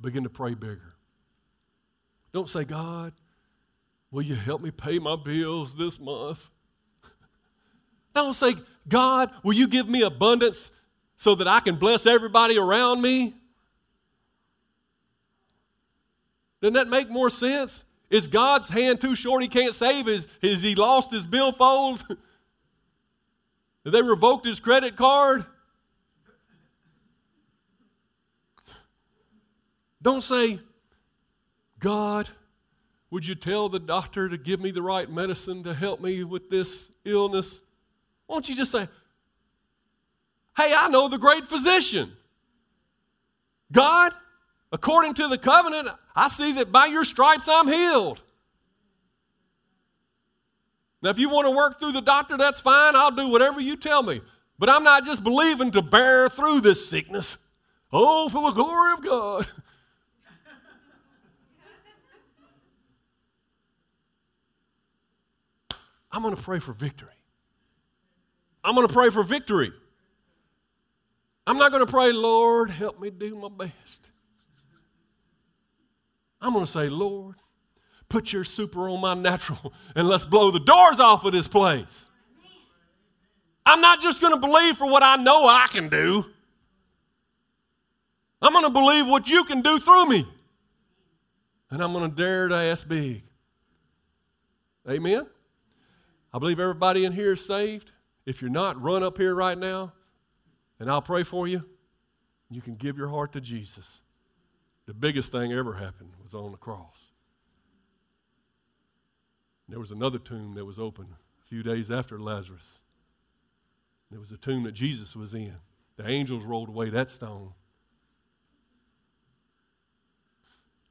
begin 0.00 0.24
to 0.24 0.30
pray 0.30 0.54
bigger. 0.54 0.94
Don't 2.32 2.48
say, 2.48 2.64
God, 2.64 3.12
will 4.10 4.22
you 4.22 4.34
help 4.34 4.62
me 4.62 4.70
pay 4.70 4.98
my 4.98 5.16
bills 5.16 5.76
this 5.76 6.00
month? 6.00 6.48
Don't 8.14 8.34
say, 8.34 8.56
God, 8.88 9.30
will 9.44 9.52
you 9.52 9.68
give 9.68 9.88
me 9.88 10.02
abundance 10.02 10.70
so 11.16 11.34
that 11.36 11.46
I 11.46 11.60
can 11.60 11.76
bless 11.76 12.06
everybody 12.06 12.58
around 12.58 13.00
me? 13.00 13.34
Doesn't 16.60 16.74
that 16.74 16.88
make 16.88 17.10
more 17.10 17.30
sense? 17.30 17.84
Is 18.10 18.26
God's 18.26 18.68
hand 18.68 19.00
too 19.00 19.14
short? 19.14 19.42
He 19.42 19.48
can't 19.48 19.74
save. 19.74 20.08
Is, 20.08 20.26
is 20.42 20.62
he 20.62 20.74
lost 20.74 21.12
his 21.12 21.26
billfold? 21.26 22.04
They 23.90 24.02
revoked 24.02 24.46
his 24.46 24.60
credit 24.60 24.96
card? 24.96 25.44
Don't 30.02 30.22
say, 30.22 30.60
God, 31.78 32.28
would 33.10 33.26
you 33.26 33.34
tell 33.34 33.68
the 33.68 33.78
doctor 33.78 34.28
to 34.28 34.38
give 34.38 34.60
me 34.60 34.70
the 34.70 34.82
right 34.82 35.10
medicine 35.10 35.62
to 35.64 35.74
help 35.74 36.00
me 36.00 36.24
with 36.24 36.48
this 36.48 36.90
illness? 37.04 37.60
Why 38.26 38.36
don't 38.36 38.48
you 38.48 38.54
just 38.54 38.72
say, 38.72 38.88
Hey, 40.56 40.74
I 40.76 40.88
know 40.88 41.08
the 41.08 41.18
great 41.18 41.44
physician. 41.44 42.12
God, 43.72 44.12
according 44.72 45.14
to 45.14 45.28
the 45.28 45.38
covenant, 45.38 45.88
I 46.14 46.28
see 46.28 46.52
that 46.54 46.72
by 46.72 46.86
your 46.86 47.04
stripes 47.04 47.48
I'm 47.48 47.68
healed. 47.68 48.20
Now, 51.02 51.10
if 51.10 51.18
you 51.18 51.28
want 51.28 51.46
to 51.46 51.50
work 51.50 51.78
through 51.78 51.92
the 51.92 52.02
doctor, 52.02 52.36
that's 52.36 52.60
fine. 52.60 52.94
I'll 52.94 53.10
do 53.10 53.28
whatever 53.28 53.60
you 53.60 53.76
tell 53.76 54.02
me. 54.02 54.20
But 54.58 54.68
I'm 54.68 54.84
not 54.84 55.06
just 55.06 55.24
believing 55.24 55.70
to 55.70 55.80
bear 55.80 56.28
through 56.28 56.60
this 56.60 56.88
sickness. 56.88 57.38
Oh, 57.92 58.28
for 58.28 58.50
the 58.50 58.54
glory 58.54 58.92
of 58.92 59.02
God. 59.02 59.48
I'm 66.12 66.22
going 66.22 66.36
to 66.36 66.42
pray 66.42 66.58
for 66.58 66.72
victory. 66.72 67.08
I'm 68.62 68.74
going 68.74 68.86
to 68.86 68.92
pray 68.92 69.10
for 69.10 69.22
victory. 69.22 69.72
I'm 71.46 71.56
not 71.56 71.72
going 71.72 71.84
to 71.84 71.90
pray, 71.90 72.12
Lord, 72.12 72.70
help 72.70 73.00
me 73.00 73.10
do 73.10 73.34
my 73.36 73.48
best. 73.48 74.08
I'm 76.40 76.52
going 76.52 76.66
to 76.66 76.70
say, 76.70 76.88
Lord, 76.88 77.36
put 78.10 78.32
your 78.32 78.44
super 78.44 78.90
on 78.90 79.00
my 79.00 79.14
natural 79.14 79.72
and 79.94 80.06
let's 80.06 80.26
blow 80.26 80.50
the 80.50 80.60
doors 80.60 81.00
off 81.00 81.24
of 81.24 81.32
this 81.32 81.48
place. 81.48 82.08
I'm 83.64 83.80
not 83.80 84.02
just 84.02 84.20
going 84.20 84.34
to 84.34 84.40
believe 84.40 84.76
for 84.76 84.90
what 84.90 85.02
I 85.02 85.16
know 85.16 85.46
I 85.46 85.66
can 85.70 85.88
do. 85.88 86.26
I'm 88.42 88.52
going 88.52 88.64
to 88.64 88.70
believe 88.70 89.06
what 89.06 89.28
you 89.28 89.44
can 89.44 89.62
do 89.62 89.78
through 89.78 90.06
me. 90.06 90.26
And 91.70 91.82
I'm 91.82 91.92
going 91.92 92.10
to 92.10 92.16
dare 92.16 92.48
to 92.48 92.56
ask 92.56 92.86
big. 92.86 93.22
Amen? 94.88 95.26
I 96.32 96.38
believe 96.38 96.58
everybody 96.58 97.04
in 97.04 97.12
here 97.12 97.32
is 97.32 97.44
saved. 97.44 97.92
If 98.26 98.42
you're 98.42 98.50
not, 98.50 98.80
run 98.80 99.02
up 99.02 99.18
here 99.18 99.34
right 99.34 99.56
now 99.56 99.92
and 100.80 100.90
I'll 100.90 101.02
pray 101.02 101.22
for 101.22 101.46
you. 101.46 101.64
You 102.50 102.60
can 102.60 102.74
give 102.74 102.98
your 102.98 103.08
heart 103.08 103.32
to 103.32 103.40
Jesus. 103.40 104.00
The 104.86 104.94
biggest 104.94 105.30
thing 105.30 105.52
ever 105.52 105.74
happened 105.74 106.14
was 106.22 106.34
on 106.34 106.50
the 106.50 106.58
cross. 106.58 107.09
There 109.70 109.78
was 109.78 109.92
another 109.92 110.18
tomb 110.18 110.54
that 110.54 110.64
was 110.64 110.80
open 110.80 111.06
a 111.14 111.46
few 111.46 111.62
days 111.62 111.92
after 111.92 112.18
Lazarus. 112.18 112.80
There 114.10 114.18
was 114.18 114.32
a 114.32 114.36
tomb 114.36 114.64
that 114.64 114.72
Jesus 114.72 115.14
was 115.14 115.32
in. 115.32 115.54
The 115.96 116.08
angels 116.08 116.42
rolled 116.44 116.68
away 116.68 116.90
that 116.90 117.10
stone. 117.10 117.52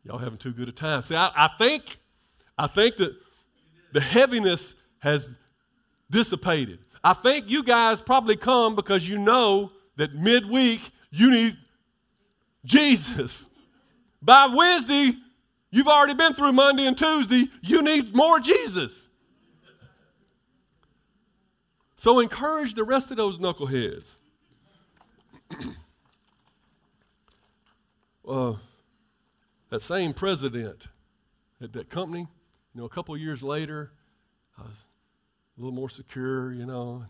Y'all 0.06 0.18
having 0.18 0.38
too 0.38 0.54
good 0.54 0.70
a 0.70 0.72
time. 0.72 1.02
See, 1.02 1.16
I, 1.16 1.30
I 1.36 1.50
think, 1.58 1.98
I 2.58 2.68
think 2.68 2.96
that 2.98 3.12
the 3.92 4.00
heaviness 4.00 4.74
has 5.00 5.36
dissipated. 6.10 6.80
I 7.04 7.14
think 7.14 7.50
you 7.50 7.64
guys 7.64 8.02
probably 8.02 8.38
come 8.38 8.76
because 8.76 9.08
you 9.08 9.18
know 9.18 9.72
that 9.98 10.16
midweek 10.16 10.80
you 11.12 11.32
need 11.32 11.58
Jesus. 12.64 13.48
By 14.22 14.48
Wednesday, 14.54 15.18
you've 15.72 15.88
already 15.88 16.14
been 16.14 16.34
through 16.34 16.54
Monday 16.54 16.86
and 16.86 16.98
Tuesday, 16.98 17.50
you 17.62 17.82
need 17.82 18.16
more 18.16 18.40
Jesus. 18.40 19.08
So 21.96 22.20
encourage 22.20 22.76
the 22.76 22.84
rest 22.84 23.12
of 23.12 23.18
those 23.18 23.40
knuckleheads. 23.40 24.16
uh, 28.28 28.54
that 29.70 29.82
same 29.82 30.14
president 30.14 30.88
at 31.62 31.74
that 31.74 31.90
company, 31.90 32.22
you 32.74 32.82
know, 32.82 32.86
a 32.86 32.90
couple 32.90 33.18
years 33.18 33.44
later, 33.44 33.92
I 34.58 34.62
was 34.62 34.86
a 35.58 35.62
little 35.62 35.76
more 35.76 35.90
secure, 35.90 36.54
you 36.54 36.66
know, 36.66 37.06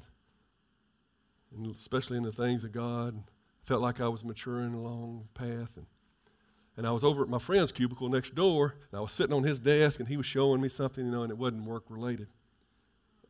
and 1.56 1.76
especially 1.76 2.18
in 2.18 2.24
the 2.24 2.32
things 2.32 2.64
of 2.64 2.72
God. 2.72 3.24
Felt 3.64 3.82
like 3.82 4.02
I 4.02 4.08
was 4.08 4.24
maturing 4.24 4.74
along 4.74 5.28
the 5.34 5.40
path. 5.40 5.78
And, 5.78 5.86
and 6.80 6.88
I 6.88 6.92
was 6.92 7.04
over 7.04 7.24
at 7.24 7.28
my 7.28 7.40
friend's 7.40 7.74
cubicle 7.74 8.08
next 8.08 8.36
door, 8.36 8.74
and 8.90 8.98
I 8.98 9.02
was 9.02 9.12
sitting 9.12 9.34
on 9.34 9.44
his 9.44 9.60
desk, 9.60 10.00
and 10.00 10.08
he 10.08 10.16
was 10.16 10.26
showing 10.26 10.62
me 10.62 10.70
something, 10.70 11.06
you 11.06 11.12
know, 11.12 11.24
and 11.24 11.30
it 11.30 11.38
wasn't 11.38 11.66
work 11.66 11.84
related. 11.90 12.28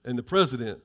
And 0.05 0.19
the 0.19 0.21
president 0.21 0.81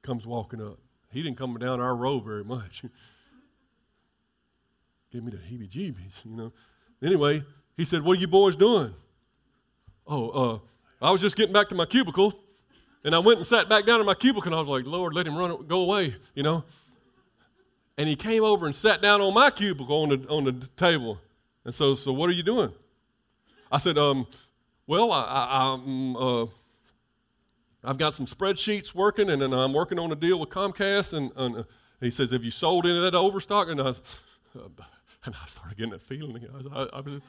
comes 0.00 0.26
walking 0.26 0.62
up. 0.62 0.78
He 1.12 1.22
didn't 1.22 1.36
come 1.36 1.58
down 1.58 1.78
our 1.78 1.94
row 1.94 2.20
very 2.20 2.42
much. 2.42 2.84
Give 5.12 5.22
me 5.22 5.30
the 5.30 5.36
heebie 5.36 5.68
jeebies, 5.68 6.24
you 6.24 6.30
know. 6.30 6.54
Anyway, 7.02 7.44
he 7.76 7.84
said, 7.84 8.00
What 8.00 8.16
are 8.16 8.20
you 8.20 8.28
boys 8.28 8.56
doing? 8.56 8.94
Oh, 10.06 10.30
uh, 10.30 10.58
I 11.02 11.10
was 11.10 11.20
just 11.20 11.36
getting 11.36 11.52
back 11.52 11.68
to 11.68 11.74
my 11.74 11.84
cubicle. 11.84 12.32
And 13.04 13.14
I 13.14 13.18
went 13.18 13.40
and 13.40 13.46
sat 13.46 13.68
back 13.68 13.84
down 13.84 14.00
in 14.00 14.06
my 14.06 14.14
cubicle, 14.14 14.50
and 14.50 14.54
I 14.54 14.58
was 14.58 14.68
like, 14.68 14.86
Lord, 14.86 15.12
let 15.12 15.26
him 15.26 15.36
run, 15.36 15.66
go 15.66 15.82
away, 15.82 16.16
you 16.34 16.42
know. 16.42 16.64
And 17.98 18.08
he 18.08 18.16
came 18.16 18.42
over 18.42 18.64
and 18.64 18.74
sat 18.74 19.02
down 19.02 19.20
on 19.20 19.34
my 19.34 19.50
cubicle 19.50 20.02
on 20.02 20.08
the, 20.08 20.28
on 20.28 20.44
the 20.44 20.66
table. 20.78 21.18
And 21.66 21.74
so, 21.74 21.96
so 21.96 22.12
what 22.12 22.30
are 22.30 22.32
you 22.32 22.44
doing? 22.44 22.72
I 23.72 23.78
said, 23.78 23.98
um, 23.98 24.28
well, 24.86 25.10
I, 25.10 25.22
I, 25.24 25.72
um, 25.72 26.16
uh, 26.16 26.46
I've 27.82 27.98
got 27.98 28.14
some 28.14 28.26
spreadsheets 28.26 28.94
working, 28.94 29.28
and, 29.28 29.42
and 29.42 29.52
I'm 29.52 29.72
working 29.72 29.98
on 29.98 30.12
a 30.12 30.14
deal 30.14 30.38
with 30.38 30.48
Comcast. 30.50 31.12
And, 31.12 31.32
and 31.34 31.56
uh, 31.56 31.62
he 31.98 32.12
says, 32.12 32.30
have 32.30 32.44
you 32.44 32.52
sold 32.52 32.86
any 32.86 32.96
of 32.96 33.02
that 33.02 33.16
overstock? 33.16 33.66
And 33.68 33.80
I, 33.80 33.84
was, 33.86 34.00
uh, 34.56 34.68
and 35.24 35.34
I 35.34 35.46
started 35.48 35.76
getting 35.76 35.90
that 35.90 36.02
feeling. 36.02 36.46
I, 36.72 36.78
I, 36.78 36.82
I, 36.84 37.20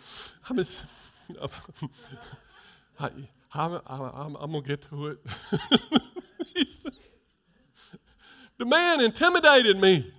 I, 0.50 0.54
was, 0.54 0.86
I, 3.00 3.10
I'm, 3.56 3.82
I'm, 3.88 4.36
I'm 4.36 4.52
going 4.52 4.64
to 4.64 4.70
get 4.70 4.88
to 4.90 5.08
it. 5.08 5.18
the 8.60 8.66
man 8.66 9.02
intimidated 9.02 9.82
me. 9.82 10.14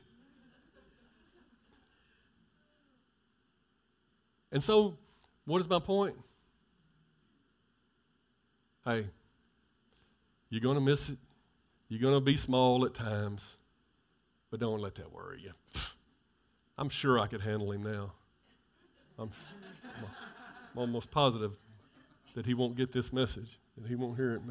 And 4.50 4.62
so, 4.62 4.96
what 5.44 5.60
is 5.60 5.68
my 5.68 5.78
point? 5.78 6.16
Hey, 8.84 9.06
you're 10.48 10.60
going 10.60 10.76
to 10.76 10.80
miss 10.80 11.08
it. 11.08 11.18
You're 11.88 12.00
going 12.00 12.14
to 12.14 12.20
be 12.20 12.36
small 12.36 12.84
at 12.84 12.94
times, 12.94 13.56
but 14.50 14.60
don't 14.60 14.80
let 14.80 14.94
that 14.96 15.12
worry 15.12 15.42
you. 15.42 15.52
I'm 16.78 16.88
sure 16.88 17.18
I 17.18 17.26
could 17.26 17.42
handle 17.42 17.72
him 17.72 17.82
now. 17.82 18.12
I'm, 19.18 19.30
I'm 20.72 20.78
almost 20.78 21.10
positive 21.10 21.52
that 22.34 22.46
he 22.46 22.54
won't 22.54 22.76
get 22.76 22.92
this 22.92 23.12
message, 23.12 23.58
that 23.76 23.88
he 23.88 23.94
won't 23.94 24.16
hear 24.16 24.34
it. 24.34 24.42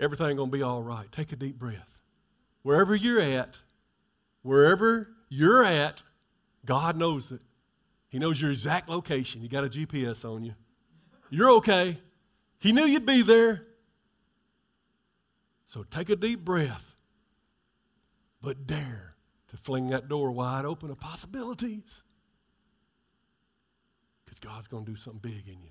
Everything 0.00 0.36
gonna 0.36 0.50
be 0.50 0.62
all 0.62 0.82
right. 0.82 1.12
Take 1.12 1.30
a 1.30 1.36
deep 1.36 1.58
breath. 1.58 2.00
Wherever 2.62 2.96
you're 2.96 3.20
at, 3.20 3.58
wherever 4.42 5.08
you're 5.30 5.64
at, 5.64 6.02
God 6.66 6.98
knows 6.98 7.32
it. 7.32 7.40
He 8.08 8.18
knows 8.18 8.40
your 8.40 8.50
exact 8.50 8.88
location. 8.88 9.40
You 9.40 9.48
got 9.48 9.64
a 9.64 9.68
GPS 9.68 10.24
on 10.24 10.44
you. 10.44 10.54
You're 11.30 11.50
okay. 11.52 11.98
He 12.58 12.72
knew 12.72 12.84
you'd 12.84 13.06
be 13.06 13.22
there. 13.22 13.64
So 15.66 15.84
take 15.84 16.10
a 16.10 16.16
deep 16.16 16.44
breath, 16.44 16.96
but 18.42 18.66
dare 18.66 19.14
to 19.50 19.56
fling 19.56 19.90
that 19.90 20.08
door 20.08 20.32
wide 20.32 20.64
open 20.64 20.90
of 20.90 20.98
possibilities. 20.98 22.02
Because 24.24 24.40
God's 24.40 24.66
going 24.66 24.84
to 24.84 24.90
do 24.90 24.96
something 24.96 25.20
big 25.20 25.46
in 25.46 25.62
you. 25.62 25.70